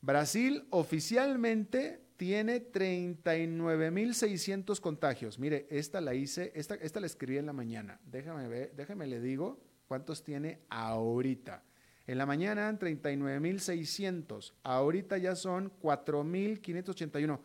Brasil 0.00 0.66
oficialmente 0.70 2.02
tiene 2.16 2.72
39.600 2.72 4.80
contagios. 4.80 5.38
Mire, 5.38 5.68
esta 5.70 6.00
la 6.00 6.14
hice, 6.14 6.50
esta, 6.56 6.74
esta 6.74 6.98
la 6.98 7.06
escribí 7.06 7.38
en 7.38 7.46
la 7.46 7.52
mañana. 7.52 8.00
Déjame 8.04 8.48
ver, 8.48 8.74
déjame 8.74 9.06
le 9.06 9.20
digo 9.20 9.60
cuántos 9.86 10.24
tiene 10.24 10.62
ahorita. 10.68 11.62
En 12.08 12.18
la 12.18 12.26
mañana 12.26 12.62
eran 12.62 12.78
39.600, 12.78 14.52
ahorita 14.62 15.18
ya 15.18 15.34
son 15.34 15.72
4.581, 15.80 17.40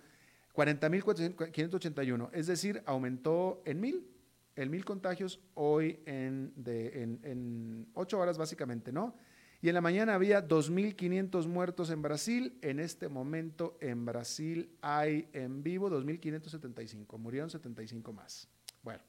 40.581, 0.54 2.30
es 2.32 2.48
decir, 2.48 2.84
aumentó 2.86 3.64
en 3.66 3.80
mil 3.80 4.11
el 4.56 4.70
mil 4.70 4.86
contagios 4.86 5.40
hoy 5.54 6.00
en, 6.06 6.54
de, 6.56 7.04
en, 7.04 7.88
ocho 7.94 8.20
horas 8.20 8.38
básicamente, 8.38 8.92
¿no? 8.92 9.16
Y 9.62 9.70
en 9.70 9.76
la 9.76 9.82
mañana 9.82 10.16
había 10.16 10.48
2.500 10.48 11.48
muertos 11.48 11.92
en 11.92 12.02
Brasil. 12.02 12.58
En 12.62 12.80
este 12.80 13.10
momento 13.10 13.78
en 13.80 14.06
Brasil 14.06 14.76
hay 14.82 15.30
en 15.34 15.62
vivo 15.62 15.90
2.575. 15.90 17.18
Murieron 17.20 17.50
75 17.50 18.12
más. 18.12 18.48
Bueno, 18.82 19.04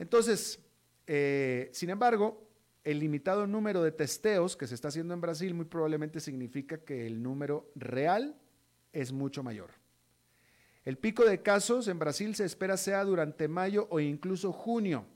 entonces, 0.00 0.58
eh, 1.06 1.70
sin 1.72 1.90
embargo, 1.90 2.48
el 2.82 2.98
limitado 2.98 3.46
número 3.46 3.84
de 3.84 3.92
testeos 3.92 4.56
que 4.56 4.66
se 4.66 4.74
está 4.74 4.88
haciendo 4.88 5.14
en 5.14 5.20
Brasil 5.20 5.54
muy 5.54 5.66
probablemente 5.66 6.18
significa 6.18 6.78
que 6.78 7.06
el 7.06 7.22
número 7.22 7.70
real 7.76 8.36
es 8.92 9.12
mucho 9.12 9.44
mayor. 9.44 9.81
El 10.84 10.98
pico 10.98 11.24
de 11.24 11.42
casos 11.42 11.86
en 11.86 11.98
Brasil 11.98 12.34
se 12.34 12.44
espera 12.44 12.76
sea 12.76 13.04
durante 13.04 13.46
mayo 13.46 13.86
o 13.90 14.00
incluso 14.00 14.52
junio. 14.52 15.06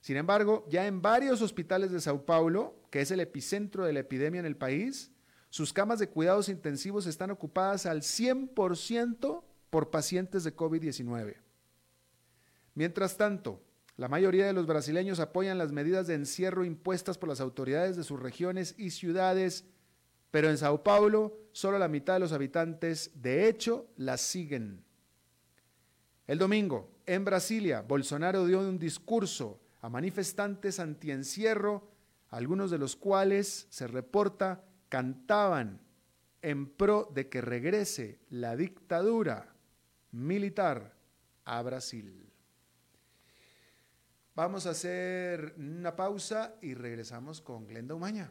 Sin 0.00 0.16
embargo, 0.16 0.64
ya 0.68 0.86
en 0.86 1.02
varios 1.02 1.42
hospitales 1.42 1.90
de 1.90 2.00
Sao 2.00 2.24
Paulo, 2.24 2.76
que 2.90 3.00
es 3.00 3.10
el 3.10 3.20
epicentro 3.20 3.84
de 3.84 3.92
la 3.92 4.00
epidemia 4.00 4.38
en 4.38 4.46
el 4.46 4.56
país, 4.56 5.10
sus 5.50 5.72
camas 5.72 5.98
de 5.98 6.08
cuidados 6.08 6.48
intensivos 6.48 7.06
están 7.06 7.30
ocupadas 7.30 7.86
al 7.86 8.02
100% 8.02 9.42
por 9.70 9.90
pacientes 9.90 10.44
de 10.44 10.54
COVID-19. 10.54 11.36
Mientras 12.74 13.16
tanto, 13.16 13.60
la 13.96 14.06
mayoría 14.06 14.46
de 14.46 14.52
los 14.52 14.66
brasileños 14.66 15.18
apoyan 15.18 15.58
las 15.58 15.72
medidas 15.72 16.06
de 16.06 16.14
encierro 16.14 16.64
impuestas 16.64 17.18
por 17.18 17.28
las 17.28 17.40
autoridades 17.40 17.96
de 17.96 18.04
sus 18.04 18.20
regiones 18.20 18.76
y 18.78 18.90
ciudades, 18.90 19.64
pero 20.30 20.48
en 20.48 20.58
Sao 20.58 20.84
Paulo 20.84 21.36
solo 21.50 21.78
la 21.78 21.88
mitad 21.88 22.14
de 22.14 22.20
los 22.20 22.32
habitantes, 22.32 23.10
de 23.20 23.48
hecho, 23.48 23.88
las 23.96 24.20
siguen. 24.20 24.84
El 26.28 26.36
domingo, 26.36 26.90
en 27.06 27.24
Brasilia, 27.24 27.80
Bolsonaro 27.80 28.44
dio 28.44 28.60
un 28.60 28.78
discurso 28.78 29.62
a 29.80 29.88
manifestantes 29.88 30.78
antiencierro, 30.78 31.88
algunos 32.28 32.70
de 32.70 32.76
los 32.76 32.96
cuales, 32.96 33.66
se 33.70 33.86
reporta, 33.86 34.62
cantaban 34.90 35.80
en 36.42 36.66
pro 36.68 37.10
de 37.14 37.30
que 37.30 37.40
regrese 37.40 38.20
la 38.28 38.56
dictadura 38.56 39.54
militar 40.12 40.94
a 41.46 41.62
Brasil. 41.62 42.30
Vamos 44.34 44.66
a 44.66 44.70
hacer 44.70 45.54
una 45.56 45.96
pausa 45.96 46.56
y 46.60 46.74
regresamos 46.74 47.40
con 47.40 47.66
Glenda 47.66 47.94
Umaña. 47.94 48.30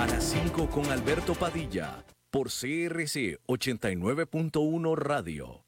A 0.00 0.06
las 0.08 0.24
5 0.24 0.68
con 0.68 0.86
Alberto 0.86 1.34
Padilla, 1.34 2.04
por 2.30 2.48
CRC 2.48 3.38
89.1 3.46 4.96
Radio. 4.96 5.67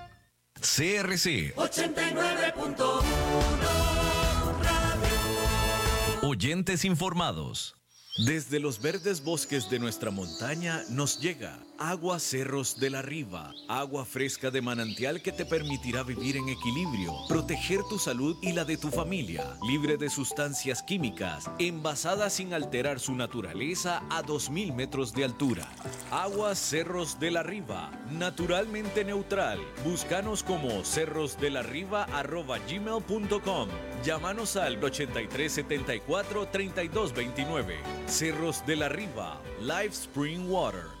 CRC 0.61 1.55
89.1 1.55 3.01
Oyentes 6.21 6.85
informados. 6.85 7.75
Desde 8.27 8.59
los 8.59 8.79
verdes 8.79 9.23
bosques 9.23 9.71
de 9.71 9.79
nuestra 9.79 10.11
montaña 10.11 10.83
nos 10.89 11.19
llega 11.19 11.57
agua 11.81 12.19
Cerros 12.19 12.79
de 12.79 12.91
la 12.91 13.01
Riva, 13.01 13.55
agua 13.67 14.05
fresca 14.05 14.51
de 14.51 14.61
manantial 14.61 15.23
que 15.23 15.31
te 15.31 15.47
permitirá 15.47 16.03
vivir 16.03 16.37
en 16.37 16.47
equilibrio, 16.47 17.15
proteger 17.27 17.79
tu 17.89 17.97
salud 17.97 18.37
y 18.43 18.51
la 18.51 18.65
de 18.65 18.77
tu 18.77 18.91
familia, 18.91 19.57
libre 19.67 19.97
de 19.97 20.11
sustancias 20.11 20.83
químicas, 20.83 21.49
envasada 21.57 22.29
sin 22.29 22.53
alterar 22.53 22.99
su 22.99 23.15
naturaleza 23.15 24.03
a 24.11 24.21
2000 24.21 24.73
metros 24.73 25.11
de 25.13 25.23
altura. 25.23 25.67
Agua 26.11 26.53
Cerros 26.53 27.19
de 27.19 27.31
la 27.31 27.41
Riva, 27.41 27.89
naturalmente 28.11 29.03
neutral. 29.03 29.57
Búscanos 29.83 30.43
como 30.43 30.85
cerrosdelarriba@gmail.com. 30.85 33.69
Llámanos 34.05 34.55
al 34.55 34.83
8374 34.83 36.47
3229. 36.47 37.79
Cerros 38.05 38.63
de 38.67 38.75
la 38.75 38.87
Riva, 38.87 39.41
Live 39.59 39.93
Spring 39.93 40.47
Water. 40.47 41.00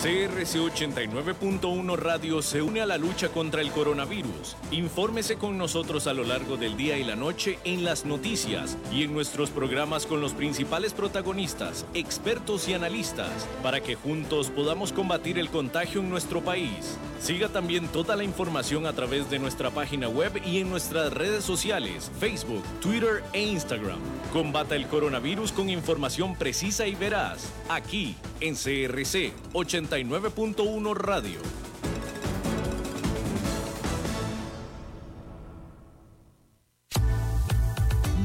CRC 0.00 0.58
89.1 0.58 1.94
Radio 1.94 2.40
se 2.40 2.62
une 2.62 2.80
a 2.80 2.86
la 2.86 2.96
lucha 2.96 3.28
contra 3.28 3.60
el 3.60 3.70
coronavirus. 3.70 4.56
Infórmese 4.70 5.36
con 5.36 5.58
nosotros 5.58 6.06
a 6.06 6.14
lo 6.14 6.24
largo 6.24 6.56
del 6.56 6.74
día 6.74 6.96
y 6.96 7.04
la 7.04 7.16
noche 7.16 7.58
en 7.64 7.84
las 7.84 8.06
noticias 8.06 8.78
y 8.90 9.02
en 9.02 9.12
nuestros 9.12 9.50
programas 9.50 10.06
con 10.06 10.22
los 10.22 10.32
principales 10.32 10.94
protagonistas, 10.94 11.84
expertos 11.92 12.66
y 12.66 12.72
analistas, 12.72 13.46
para 13.62 13.82
que 13.82 13.94
juntos 13.94 14.48
podamos 14.48 14.94
combatir 14.94 15.38
el 15.38 15.50
contagio 15.50 16.00
en 16.00 16.08
nuestro 16.08 16.40
país. 16.40 16.96
Siga 17.20 17.50
también 17.50 17.86
toda 17.88 18.16
la 18.16 18.24
información 18.24 18.86
a 18.86 18.94
través 18.94 19.28
de 19.28 19.38
nuestra 19.38 19.70
página 19.70 20.08
web 20.08 20.40
y 20.46 20.60
en 20.60 20.70
nuestras 20.70 21.12
redes 21.12 21.44
sociales, 21.44 22.10
Facebook, 22.18 22.64
Twitter 22.80 23.22
e 23.34 23.42
Instagram. 23.42 23.98
Combata 24.32 24.76
el 24.76 24.86
coronavirus 24.86 25.52
con 25.52 25.68
información 25.68 26.36
precisa 26.36 26.86
y 26.86 26.94
veraz, 26.94 27.52
aquí 27.68 28.16
en 28.40 28.54
CRC 28.54 29.32
89.1 29.52 30.94
Radio. 30.94 31.59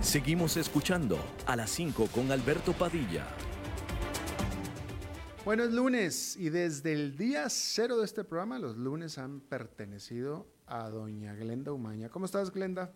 Seguimos 0.00 0.56
escuchando 0.56 1.18
a 1.46 1.54
las 1.54 1.68
5 1.68 2.08
con 2.14 2.32
Alberto 2.32 2.72
Padilla. 2.72 3.26
Bueno, 5.44 5.64
es 5.64 5.72
lunes 5.72 6.36
y 6.36 6.48
desde 6.48 6.92
el 6.92 7.16
día 7.16 7.48
cero 7.48 7.98
de 7.98 8.06
este 8.06 8.24
programa, 8.24 8.58
los 8.58 8.76
lunes 8.76 9.18
han 9.18 9.40
pertenecido 9.40 10.46
a 10.66 10.88
doña 10.88 11.34
Glenda 11.34 11.72
Umaña. 11.72 12.08
¿Cómo 12.08 12.24
estás, 12.24 12.50
Glenda? 12.50 12.90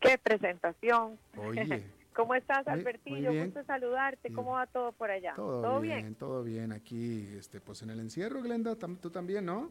Qué 0.00 0.18
presentación. 0.18 1.18
Oye. 1.36 1.84
¿Cómo 2.14 2.34
estás, 2.34 2.66
Albertillo? 2.66 3.32
Gusto 3.32 3.64
saludarte. 3.64 4.32
¿Cómo 4.32 4.52
va 4.52 4.66
todo 4.66 4.92
por 4.92 5.10
allá? 5.10 5.34
Todo, 5.34 5.80
bien, 5.80 6.14
todo 6.16 6.42
bien. 6.42 6.72
Aquí, 6.72 7.28
este, 7.38 7.60
pues 7.60 7.82
en 7.82 7.90
el 7.90 8.00
encierro, 8.00 8.42
Glenda, 8.42 8.74
tú 8.76 9.10
también, 9.10 9.46
¿no? 9.46 9.70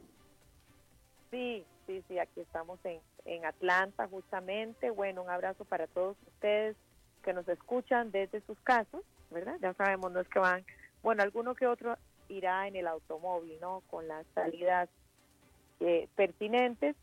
Sí, 1.32 1.66
sí, 1.88 2.04
sí, 2.08 2.20
aquí 2.20 2.42
estamos 2.42 2.80
en, 2.84 3.00
en 3.26 3.46
Atlanta 3.46 4.08
justamente. 4.08 4.90
Bueno, 4.90 5.24
un 5.24 5.30
abrazo 5.30 5.66
para 5.66 5.88
todos 5.88 6.18
ustedes 6.28 6.76
que 7.24 7.34
nos 7.34 7.48
escuchan 7.48 8.12
desde 8.12 8.42
sus 8.42 8.60
casas, 8.60 9.02
¿verdad? 9.30 9.58
Ya 9.62 9.74
sabemos, 9.74 10.12
no 10.12 10.20
es 10.20 10.28
que 10.30 10.40
van 10.40 10.66
bueno, 11.02 11.24
alguno 11.24 11.56
que 11.56 11.68
otro 11.68 11.98
irá 12.28 12.68
en 12.68 12.76
el 12.76 12.88
automóvil, 12.88 13.58
¿no? 13.62 13.82
Con 13.90 14.08
las 14.08 14.26
salidas 14.36 14.90
eh, 15.80 16.08
pertinentes. 16.16 16.96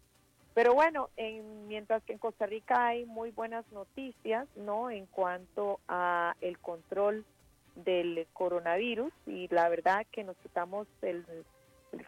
Pero 0.55 0.75
bueno, 0.75 1.11
en, 1.17 1.67
mientras 1.69 2.03
que 2.05 2.13
en 2.13 2.19
Costa 2.19 2.47
Rica 2.47 2.87
hay 2.87 3.05
muy 3.05 3.31
buenas 3.31 3.71
noticias, 3.73 4.47
¿no? 4.57 4.91
En 4.91 5.07
cuanto 5.07 5.81
a 5.89 6.35
el 6.41 6.59
control 6.59 7.25
del 7.75 8.27
coronavirus 8.33 9.13
y 9.27 9.49
la 9.49 9.69
verdad 9.69 10.07
que 10.11 10.25
nos 10.25 10.37
quitamos 10.39 10.87
el, 11.03 11.27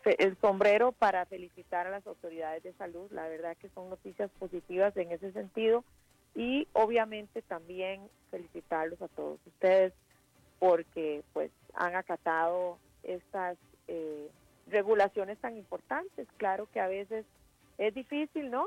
el 0.05 0.37
sombrero 0.41 0.93
para 0.93 1.27
felicitar 1.27 1.87
a 1.87 1.91
las 1.91 2.07
autoridades 2.07 2.63
de 2.63 2.73
salud. 2.75 3.11
La 3.13 3.29
verdad 3.29 3.57
que 3.57 3.69
son 3.71 3.91
noticias 3.91 4.31
positivas 4.39 4.97
en 4.97 5.13
ese 5.13 5.33
sentido 5.33 5.85
y 6.35 6.69
obviamente 6.73 7.43
también 7.43 8.09
felicitarlos 8.31 9.01
a 9.03 9.09
todos 9.09 9.41
ustedes 9.47 9.93
porque 10.59 11.23
pues 11.33 11.51
han 11.75 11.95
acatado 11.95 12.79
estas 13.03 13.57
eh, 13.87 14.29
regulaciones 14.69 15.39
tan 15.39 15.57
importantes. 15.57 16.29
Claro 16.37 16.69
que 16.73 16.81
a 16.81 16.89
veces 16.89 17.25
es 17.79 17.95
difícil, 17.95 18.51
¿no? 18.51 18.67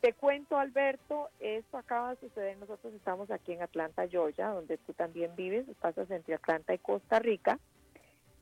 Te 0.00 0.12
cuento, 0.12 0.58
Alberto, 0.58 1.28
esto 1.38 1.78
acaba 1.78 2.10
de 2.10 2.20
suceder. 2.20 2.58
Nosotros 2.58 2.92
estamos 2.92 3.30
aquí 3.30 3.52
en 3.52 3.62
Atlanta, 3.62 4.08
Georgia, 4.08 4.48
donde 4.48 4.76
tú 4.78 4.92
también 4.94 5.34
vives, 5.36 5.64
pasas 5.80 6.10
entre 6.10 6.34
Atlanta 6.34 6.74
y 6.74 6.78
Costa 6.78 7.20
Rica. 7.20 7.60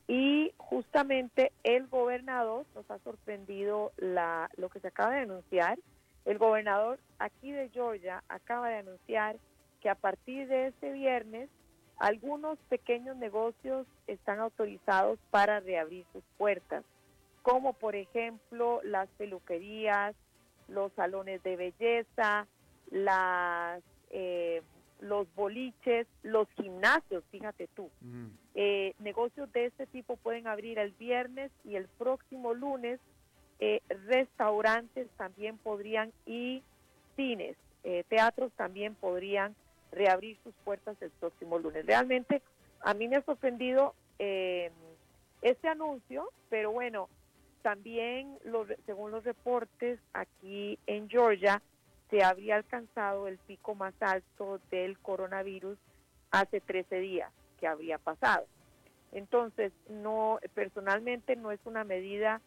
Y 0.07 0.53
justamente 0.57 1.51
el 1.63 1.87
gobernador 1.87 2.65
nos 2.75 2.89
ha 2.89 2.99
sorprendido 2.99 3.91
la, 3.97 4.49
lo 4.57 4.69
que 4.69 4.79
se 4.79 4.87
acaba 4.87 5.13
de 5.13 5.21
anunciar. 5.21 5.79
El 6.25 6.37
gobernador 6.37 6.99
aquí 7.19 7.51
de 7.51 7.69
Georgia 7.69 8.23
acaba 8.27 8.69
de 8.69 8.77
anunciar 8.77 9.37
que 9.81 9.89
a 9.89 9.95
partir 9.95 10.47
de 10.47 10.67
este 10.67 10.91
viernes 10.91 11.49
algunos 11.97 12.57
pequeños 12.69 13.15
negocios 13.17 13.85
están 14.07 14.39
autorizados 14.39 15.19
para 15.29 15.59
reabrir 15.59 16.05
sus 16.11 16.23
puertas, 16.37 16.83
como 17.43 17.73
por 17.73 17.95
ejemplo 17.95 18.81
las 18.83 19.07
peluquerías, 19.17 20.15
los 20.67 20.91
salones 20.93 21.43
de 21.43 21.55
belleza, 21.55 22.47
las, 22.89 23.83
eh, 24.09 24.63
los 25.01 25.27
boliches, 25.35 26.07
los 26.23 26.47
gimnasios, 26.51 27.23
fíjate 27.31 27.67
tú. 27.75 27.89
Mm. 28.01 28.27
Eh, 28.55 28.93
negocios 28.99 29.51
de 29.51 29.65
este 29.65 29.85
tipo 29.87 30.15
pueden 30.15 30.47
abrir 30.47 30.79
el 30.79 30.91
viernes 30.91 31.51
y 31.65 31.75
el 31.75 31.87
próximo 31.87 32.53
lunes 32.53 32.99
eh, 33.59 33.81
restaurantes 34.07 35.09
también 35.17 35.57
podrían 35.57 36.13
y 36.25 36.63
cines, 37.15 37.57
teatros 38.09 38.51
también 38.53 38.93
podrían 38.93 39.55
reabrir 39.91 40.37
sus 40.43 40.53
puertas 40.63 40.95
el 41.01 41.09
próximo 41.11 41.59
lunes. 41.59 41.85
Realmente 41.85 42.41
a 42.81 42.93
mí 42.93 43.07
me 43.07 43.17
ha 43.17 43.21
sorprendido 43.23 43.93
eh, 44.19 44.71
este 45.41 45.67
anuncio, 45.67 46.29
pero 46.49 46.71
bueno, 46.71 47.09
también 47.61 48.37
según 48.85 49.11
los 49.11 49.23
reportes 49.23 49.99
aquí 50.13 50.79
en 50.87 51.09
Georgia 51.09 51.61
se 52.11 52.23
había 52.23 52.57
alcanzado 52.57 53.27
el 53.27 53.39
pico 53.39 53.73
más 53.73 53.95
alto 54.01 54.59
del 54.69 54.99
coronavirus 54.99 55.79
hace 56.29 56.61
13 56.61 56.99
días 56.99 57.31
que 57.59 57.67
habría 57.67 57.97
pasado. 57.97 58.45
Entonces, 59.13 59.71
no 59.89 60.39
personalmente 60.53 61.35
no 61.35 61.51
es 61.51 61.59
una 61.65 61.83
medida 61.83 62.41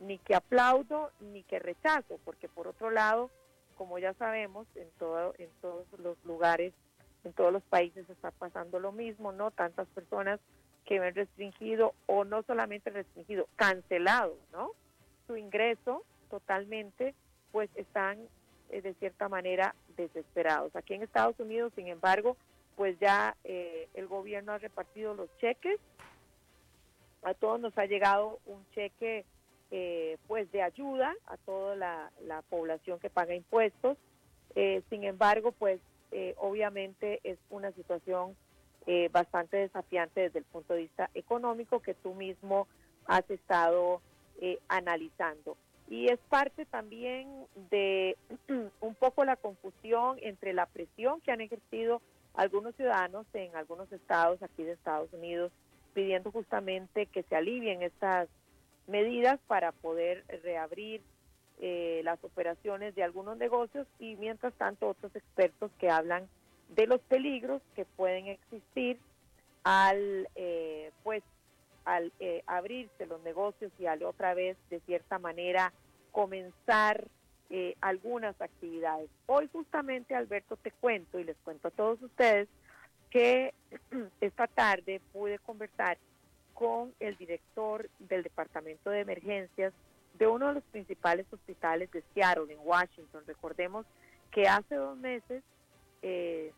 ni 0.00 0.18
que 0.18 0.34
aplaudo 0.34 1.12
ni 1.20 1.42
que 1.44 1.58
rechazo, 1.58 2.18
porque 2.24 2.48
por 2.48 2.66
otro 2.66 2.90
lado, 2.90 3.30
como 3.76 3.98
ya 3.98 4.14
sabemos, 4.14 4.66
en 4.74 4.88
todo 4.98 5.34
en 5.38 5.50
todos 5.60 5.86
los 5.98 6.16
lugares 6.24 6.72
en 7.24 7.32
todos 7.34 7.52
los 7.52 7.62
países 7.64 8.08
está 8.08 8.30
pasando 8.30 8.80
lo 8.80 8.92
mismo, 8.92 9.32
¿no? 9.32 9.50
Tantas 9.50 9.86
personas 9.88 10.40
que 10.86 10.98
ven 10.98 11.14
restringido 11.14 11.94
o 12.06 12.24
no 12.24 12.42
solamente 12.44 12.90
restringido, 12.90 13.46
cancelado, 13.56 14.36
¿no? 14.52 14.72
Su 15.26 15.36
ingreso 15.36 16.02
totalmente, 16.30 17.14
pues 17.52 17.68
están 17.74 18.18
eh, 18.70 18.82
de 18.82 18.94
cierta 18.94 19.28
manera 19.28 19.74
desesperados. 19.96 20.74
Aquí 20.74 20.94
en 20.94 21.02
Estados 21.02 21.38
Unidos, 21.38 21.72
sin 21.76 21.88
embargo, 21.88 22.36
pues 22.76 22.98
ya 22.98 23.36
eh, 23.44 23.88
el 23.94 24.06
gobierno 24.06 24.52
ha 24.52 24.58
repartido 24.58 25.14
los 25.14 25.28
cheques, 25.38 25.78
a 27.22 27.34
todos 27.34 27.60
nos 27.60 27.76
ha 27.76 27.84
llegado 27.84 28.38
un 28.46 28.64
cheque 28.74 29.26
eh, 29.70 30.16
pues 30.26 30.50
de 30.52 30.62
ayuda 30.62 31.14
a 31.26 31.36
toda 31.36 31.76
la, 31.76 32.10
la 32.22 32.42
población 32.42 32.98
que 32.98 33.10
paga 33.10 33.34
impuestos. 33.34 33.98
sin 34.88 35.04
embargo, 35.04 35.52
pues 35.52 35.80
eh, 36.12 36.34
obviamente 36.38 37.20
es 37.22 37.38
una 37.50 37.70
situación 37.72 38.36
eh, 38.86 39.08
bastante 39.12 39.58
desafiante 39.58 40.22
desde 40.22 40.40
el 40.40 40.44
punto 40.44 40.74
de 40.74 40.80
vista 40.80 41.10
económico 41.14 41.80
que 41.80 41.94
tú 41.94 42.14
mismo 42.14 42.66
has 43.06 43.28
estado 43.30 44.00
eh, 44.40 44.58
analizando. 44.68 45.56
Y 45.90 46.08
es 46.08 46.18
parte 46.30 46.64
también 46.64 47.28
de 47.70 48.16
un 48.80 48.94
poco 48.94 49.24
la 49.24 49.36
confusión 49.36 50.18
entre 50.22 50.54
la 50.54 50.66
presión 50.66 51.20
que 51.20 51.32
han 51.32 51.42
ejercido 51.42 52.00
algunos 52.32 52.74
ciudadanos 52.76 53.26
en 53.34 53.54
algunos 53.56 53.92
estados 53.92 54.42
aquí 54.42 54.62
de 54.62 54.72
Estados 54.72 55.12
Unidos 55.12 55.52
pidiendo 55.92 56.30
justamente 56.30 57.06
que 57.06 57.24
se 57.24 57.34
alivien 57.34 57.82
estas 57.82 58.28
medidas 58.86 59.40
para 59.48 59.72
poder 59.72 60.24
reabrir 60.44 61.02
eh, 61.60 62.00
las 62.04 62.22
operaciones 62.24 62.94
de 62.94 63.02
algunos 63.02 63.36
negocios 63.36 63.86
y 63.98 64.16
mientras 64.16 64.54
tanto 64.54 64.88
otros 64.88 65.14
expertos 65.14 65.70
que 65.78 65.90
hablan 65.90 66.28
de 66.70 66.86
los 66.86 67.00
peligros 67.02 67.60
que 67.74 67.84
pueden 67.84 68.28
existir 68.28 68.98
al 69.64 70.28
eh, 70.36 70.92
pues 71.02 71.22
al 71.84 72.12
eh, 72.20 72.42
abrirse 72.46 73.06
los 73.06 73.20
negocios 73.22 73.72
y 73.78 73.86
al 73.86 74.02
otra 74.02 74.34
vez 74.34 74.56
de 74.70 74.80
cierta 74.80 75.18
manera 75.18 75.72
comenzar 76.12 77.06
algunas 77.80 78.40
actividades. 78.40 79.10
Hoy 79.26 79.48
justamente 79.52 80.14
Alberto 80.14 80.56
te 80.56 80.70
cuento 80.70 81.18
y 81.18 81.24
les 81.24 81.36
cuento 81.38 81.66
a 81.66 81.72
todos 81.72 82.00
ustedes 82.00 82.48
que 83.10 83.52
esta 84.20 84.46
tarde 84.46 85.00
pude 85.12 85.40
conversar 85.40 85.98
con 86.54 86.94
el 87.00 87.16
director 87.16 87.88
del 87.98 88.22
Departamento 88.22 88.90
de 88.90 89.00
Emergencias 89.00 89.72
de 90.18 90.26
uno 90.26 90.48
de 90.48 90.54
los 90.54 90.64
principales 90.64 91.26
hospitales 91.32 91.90
de 91.92 92.04
Seattle, 92.12 92.52
en 92.52 92.58
Washington. 92.62 93.24
Recordemos 93.26 93.86
que 94.30 94.46
hace 94.46 94.74
dos 94.74 94.96
meses 94.98 95.42
eh, 96.02 96.52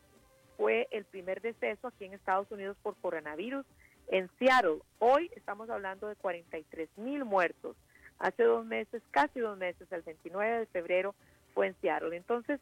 fue 0.57 0.87
el 0.91 1.05
primer 1.05 1.41
deceso 1.41 1.87
aquí 1.87 2.05
en 2.05 2.13
Estados 2.13 2.51
Unidos 2.51 2.77
por 2.83 2.95
coronavirus 2.97 3.65
en 4.07 4.29
Seattle. 4.39 4.79
Hoy 4.99 5.29
estamos 5.35 5.69
hablando 5.69 6.07
de 6.07 6.15
43 6.15 6.89
mil 6.97 7.25
muertos. 7.25 7.75
Hace 8.19 8.43
dos 8.43 8.65
meses, 8.65 9.01
casi 9.11 9.39
dos 9.39 9.57
meses, 9.57 9.91
el 9.91 10.01
29 10.01 10.59
de 10.59 10.65
febrero, 10.67 11.15
fue 11.53 11.67
en 11.67 11.75
Seattle. 11.81 12.15
Entonces, 12.15 12.59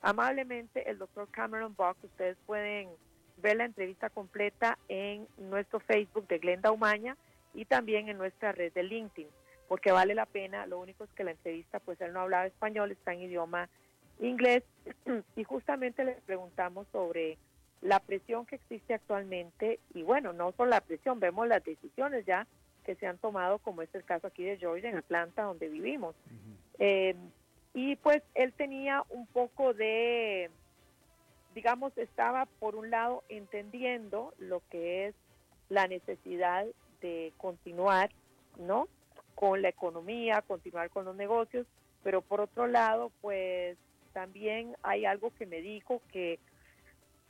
amablemente, 0.00 0.88
el 0.88 0.98
doctor 0.98 1.28
Cameron 1.30 1.74
Buck, 1.76 1.96
ustedes 2.02 2.36
pueden 2.46 2.88
ver 3.38 3.56
la 3.56 3.64
entrevista 3.64 4.10
completa 4.10 4.78
en 4.88 5.26
nuestro 5.36 5.80
Facebook 5.80 6.26
de 6.28 6.38
Glenda 6.38 6.70
Umaña 6.70 7.16
y 7.52 7.64
también 7.64 8.08
en 8.08 8.18
nuestra 8.18 8.52
red 8.52 8.72
de 8.72 8.82
LinkedIn 8.82 9.28
porque 9.68 9.92
vale 9.92 10.14
la 10.14 10.26
pena. 10.26 10.66
Lo 10.66 10.78
único 10.78 11.04
es 11.04 11.10
que 11.10 11.24
la 11.24 11.32
entrevista, 11.32 11.80
pues 11.80 12.00
él 12.00 12.12
no 12.12 12.20
hablaba 12.20 12.46
español, 12.46 12.90
está 12.92 13.12
en 13.12 13.22
idioma 13.22 13.68
inglés 14.20 14.62
y 15.36 15.44
justamente 15.44 16.04
le 16.04 16.12
preguntamos 16.26 16.86
sobre 16.92 17.38
la 17.84 18.00
presión 18.00 18.46
que 18.46 18.56
existe 18.56 18.94
actualmente 18.94 19.78
y 19.92 20.02
bueno, 20.02 20.32
no 20.32 20.52
solo 20.52 20.70
la 20.70 20.80
presión, 20.80 21.20
vemos 21.20 21.46
las 21.46 21.62
decisiones 21.62 22.24
ya 22.24 22.46
que 22.84 22.94
se 22.94 23.06
han 23.06 23.18
tomado, 23.18 23.58
como 23.58 23.82
es 23.82 23.94
el 23.94 24.04
caso 24.04 24.26
aquí 24.26 24.42
de 24.42 24.56
Georgia, 24.56 24.88
en 24.88 24.96
Atlanta, 24.96 25.42
donde 25.42 25.68
vivimos. 25.68 26.16
Eh, 26.78 27.14
y 27.74 27.96
pues 27.96 28.22
él 28.34 28.54
tenía 28.54 29.04
un 29.10 29.26
poco 29.26 29.74
de, 29.74 30.50
digamos, 31.54 31.96
estaba 31.98 32.46
por 32.58 32.74
un 32.74 32.90
lado 32.90 33.22
entendiendo 33.28 34.32
lo 34.38 34.62
que 34.70 35.06
es 35.06 35.14
la 35.68 35.86
necesidad 35.86 36.66
de 37.02 37.32
continuar, 37.36 38.10
¿no? 38.58 38.88
con 39.34 39.60
la 39.60 39.68
economía, 39.68 40.42
continuar 40.42 40.88
con 40.88 41.04
los 41.04 41.16
negocios, 41.16 41.66
pero 42.02 42.22
por 42.22 42.40
otro 42.40 42.66
lado, 42.66 43.10
pues 43.20 43.76
también 44.12 44.74
hay 44.82 45.04
algo 45.04 45.32
que 45.34 45.44
me 45.44 45.60
dijo 45.60 46.00
que 46.12 46.38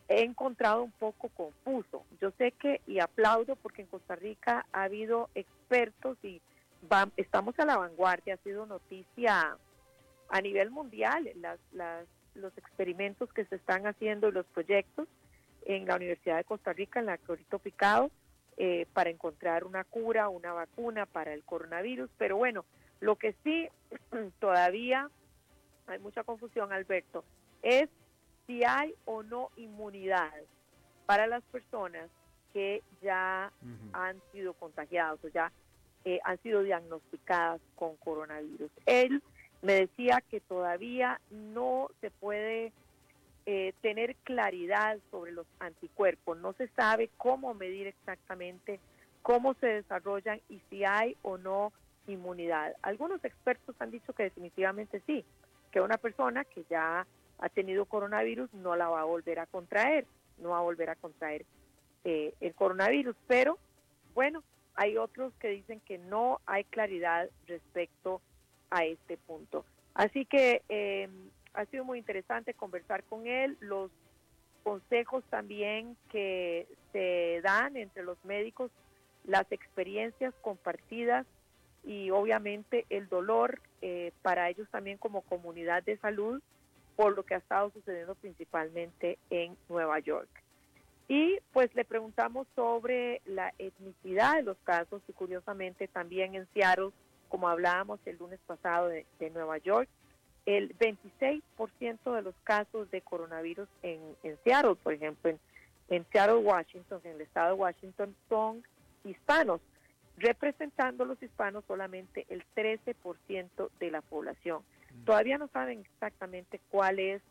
he 0.09 0.23
encontrado 0.23 0.83
un 0.83 0.93
poco 0.93 1.29
confuso. 1.31 2.05
Yo 2.21 2.31
sé 2.33 2.53
que, 2.53 2.81
y 2.87 3.01
aplaudo 3.01 3.57
porque 3.57 3.83
en 3.83 3.89
Costa 3.89 4.17
Rica 4.17 4.67
ha 4.73 4.85
habido 4.85 5.31
expertos 5.35 6.19
y 6.23 6.41
estamos 7.17 7.59
a 7.59 7.65
la 7.65 7.79
vanguardia, 7.79 8.35
ha 8.35 8.39
sido 8.39 8.67
noticia 8.67 9.57
a 10.29 10.41
nivel 10.41 10.71
mundial 10.71 11.31
las, 11.37 11.59
los 12.35 12.57
experimentos 12.59 13.33
que 13.33 13.45
se 13.47 13.57
están 13.57 13.87
haciendo 13.87 14.31
los 14.31 14.47
proyectos 14.47 15.09
en 15.65 15.87
la 15.87 15.97
Universidad 15.97 16.37
de 16.37 16.45
Costa 16.45 16.73
Rica, 16.73 17.01
en 17.01 17.07
la 17.07 17.17
Clorito 17.17 17.59
Picado, 17.59 18.11
eh, 18.57 18.87
para 18.93 19.11
encontrar 19.11 19.65
una 19.65 19.85
cura, 19.85 20.29
una 20.29 20.53
vacuna 20.53 21.07
para 21.07 21.33
el 21.33 21.43
coronavirus. 21.45 22.11
Pero 22.19 22.37
bueno, 22.37 22.65
lo 23.01 23.17
que 23.17 23.35
sí 23.43 23.69
todavía 24.41 25.09
hay 25.87 25.99
mucha 25.99 26.23
confusión, 26.23 26.73
Alberto, 26.73 27.25
es 27.63 27.89
si 28.47 28.64
hay 28.64 28.95
o 29.05 29.22
no 29.22 29.51
inmunidad 29.57 30.32
para 31.07 31.26
las 31.26 31.42
personas 31.45 32.09
que 32.53 32.82
ya 33.03 33.53
han 33.92 34.22
sido 34.32 34.55
contagiadas 34.55 35.18
o 35.24 35.28
ya 35.28 35.53
eh, 36.05 36.20
han 36.24 36.38
sido 36.42 36.62
diagnosticadas 36.62 37.61
con 37.74 37.97
coronavirus. 37.97 38.70
Él 38.86 39.22
me 39.62 39.74
decía 39.74 40.22
que 40.30 40.40
todavía 40.40 41.20
no 41.30 41.88
se 42.01 42.11
puede 42.11 42.72
eh, 43.47 43.72
tener 43.80 44.14
claridad 44.16 44.99
sobre 45.11 45.32
los 45.32 45.47
anticuerpos, 45.59 46.38
no 46.38 46.53
se 46.55 46.68
sabe 46.68 47.11
cómo 47.16 47.55
medir 47.55 47.86
exactamente 47.86 48.80
cómo 49.22 49.55
se 49.55 49.66
desarrollan 49.66 50.40
y 50.51 50.61
si 50.68 50.84
hay 50.84 51.16
o 51.22 51.38
no 51.38 51.72
inmunidad. 52.07 52.74
Algunos 52.82 53.24
expertos 53.24 53.74
han 53.78 53.90
dicho 53.90 54.12
que 54.12 54.24
definitivamente 54.24 55.03
sí, 55.07 55.24
que 55.72 55.80
una 55.80 55.97
persona 55.97 56.45
que 56.45 56.64
ya 56.68 57.07
ha 57.45 57.51
tenido 57.51 57.84
coronavirus 57.84 58.51
no 58.55 58.74
la 58.74 58.88
va 58.88 59.03
a 59.03 59.05
volver 59.05 59.38
a 59.38 59.45
contraer, 59.45 60.07
no 60.38 60.51
va 60.51 60.59
a 60.59 60.62
volver 60.62 60.88
a 60.88 60.97
contraer 60.97 61.45
eh, 62.05 62.32
el 62.40 62.55
coronavirus, 62.55 63.14
pero 63.26 63.59
bueno, 64.14 64.42
hay 64.74 64.97
otros 64.97 65.34
que 65.34 65.49
dicen 65.49 65.80
que 65.80 65.99
no 65.99 66.40
hay 66.47 66.64
claridad 66.64 67.28
respecto 67.47 68.22
a 68.70 68.86
este 68.86 69.18
punto. 69.18 69.66
Así 69.92 70.24
que 70.24 70.62
eh, 70.70 71.11
ha 71.53 71.66
sido 71.66 71.84
muy 71.84 71.99
interesante 71.99 72.55
conversar 72.55 73.05
con 73.05 73.26
él, 73.26 73.59
los 73.61 73.90
consejos 74.62 75.22
también 75.28 75.99
que 76.11 76.66
se 76.92 77.42
dan 77.42 77.76
entre 77.76 78.05
los 78.05 78.16
médicos, 78.24 78.70
las 79.26 79.53
experiencias 79.53 80.32
compartidas 80.40 81.26
y 81.84 82.11
obviamente 82.11 82.86
el 82.88 83.07
dolor 83.11 83.61
eh, 83.82 84.12
para 84.22 84.49
ellos 84.49 84.66
también 84.70 84.97
como 84.97 85.20
comunidad 85.20 85.82
de 85.82 85.99
salud 85.99 86.40
por 86.97 87.16
lo 87.16 87.24
que 87.24 87.34
ha 87.34 87.38
estado 87.38 87.70
sucediendo 87.70 88.14
principalmente 88.14 89.18
en 89.30 89.57
Nueva 89.68 89.99
York. 89.99 90.28
Y 91.09 91.38
pues 91.53 91.74
le 91.74 91.84
preguntamos 91.84 92.47
sobre 92.55 93.20
la 93.26 93.53
etnicidad 93.59 94.36
de 94.36 94.42
los 94.42 94.57
casos 94.64 95.03
y 95.07 95.12
curiosamente 95.12 95.86
también 95.86 96.34
en 96.34 96.49
Seattle, 96.55 96.90
como 97.28 97.49
hablábamos 97.49 98.01
el 98.07 98.16
lunes 98.16 98.40
pasado 98.47 98.88
de, 98.88 99.05
Nueva 99.30 99.59
York, 99.59 99.88
el 100.47 100.76
26% 100.78 102.14
de 102.14 102.22
los 102.22 102.34
casos 102.45 102.90
de 102.90 103.03
coronavirus 103.03 103.68
en, 103.82 104.01
Seattle, 104.45 104.76
por 104.76 104.95
ejemplo, 104.95 105.30
en, 105.30 105.38
en 105.88 106.07
Seattle, 106.11 106.36
Washington, 106.36 107.01
en 107.05 107.12
el 107.12 107.20
estado 107.22 107.49
de 107.49 107.61
Washington, 107.61 108.14
son 108.28 108.62
hispanos, 109.05 109.61
representando 110.16 111.05
los 111.05 111.22
hispanos 111.22 111.64
solamente 111.66 112.24
el 112.28 112.45
13% 112.55 113.70
de 113.78 113.90
la 113.90 114.01
población. 114.01 114.62
Todavía 115.05 115.38
no 115.38 115.49
saben 115.49 115.80
exactamente 115.80 116.61
cuál 116.70 116.99
es 116.99 117.22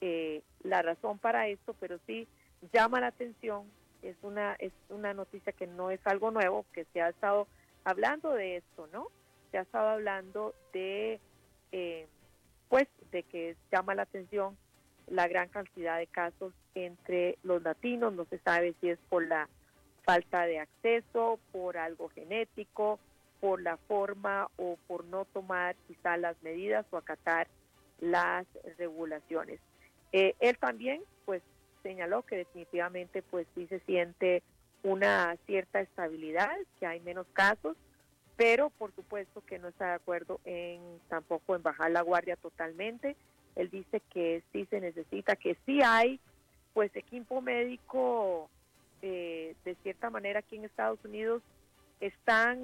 eh, 0.00 0.42
la 0.62 0.82
razón 0.82 1.18
para 1.18 1.48
esto, 1.48 1.74
pero 1.78 1.98
sí 2.06 2.26
llama 2.72 3.00
la 3.00 3.08
atención, 3.08 3.64
es 4.02 4.16
una, 4.22 4.54
es 4.54 4.72
una 4.88 5.14
noticia 5.14 5.52
que 5.52 5.66
no 5.66 5.90
es 5.90 6.00
algo 6.04 6.30
nuevo, 6.30 6.64
que 6.72 6.84
se 6.92 7.00
ha 7.00 7.08
estado 7.08 7.46
hablando 7.84 8.32
de 8.32 8.56
esto, 8.56 8.88
¿no? 8.92 9.08
Se 9.50 9.58
ha 9.58 9.62
estado 9.62 9.88
hablando 9.90 10.54
de, 10.72 11.20
eh, 11.72 12.06
pues, 12.68 12.88
de 13.10 13.22
que 13.22 13.56
llama 13.70 13.94
la 13.94 14.02
atención 14.02 14.56
la 15.08 15.28
gran 15.28 15.48
cantidad 15.48 15.98
de 15.98 16.06
casos 16.06 16.52
entre 16.74 17.38
los 17.42 17.62
latinos, 17.62 18.12
no 18.12 18.24
se 18.26 18.38
sabe 18.38 18.74
si 18.80 18.88
es 18.88 18.98
por 19.08 19.26
la 19.26 19.48
falta 20.04 20.46
de 20.46 20.58
acceso, 20.58 21.38
por 21.52 21.76
algo 21.76 22.08
genético, 22.08 22.98
por 23.42 23.60
la 23.60 23.76
forma 23.76 24.48
o 24.56 24.78
por 24.86 25.04
no 25.06 25.24
tomar 25.24 25.74
quizá 25.88 26.16
las 26.16 26.40
medidas 26.44 26.86
o 26.92 26.96
acatar 26.96 27.48
las 27.98 28.46
regulaciones. 28.78 29.58
Eh, 30.12 30.36
él 30.38 30.56
también, 30.58 31.02
pues, 31.24 31.42
señaló 31.82 32.22
que 32.22 32.36
definitivamente 32.36 33.20
pues 33.20 33.48
sí 33.56 33.66
se 33.66 33.80
siente 33.80 34.44
una 34.84 35.36
cierta 35.46 35.80
estabilidad, 35.80 36.52
que 36.78 36.86
hay 36.86 37.00
menos 37.00 37.26
casos, 37.32 37.76
pero 38.36 38.70
por 38.70 38.94
supuesto 38.94 39.40
que 39.44 39.58
no 39.58 39.66
está 39.66 39.86
de 39.86 39.94
acuerdo 39.94 40.38
en 40.44 40.80
tampoco 41.08 41.56
en 41.56 41.64
bajar 41.64 41.90
la 41.90 42.02
guardia 42.02 42.36
totalmente. 42.36 43.16
Él 43.56 43.70
dice 43.70 44.00
que 44.10 44.44
sí 44.52 44.68
se 44.70 44.80
necesita, 44.80 45.34
que 45.34 45.56
sí 45.66 45.80
hay 45.84 46.20
pues 46.74 46.94
equipo 46.94 47.40
médico 47.40 48.48
eh, 49.02 49.56
de 49.64 49.74
cierta 49.82 50.10
manera 50.10 50.38
aquí 50.38 50.54
en 50.54 50.64
Estados 50.64 51.04
Unidos 51.04 51.42
están 51.98 52.60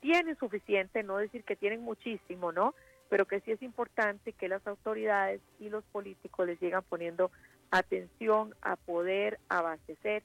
tienen 0.00 0.36
suficiente, 0.38 1.02
no 1.02 1.18
decir 1.18 1.44
que 1.44 1.56
tienen 1.56 1.82
muchísimo, 1.82 2.52
¿no? 2.52 2.74
Pero 3.08 3.26
que 3.26 3.40
sí 3.40 3.52
es 3.52 3.62
importante 3.62 4.32
que 4.32 4.48
las 4.48 4.66
autoridades 4.66 5.40
y 5.58 5.70
los 5.70 5.84
políticos 5.84 6.46
les 6.46 6.58
sigan 6.58 6.82
poniendo 6.88 7.30
atención 7.70 8.54
a 8.62 8.76
poder 8.76 9.38
abastecer 9.48 10.22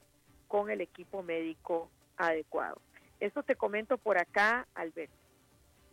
con 0.48 0.70
el 0.70 0.80
equipo 0.80 1.22
médico 1.22 1.90
adecuado. 2.16 2.80
Eso 3.20 3.42
te 3.42 3.56
comento 3.56 3.96
por 3.98 4.18
acá, 4.18 4.66
Alberto. 4.74 5.14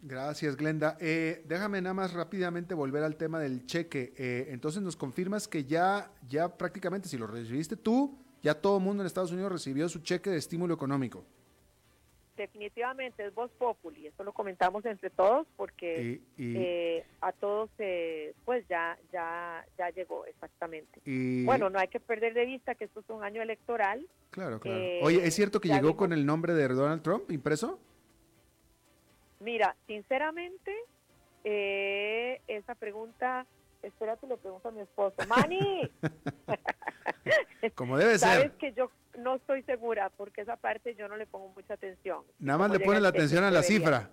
Gracias, 0.03 0.55
Glenda. 0.55 0.97
Eh, 0.99 1.43
déjame 1.45 1.81
nada 1.81 1.93
más 1.93 2.13
rápidamente 2.13 2.73
volver 2.73 3.03
al 3.03 3.15
tema 3.15 3.39
del 3.39 3.65
cheque. 3.67 4.13
Eh, 4.17 4.47
entonces 4.49 4.81
nos 4.81 4.95
confirmas 4.95 5.47
que 5.47 5.63
ya, 5.63 6.11
ya 6.27 6.57
prácticamente, 6.57 7.07
si 7.07 7.17
lo 7.17 7.27
recibiste 7.27 7.77
tú, 7.77 8.17
ya 8.41 8.55
todo 8.55 8.79
mundo 8.79 9.03
en 9.03 9.07
Estados 9.07 9.31
Unidos 9.31 9.51
recibió 9.51 9.87
su 9.87 9.99
cheque 9.99 10.31
de 10.31 10.37
estímulo 10.37 10.73
económico 10.73 11.23
definitivamente 12.37 13.25
es 13.25 13.33
Voz 13.33 13.51
Populi, 13.51 14.07
eso 14.07 14.23
lo 14.23 14.33
comentamos 14.33 14.85
entre 14.85 15.09
todos 15.09 15.47
porque 15.57 16.21
eh, 16.37 17.05
a 17.21 17.31
todos 17.33 17.69
pues 18.45 18.67
ya 18.67 18.97
ya 19.11 19.65
ya 19.77 19.89
llegó 19.89 20.25
exactamente. 20.25 21.01
bueno, 21.45 21.69
no 21.69 21.79
hay 21.79 21.87
que 21.87 21.99
perder 21.99 22.33
de 22.33 22.45
vista 22.45 22.75
que 22.75 22.85
esto 22.85 23.01
es 23.01 23.09
un 23.09 23.23
año 23.23 23.41
electoral. 23.41 24.07
Claro, 24.31 24.59
claro. 24.59 24.79
Eh, 24.79 24.99
Oye, 25.03 25.25
¿es 25.25 25.35
cierto 25.35 25.59
que 25.59 25.67
llegó 25.67 25.97
con 25.97 26.13
el 26.13 26.25
nombre 26.25 26.53
de 26.53 26.67
Donald 26.67 27.01
Trump 27.01 27.29
impreso? 27.31 27.79
Mira, 29.39 29.75
sinceramente, 29.87 30.73
eh, 31.43 32.41
esa 32.47 32.75
pregunta, 32.75 33.45
espérate, 33.83 34.27
lo 34.27 34.37
pregunto 34.37 34.69
a 34.69 34.71
mi 34.71 34.81
esposo. 34.81 35.15
¡Mani! 35.27 35.91
Como 37.75 37.97
debe 37.97 38.17
ser. 38.17 38.29
Sabes 38.29 38.51
que 38.53 38.73
yo 38.73 38.91
no 39.17 39.35
estoy 39.35 39.63
segura 39.63 40.09
porque 40.09 40.41
esa 40.41 40.55
parte 40.55 40.95
yo 40.95 41.07
no 41.07 41.17
le 41.17 41.25
pongo 41.25 41.49
mucha 41.49 41.73
atención. 41.73 42.23
Nada 42.39 42.59
más 42.59 42.71
le 42.71 42.79
pone 42.79 42.99
la 42.99 43.09
atención 43.09 43.43
a 43.43 43.51
la 43.51 43.63
cifra. 43.63 44.09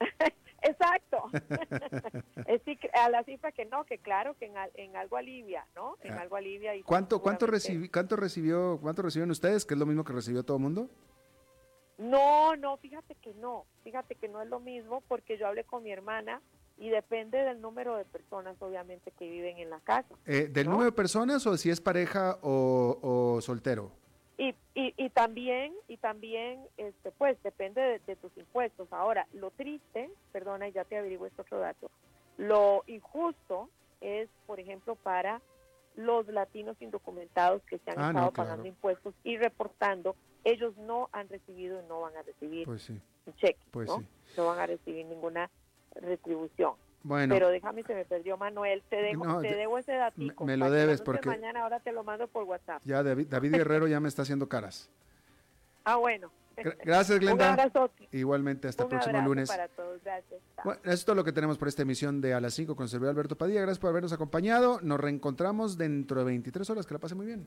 Exacto. 0.62 1.30
es 2.46 2.60
a 2.94 3.08
la 3.08 3.24
cifra 3.24 3.52
que 3.52 3.64
no, 3.64 3.84
que 3.84 3.98
claro, 3.98 4.34
que 4.34 4.52
en, 4.74 4.96
algo 4.96 5.16
alivia, 5.16 5.66
¿no? 5.74 5.96
En 6.02 6.12
ah. 6.12 6.20
algo 6.20 6.36
alivia. 6.36 6.74
Y 6.74 6.82
¿Cuánto, 6.82 7.20
cuánto, 7.20 7.46
cuánto 7.92 8.16
recibió, 8.16 8.78
cuánto 8.80 9.02
recibieron 9.02 9.30
ustedes? 9.30 9.64
¿Que 9.64 9.74
es 9.74 9.80
lo 9.80 9.86
mismo 9.86 10.04
que 10.04 10.12
recibió 10.12 10.42
todo 10.42 10.58
el 10.58 10.62
mundo? 10.62 10.90
No, 11.98 12.56
no, 12.56 12.76
fíjate 12.78 13.14
que 13.16 13.34
no. 13.34 13.66
Fíjate 13.84 14.14
que 14.14 14.28
no 14.28 14.40
es 14.40 14.48
lo 14.48 14.60
mismo 14.60 15.02
porque 15.02 15.38
yo 15.38 15.46
hablé 15.46 15.64
con 15.64 15.82
mi 15.82 15.92
hermana 15.92 16.40
y 16.80 16.88
depende 16.88 17.36
del 17.36 17.60
número 17.60 17.94
de 17.96 18.06
personas, 18.06 18.56
obviamente, 18.60 19.12
que 19.12 19.28
viven 19.28 19.58
en 19.58 19.68
la 19.68 19.80
casa. 19.80 20.14
Eh, 20.24 20.48
¿Del 20.50 20.66
número 20.66 20.86
de 20.86 20.92
personas 20.92 21.46
o 21.46 21.56
si 21.58 21.68
es 21.68 21.78
pareja 21.78 22.38
o, 22.40 23.38
soltero? 23.42 23.92
Y, 24.38 24.54
y, 24.74 25.10
también, 25.10 25.74
y 25.88 25.98
también 25.98 26.64
este, 26.78 27.12
pues, 27.12 27.36
depende 27.42 28.00
de, 28.06 28.16
tus 28.16 28.34
impuestos. 28.38 28.90
Ahora, 28.92 29.26
lo 29.34 29.50
triste, 29.50 30.10
perdona, 30.32 30.70
ya 30.70 30.84
te 30.84 30.96
averiguo 30.96 31.26
este 31.26 31.42
otro 31.42 31.58
dato, 31.58 31.90
lo 32.38 32.82
injusto 32.86 33.68
es, 34.00 34.30
por 34.46 34.58
ejemplo, 34.58 34.94
para 34.94 35.42
los 35.96 36.26
latinos 36.28 36.80
indocumentados 36.80 37.60
que 37.64 37.76
se 37.78 37.90
han 37.90 37.98
ah, 37.98 38.08
estado 38.08 38.32
pagando 38.32 38.66
impuestos 38.66 39.12
y 39.22 39.36
reportando, 39.36 40.16
ellos 40.44 40.74
no 40.78 41.10
han 41.12 41.28
recibido 41.28 41.82
y 41.82 41.86
no 41.86 42.00
van 42.00 42.16
a 42.16 42.22
recibir 42.22 42.64
pues 42.64 42.88
un 42.88 43.02
cheque, 43.36 43.60
pues 43.70 43.86
¿no? 43.88 44.02
no 44.38 44.46
van 44.46 44.60
a 44.60 44.66
recibir 44.66 45.04
ninguna 45.04 45.50
retribución. 45.94 46.74
Bueno, 47.02 47.34
pero 47.34 47.48
déjame, 47.48 47.82
se 47.82 47.94
me 47.94 48.04
perdió 48.04 48.36
Manuel. 48.36 48.82
Te, 48.90 48.96
dejo, 48.96 49.40
te 49.40 49.54
debo 49.54 49.78
ese 49.78 49.92
datito. 49.92 50.44
Me, 50.44 50.56
lo 50.56 50.70
debes 50.70 51.00
porque. 51.00 51.28
Mañana 51.28 51.62
ahora 51.62 51.80
te 51.80 51.92
lo 51.92 52.04
mando 52.04 52.28
por 52.28 52.44
WhatsApp. 52.44 52.82
Ya, 52.84 53.02
David, 53.02 53.28
David 53.28 53.52
Guerrero 53.52 53.86
ya 53.86 54.00
me 54.00 54.08
está 54.08 54.22
haciendo 54.22 54.48
caras. 54.48 54.90
Ah, 55.82 55.96
bueno. 55.96 56.30
Gracias, 56.84 57.18
Glenda. 57.18 57.46
Un 57.46 57.58
abrazo. 57.58 57.90
Igualmente, 58.12 58.68
hasta 58.68 58.82
el 58.82 58.90
próximo 58.90 59.18
lunes. 59.22 59.48
para 59.48 59.66
todos. 59.68 60.02
Gracias. 60.04 60.40
Bueno, 60.62 60.80
eso 60.84 60.92
es 60.92 61.04
todo 61.06 61.16
lo 61.16 61.24
que 61.24 61.32
tenemos 61.32 61.56
por 61.56 61.68
esta 61.68 61.82
emisión 61.82 62.20
de 62.20 62.34
A 62.34 62.40
las 62.40 62.52
5 62.52 62.76
con 62.76 62.84
el 62.84 62.90
servidor 62.90 63.14
Alberto 63.14 63.36
Padilla. 63.36 63.62
Gracias 63.62 63.78
por 63.78 63.88
habernos 63.88 64.12
acompañado. 64.12 64.78
Nos 64.82 65.00
reencontramos 65.00 65.78
dentro 65.78 66.20
de 66.20 66.26
23 66.26 66.68
horas. 66.68 66.86
Que 66.86 66.94
la 66.94 67.00
pase 67.00 67.14
muy 67.14 67.26
bien. 67.26 67.46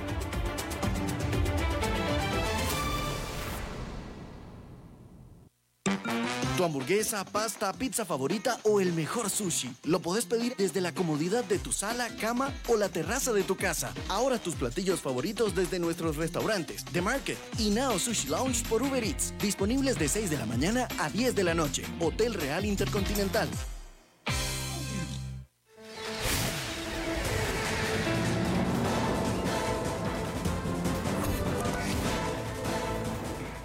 Tu 6.57 6.63
hamburguesa, 6.63 7.23
pasta, 7.25 7.71
pizza 7.73 8.05
favorita 8.05 8.59
o 8.63 8.81
el 8.81 8.93
mejor 8.93 9.29
sushi. 9.29 9.73
Lo 9.85 9.99
podés 9.99 10.25
pedir 10.25 10.55
desde 10.57 10.81
la 10.81 10.93
comodidad 10.93 11.43
de 11.43 11.59
tu 11.59 11.71
sala, 11.71 12.09
cama 12.19 12.53
o 12.67 12.75
la 12.77 12.89
terraza 12.89 13.33
de 13.33 13.43
tu 13.43 13.55
casa. 13.55 13.93
Ahora 14.09 14.37
tus 14.37 14.55
platillos 14.55 14.99
favoritos 15.01 15.55
desde 15.55 15.79
nuestros 15.79 16.17
restaurantes, 16.17 16.85
The 16.85 17.01
Market 17.01 17.37
y 17.57 17.69
Now 17.69 17.97
Sushi 17.97 18.27
Lounge 18.27 18.63
por 18.67 18.83
Uber 18.83 19.03
Eats. 19.03 19.33
Disponibles 19.39 19.97
de 19.97 20.07
6 20.07 20.29
de 20.29 20.37
la 20.37 20.45
mañana 20.45 20.87
a 20.99 21.09
10 21.09 21.35
de 21.35 21.43
la 21.43 21.53
noche. 21.53 21.83
Hotel 21.99 22.33
Real 22.33 22.65
Intercontinental. 22.65 23.49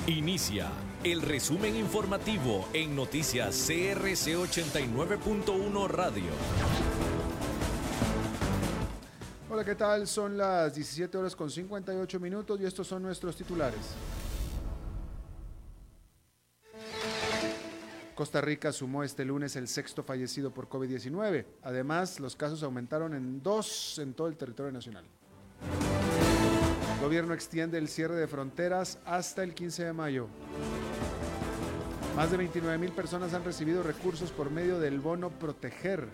Inicia 0.07 0.71
el 1.13 1.23
resumen 1.23 1.77
informativo 1.77 2.67
en 2.73 2.97
noticias 2.97 3.65
CRC 3.69 4.35
89.1 4.35 5.89
Radio. 5.89 6.31
Hola, 9.49 9.65
¿qué 9.65 9.77
tal? 9.77 10.09
Son 10.09 10.37
las 10.37 10.75
17 10.75 11.17
horas 11.17 11.37
con 11.37 11.49
58 11.49 12.19
minutos 12.19 12.61
y 12.61 12.65
estos 12.65 12.89
son 12.89 13.05
nuestros 13.05 13.37
titulares. 13.37 13.79
Costa 18.17 18.41
Rica 18.41 18.73
sumó 18.73 19.05
este 19.05 19.25
lunes 19.25 19.55
el 19.55 19.69
sexto 19.69 20.03
fallecido 20.03 20.51
por 20.51 20.69
COVID-19. 20.69 21.45
Además, 21.63 22.19
los 22.19 22.35
casos 22.35 22.65
aumentaron 22.65 23.15
en 23.15 23.45
dos 23.45 24.01
en 24.01 24.13
todo 24.13 24.27
el 24.27 24.37
territorio 24.37 24.73
nacional. 24.73 25.05
El 26.97 27.01
gobierno 27.01 27.33
extiende 27.33 27.79
el 27.79 27.87
cierre 27.87 28.17
de 28.17 28.27
fronteras 28.27 28.99
hasta 29.05 29.45
el 29.45 29.55
15 29.55 29.85
de 29.85 29.93
mayo. 29.93 30.27
Más 32.17 32.31
de 32.31 32.39
29 32.39 32.79
mil 32.79 32.93
personas 32.93 33.35
han 33.35 33.45
recibido 33.45 33.83
recursos 33.83 34.31
por 34.31 34.51
medio 34.51 34.81
del 34.81 35.01
bono 35.01 35.29
Proteger. 35.29 36.09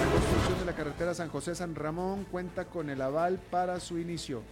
La 0.00 0.10
construcción 0.10 0.58
de 0.58 0.64
la 0.64 0.74
carretera 0.74 1.14
San 1.14 1.28
José-San 1.28 1.76
Ramón 1.76 2.26
cuenta 2.28 2.64
con 2.64 2.90
el 2.90 3.00
aval 3.02 3.38
para 3.52 3.78
su 3.78 4.00
inicio. 4.00 4.42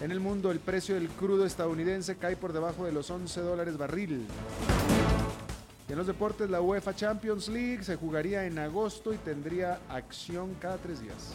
En 0.00 0.12
el 0.12 0.20
mundo, 0.20 0.52
el 0.52 0.60
precio 0.60 0.94
del 0.94 1.08
crudo 1.08 1.44
estadounidense 1.44 2.14
cae 2.14 2.36
por 2.36 2.52
debajo 2.52 2.84
de 2.84 2.92
los 2.92 3.10
11 3.10 3.40
dólares 3.40 3.76
barril. 3.76 4.28
Y 5.88 5.92
en 5.92 5.98
los 5.98 6.06
deportes, 6.06 6.48
la 6.50 6.60
UEFA 6.60 6.94
Champions 6.94 7.48
League 7.48 7.82
se 7.82 7.96
jugaría 7.96 8.46
en 8.46 8.60
agosto 8.60 9.12
y 9.12 9.16
tendría 9.16 9.80
acción 9.88 10.54
cada 10.60 10.76
tres 10.76 11.00
días. 11.00 11.34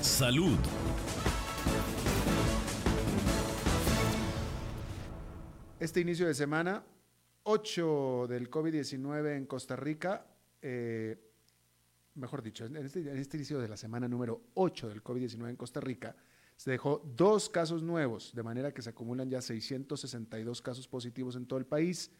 Salud. 0.00 0.56
Este 5.80 5.98
inicio 5.98 6.26
de 6.26 6.34
semana, 6.34 6.84
8 7.44 8.26
del 8.28 8.50
COVID-19 8.50 9.34
en 9.34 9.46
Costa 9.46 9.76
Rica, 9.76 10.26
eh, 10.60 11.18
mejor 12.16 12.42
dicho, 12.42 12.66
en 12.66 12.76
este, 12.76 13.00
en 13.00 13.16
este, 13.16 13.38
inicio 13.38 13.58
de 13.58 13.66
la 13.66 13.78
semana 13.78 14.06
número 14.06 14.42
8 14.52 14.90
del 14.90 15.02
COVID-19 15.02 15.48
en 15.48 15.56
Costa 15.56 15.80
Rica, 15.80 16.14
se 16.54 16.70
dejó 16.70 17.02
dos 17.16 17.48
casos 17.48 17.82
nuevos, 17.82 18.34
de 18.34 18.42
manera 18.42 18.74
que 18.74 18.82
se 18.82 18.90
acumulan 18.90 19.30
ya 19.30 19.40
662 19.40 20.60
casos 20.60 20.86
positivos 20.86 21.34
en 21.34 21.46
todo 21.46 21.58
el 21.58 21.64
país. 21.64 22.10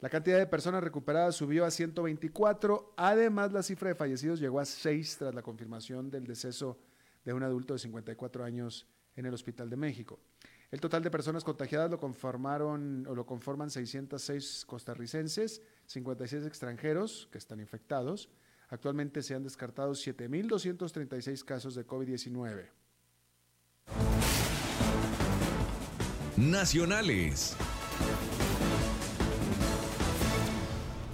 La 0.00 0.10
cantidad 0.10 0.36
de 0.36 0.46
personas 0.46 0.84
recuperadas 0.84 1.36
subió 1.36 1.64
a 1.64 1.70
124, 1.70 2.92
además 2.98 3.50
la 3.50 3.62
cifra 3.62 3.88
de 3.88 3.94
fallecidos 3.94 4.40
llegó 4.40 4.60
a 4.60 4.66
6 4.66 5.16
tras 5.16 5.34
la 5.34 5.40
confirmación 5.40 6.10
del 6.10 6.26
deceso 6.26 6.78
de 7.24 7.32
un 7.32 7.42
adulto 7.42 7.72
de 7.72 7.78
54 7.78 8.44
años 8.44 8.86
en 9.14 9.24
el 9.24 9.32
Hospital 9.32 9.70
de 9.70 9.76
México. 9.76 10.20
El 10.72 10.80
total 10.80 11.02
de 11.02 11.10
personas 11.12 11.44
contagiadas 11.44 11.90
lo 11.90 11.98
conformaron 11.98 13.06
o 13.06 13.14
lo 13.14 13.24
conforman 13.24 13.70
606 13.70 14.64
costarricenses, 14.66 15.62
56 15.86 16.44
extranjeros 16.44 17.28
que 17.30 17.38
están 17.38 17.60
infectados. 17.60 18.28
Actualmente 18.68 19.22
se 19.22 19.36
han 19.36 19.44
descartado 19.44 19.92
7.236 19.92 21.44
casos 21.44 21.76
de 21.76 21.86
COVID-19. 21.86 22.66
Nacionales. 26.36 27.56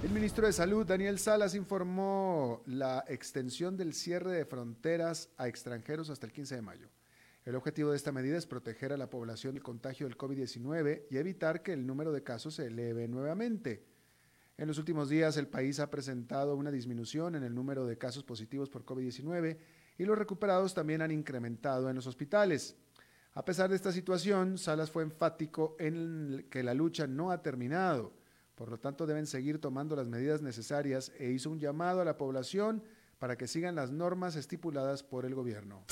El 0.02 0.10
ministro 0.10 0.46
de 0.46 0.52
Salud, 0.54 0.86
Daniel 0.86 1.18
Salas, 1.18 1.54
informó 1.54 2.62
la 2.66 3.04
extensión 3.06 3.76
del 3.76 3.92
cierre 3.92 4.32
de 4.32 4.46
fronteras 4.46 5.28
a 5.36 5.46
extranjeros 5.46 6.08
hasta 6.08 6.24
el 6.24 6.32
15 6.32 6.56
de 6.56 6.62
mayo. 6.62 6.88
El 7.44 7.56
objetivo 7.56 7.90
de 7.90 7.96
esta 7.96 8.12
medida 8.12 8.38
es 8.38 8.46
proteger 8.46 8.92
a 8.92 8.96
la 8.96 9.10
población 9.10 9.54
del 9.54 9.64
contagio 9.64 10.06
del 10.06 10.16
COVID-19 10.16 11.06
y 11.10 11.16
evitar 11.16 11.62
que 11.62 11.72
el 11.72 11.84
número 11.84 12.12
de 12.12 12.22
casos 12.22 12.54
se 12.54 12.66
eleve 12.66 13.08
nuevamente. 13.08 13.84
En 14.56 14.68
los 14.68 14.78
últimos 14.78 15.08
días 15.08 15.36
el 15.36 15.48
país 15.48 15.80
ha 15.80 15.90
presentado 15.90 16.54
una 16.54 16.70
disminución 16.70 17.34
en 17.34 17.42
el 17.42 17.52
número 17.52 17.84
de 17.84 17.98
casos 17.98 18.22
positivos 18.22 18.70
por 18.70 18.84
COVID-19 18.84 19.58
y 19.98 20.04
los 20.04 20.16
recuperados 20.16 20.72
también 20.72 21.02
han 21.02 21.10
incrementado 21.10 21.90
en 21.90 21.96
los 21.96 22.06
hospitales. 22.06 22.76
A 23.34 23.44
pesar 23.44 23.70
de 23.70 23.76
esta 23.76 23.90
situación, 23.90 24.56
Salas 24.56 24.92
fue 24.92 25.02
enfático 25.02 25.74
en 25.80 26.46
que 26.48 26.62
la 26.62 26.74
lucha 26.74 27.08
no 27.08 27.32
ha 27.32 27.42
terminado, 27.42 28.12
por 28.54 28.70
lo 28.70 28.78
tanto 28.78 29.04
deben 29.04 29.26
seguir 29.26 29.58
tomando 29.58 29.96
las 29.96 30.06
medidas 30.06 30.42
necesarias 30.42 31.10
e 31.18 31.30
hizo 31.30 31.50
un 31.50 31.58
llamado 31.58 32.00
a 32.02 32.04
la 32.04 32.18
población 32.18 32.84
para 33.18 33.36
que 33.36 33.48
sigan 33.48 33.74
las 33.74 33.90
normas 33.90 34.36
estipuladas 34.36 35.02
por 35.02 35.24
el 35.24 35.34
gobierno. 35.34 35.84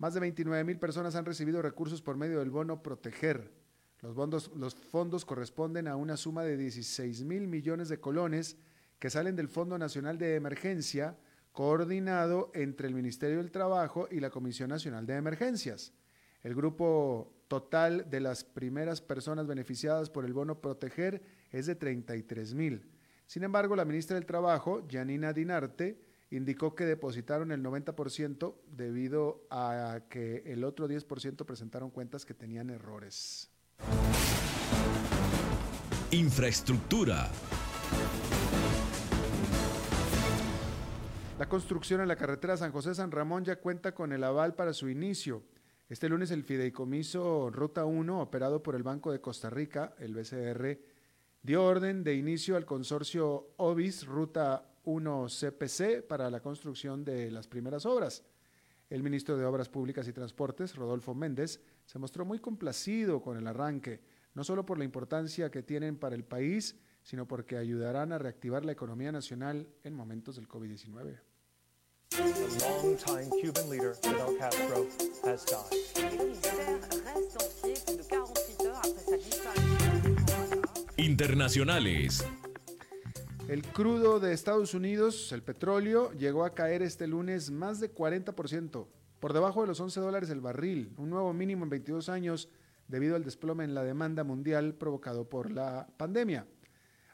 Más 0.00 0.14
de 0.14 0.20
29 0.20 0.64
mil 0.64 0.78
personas 0.78 1.14
han 1.14 1.26
recibido 1.26 1.60
recursos 1.60 2.00
por 2.00 2.16
medio 2.16 2.38
del 2.38 2.48
bono 2.48 2.82
Proteger. 2.82 3.52
Los, 4.00 4.74
fondos 4.74 5.26
corresponden 5.26 5.88
a 5.88 5.96
una 5.96 6.16
suma 6.16 6.42
de 6.42 6.56
16 6.56 7.22
mil 7.24 7.46
millones 7.46 7.90
de 7.90 8.00
colones 8.00 8.56
que 8.98 9.10
salen 9.10 9.36
del 9.36 9.48
Fondo 9.48 9.76
Nacional 9.76 10.16
de 10.16 10.36
Emergencia, 10.36 11.18
coordinado 11.52 12.50
entre 12.54 12.88
el 12.88 12.94
Ministerio 12.94 13.36
del 13.36 13.50
Trabajo 13.50 14.08
y 14.10 14.20
la 14.20 14.30
Comisión 14.30 14.70
Nacional 14.70 15.04
de 15.04 15.16
Emergencias. 15.16 15.92
El 16.42 16.54
grupo 16.54 17.44
total 17.46 18.08
de 18.08 18.20
las 18.20 18.42
primeras 18.42 19.02
personas 19.02 19.46
beneficiadas 19.46 20.08
por 20.08 20.24
el 20.24 20.32
bono 20.32 20.62
Proteger 20.62 21.20
es 21.50 21.66
de 21.66 21.74
33 21.74 22.54
mil. 22.54 22.90
Sin 23.26 23.44
embargo, 23.44 23.76
la 23.76 23.84
ministra 23.84 24.14
del 24.14 24.24
Trabajo, 24.24 24.82
Janina 24.90 25.34
Dinarte, 25.34 26.00
indicó 26.30 26.74
que 26.74 26.84
depositaron 26.84 27.50
el 27.52 27.62
90% 27.62 28.54
debido 28.68 29.46
a 29.50 30.02
que 30.08 30.42
el 30.46 30.64
otro 30.64 30.88
10% 30.88 31.44
presentaron 31.44 31.90
cuentas 31.90 32.24
que 32.24 32.34
tenían 32.34 32.70
errores. 32.70 33.50
Infraestructura. 36.12 37.30
La 41.38 41.48
construcción 41.48 42.00
en 42.00 42.08
la 42.08 42.16
carretera 42.16 42.56
San 42.56 42.70
José-San 42.70 43.10
Ramón 43.10 43.44
ya 43.44 43.56
cuenta 43.56 43.94
con 43.94 44.12
el 44.12 44.22
aval 44.22 44.54
para 44.54 44.72
su 44.72 44.88
inicio. 44.88 45.42
Este 45.88 46.08
lunes 46.08 46.30
el 46.30 46.44
fideicomiso 46.44 47.50
Ruta 47.50 47.84
1, 47.84 48.20
operado 48.20 48.62
por 48.62 48.76
el 48.76 48.82
Banco 48.82 49.10
de 49.10 49.20
Costa 49.20 49.50
Rica, 49.50 49.94
el 49.98 50.14
BCR, 50.14 50.78
dio 51.42 51.64
orden 51.64 52.04
de 52.04 52.14
inicio 52.14 52.56
al 52.56 52.66
consorcio 52.66 53.54
OBIS 53.56 54.06
Ruta 54.06 54.69
1 54.84 55.26
CPC 55.28 56.06
para 56.06 56.30
la 56.30 56.40
construcción 56.40 57.04
de 57.04 57.30
las 57.30 57.46
primeras 57.46 57.86
obras. 57.86 58.24
El 58.88 59.02
ministro 59.02 59.36
de 59.36 59.44
Obras 59.44 59.68
Públicas 59.68 60.08
y 60.08 60.12
Transportes, 60.12 60.74
Rodolfo 60.74 61.14
Méndez, 61.14 61.60
se 61.86 61.98
mostró 61.98 62.24
muy 62.24 62.38
complacido 62.40 63.22
con 63.22 63.36
el 63.36 63.46
arranque, 63.46 64.00
no 64.34 64.42
solo 64.44 64.66
por 64.66 64.78
la 64.78 64.84
importancia 64.84 65.50
que 65.50 65.62
tienen 65.62 65.96
para 65.96 66.16
el 66.16 66.24
país, 66.24 66.76
sino 67.02 67.26
porque 67.26 67.56
ayudarán 67.56 68.12
a 68.12 68.18
reactivar 68.18 68.64
la 68.64 68.72
economía 68.72 69.12
nacional 69.12 69.68
en 69.84 69.94
momentos 69.94 70.36
del 70.36 70.48
COVID-19. 70.48 71.20
Internacionales. 80.96 82.24
El 83.50 83.64
crudo 83.64 84.20
de 84.20 84.32
Estados 84.32 84.74
Unidos, 84.74 85.32
el 85.32 85.42
petróleo, 85.42 86.12
llegó 86.12 86.44
a 86.44 86.54
caer 86.54 86.82
este 86.82 87.08
lunes 87.08 87.50
más 87.50 87.80
de 87.80 87.92
40%, 87.92 88.86
por 89.18 89.32
debajo 89.32 89.62
de 89.62 89.66
los 89.66 89.80
11 89.80 89.98
dólares 89.98 90.30
el 90.30 90.40
barril, 90.40 90.94
un 90.98 91.10
nuevo 91.10 91.32
mínimo 91.32 91.64
en 91.64 91.70
22 91.70 92.08
años 92.10 92.48
debido 92.86 93.16
al 93.16 93.24
desplome 93.24 93.64
en 93.64 93.74
la 93.74 93.82
demanda 93.82 94.22
mundial 94.22 94.74
provocado 94.74 95.28
por 95.28 95.50
la 95.50 95.88
pandemia. 95.96 96.46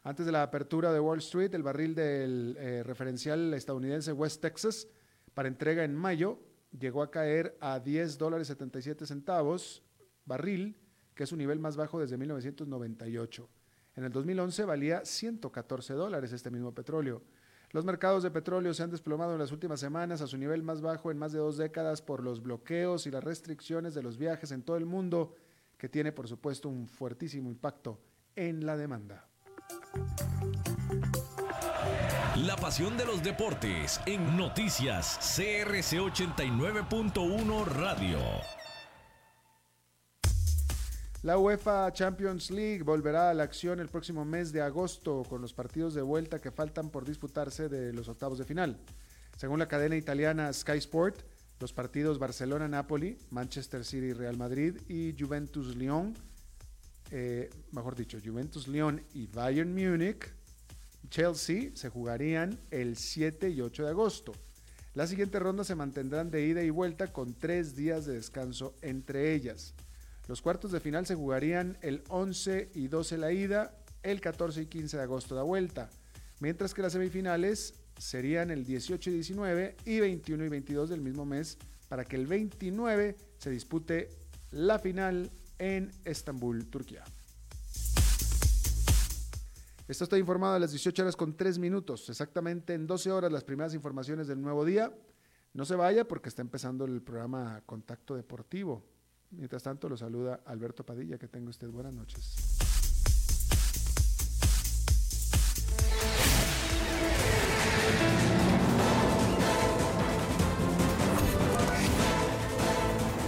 Antes 0.03 0.27
de 0.27 0.33
la 0.33 0.43
apertura 0.43 0.93
de 0.93 1.01
Wall 1.01 1.21
Street, 1.21 1.55
el 1.55 1.63
barril 1.63 1.95
del 1.95 2.55
eh, 2.59 2.83
referencial 2.83 3.55
estadounidense 3.55 4.13
West 4.13 4.43
Texas 4.43 4.89
para 5.33 5.49
entrega 5.49 5.85
en 5.85 5.95
mayo 5.95 6.39
llegó 6.79 7.03
a 7.03 7.11
caer 7.11 7.57
a 7.63 7.81
10 7.81 8.19
dólares 8.19 8.49
77 8.49 9.07
centavos 9.07 9.83
barril, 10.27 10.77
que 11.15 11.23
es 11.23 11.31
su 11.31 11.37
nivel 11.39 11.61
más 11.61 11.79
bajo 11.79 11.99
desde 11.99 12.19
1998. 12.19 13.49
En 13.97 14.05
el 14.05 14.13
2011 14.13 14.65
valía 14.67 15.05
114 15.05 15.95
dólares 15.95 16.33
este 16.33 16.51
mismo 16.51 16.73
petróleo. 16.75 17.23
Los 17.71 17.85
mercados 17.85 18.23
de 18.23 18.31
petróleo 18.31 18.75
se 18.75 18.83
han 18.83 18.91
desplomado 18.91 19.33
en 19.33 19.39
las 19.39 19.53
últimas 19.53 19.81
semanas 19.81 20.21
a 20.21 20.27
su 20.27 20.37
nivel 20.37 20.63
más 20.63 20.83
bajo 20.83 21.11
en 21.11 21.19
más 21.19 21.33
de 21.33 21.39
dos 21.39 21.57
décadas 21.57 22.03
por 22.03 22.23
los 22.23 22.43
bloqueos 22.43 23.07
y 23.07 23.11
las 23.11 23.25
restricciones 23.25 23.95
de 23.95 24.03
los 24.03 24.19
viajes 24.19 24.53
en 24.53 24.63
todo 24.63 24.77
el 24.77 24.87
mundo, 24.87 25.35
que 25.79 25.89
tiene 25.89 26.13
por 26.13 26.29
supuesto 26.29 26.69
un 26.69 26.87
fuertísimo 26.87 27.49
impacto 27.49 27.99
en 28.37 28.65
la 28.67 28.77
demanda. 28.77 29.27
La 32.37 32.57
pasión 32.57 32.99
de 32.99 33.07
los 33.07 33.23
deportes 33.23 33.99
en 34.05 34.37
noticias 34.37 35.19
CRC 35.37 35.99
89.1 35.99 37.65
Radio. 37.65 38.19
La 41.27 41.39
UEFA 41.39 41.93
Champions 41.93 42.53
League 42.53 42.85
volverá 42.85 43.31
a 43.31 43.35
la 43.35 43.43
acción 43.43 43.81
el 43.81 43.89
próximo 43.89 44.25
mes 44.25 44.53
de 44.53 44.63
agosto 44.63 45.25
con 45.29 45.43
los 45.43 45.53
partidos 45.53 45.93
de 45.93 46.01
vuelta 46.01 46.41
que 46.41 46.53
faltan 46.53 46.89
por 46.89 47.05
disputarse 47.05 47.69
de 47.69 47.93
los 47.93 48.09
octavos 48.09 48.39
de 48.39 48.45
final. 48.45 48.79
Según 49.37 49.59
la 49.59 49.67
cadena 49.67 49.97
italiana 49.97 50.53
Sky 50.53 50.79
Sport, 50.79 51.23
los 51.59 51.73
partidos 51.73 52.21
Barcelona-Napoli, 52.21 53.19
Manchester 53.31 53.85
City-Real 53.85 54.37
Madrid 54.37 54.77
y 54.87 55.17
Juventus-Lyon, 55.19 56.15
eh, 57.11 57.51
mejor 57.73 57.97
dicho, 57.97 58.19
Juventus-Lyon 58.25 59.03
y 59.13 59.27
Bayern 59.27 59.75
Múnich, 59.75 60.33
Chelsea 61.11 61.73
se 61.75 61.89
jugarían 61.89 62.57
el 62.71 62.97
7 62.97 63.51
y 63.51 63.63
8 63.63 63.83
de 63.83 63.91
agosto. 63.91 64.33
La 64.95 65.09
siguiente 65.09 65.41
ronda 65.41 65.65
se 65.65 65.75
mantendrán 65.75 66.31
de 66.31 66.47
ida 66.47 66.63
y 66.63 66.71
vuelta 66.71 67.13
con 67.13 67.35
tres 67.35 67.75
días 67.75 68.07
de 68.07 68.13
descanso 68.13 68.77
entre 68.81 69.35
ellas. 69.35 69.75
Los 70.29 70.43
cuartos 70.43 70.73
de 70.73 70.81
final 70.81 71.07
se 71.07 71.15
jugarían 71.15 71.79
el 71.83 72.03
11 72.09 72.73
y 72.75 72.89
12 72.89 73.17
la 73.19 73.31
ida, 73.31 73.79
el 74.03 74.21
14 74.21 74.63
y 74.63 74.67
15 74.67 74.97
de 74.97 75.03
agosto 75.05 75.37
la 75.37 75.43
vuelta, 75.43 75.89
mientras 76.41 76.75
que 76.75 76.83
las 76.83 76.93
semifinales 76.93 77.75
serían 77.97 78.51
el 78.51 78.65
18 78.65 79.11
y 79.11 79.13
19 79.15 79.77
y 79.85 80.01
21 80.01 80.45
y 80.45 80.49
22 80.49 80.91
del 80.91 81.01
mismo 81.01 81.25
mes 81.25 81.59
para 81.89 82.05
que 82.05 82.17
el 82.17 82.27
29 82.27 83.17
se 83.39 83.51
dispute 83.51 84.11
la 84.51 84.81
final 84.81 85.31
en 85.59 85.93
Estambul, 86.05 86.67
Turquía. 86.67 87.05
Esto 89.87 90.03
está 90.03 90.19
informado 90.19 90.55
a 90.55 90.59
las 90.59 90.73
18 90.73 91.03
horas 91.03 91.15
con 91.15 91.37
3 91.37 91.61
minutos, 91.61 92.09
exactamente 92.11 92.75
en 92.75 92.89
12 92.89 93.13
horas 93.13 93.31
las 93.31 93.45
primeras 93.45 93.75
informaciones 93.75 94.27
del 94.27 94.43
nuevo 94.43 94.65
día. 94.65 94.93
No 95.55 95.65
se 95.65 95.77
vaya 95.77 96.09
porque 96.09 96.29
está 96.29 96.43
empezando 96.43 96.85
el 96.85 97.01
programa 97.01 97.63
Contacto 97.65 98.17
Deportivo. 98.17 98.96
Mientras 99.31 99.63
tanto, 99.63 99.89
lo 99.89 99.97
saluda 99.97 100.41
Alberto 100.47 100.85
Padilla. 100.85 101.19
Que 101.19 101.29
tenga 101.29 101.51
usted 101.51 101.69
buenas 101.69 101.95
noches. 101.95 102.37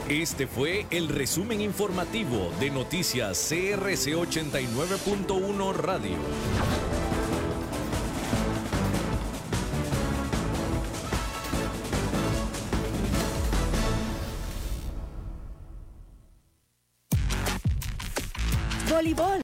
Este 0.08 0.46
fue 0.46 0.86
el 0.90 1.08
resumen 1.08 1.60
informativo 1.60 2.50
de 2.58 2.70
Noticias 2.70 3.46
CRC 3.46 4.16
89.1 4.16 5.74
Radio. 5.74 6.77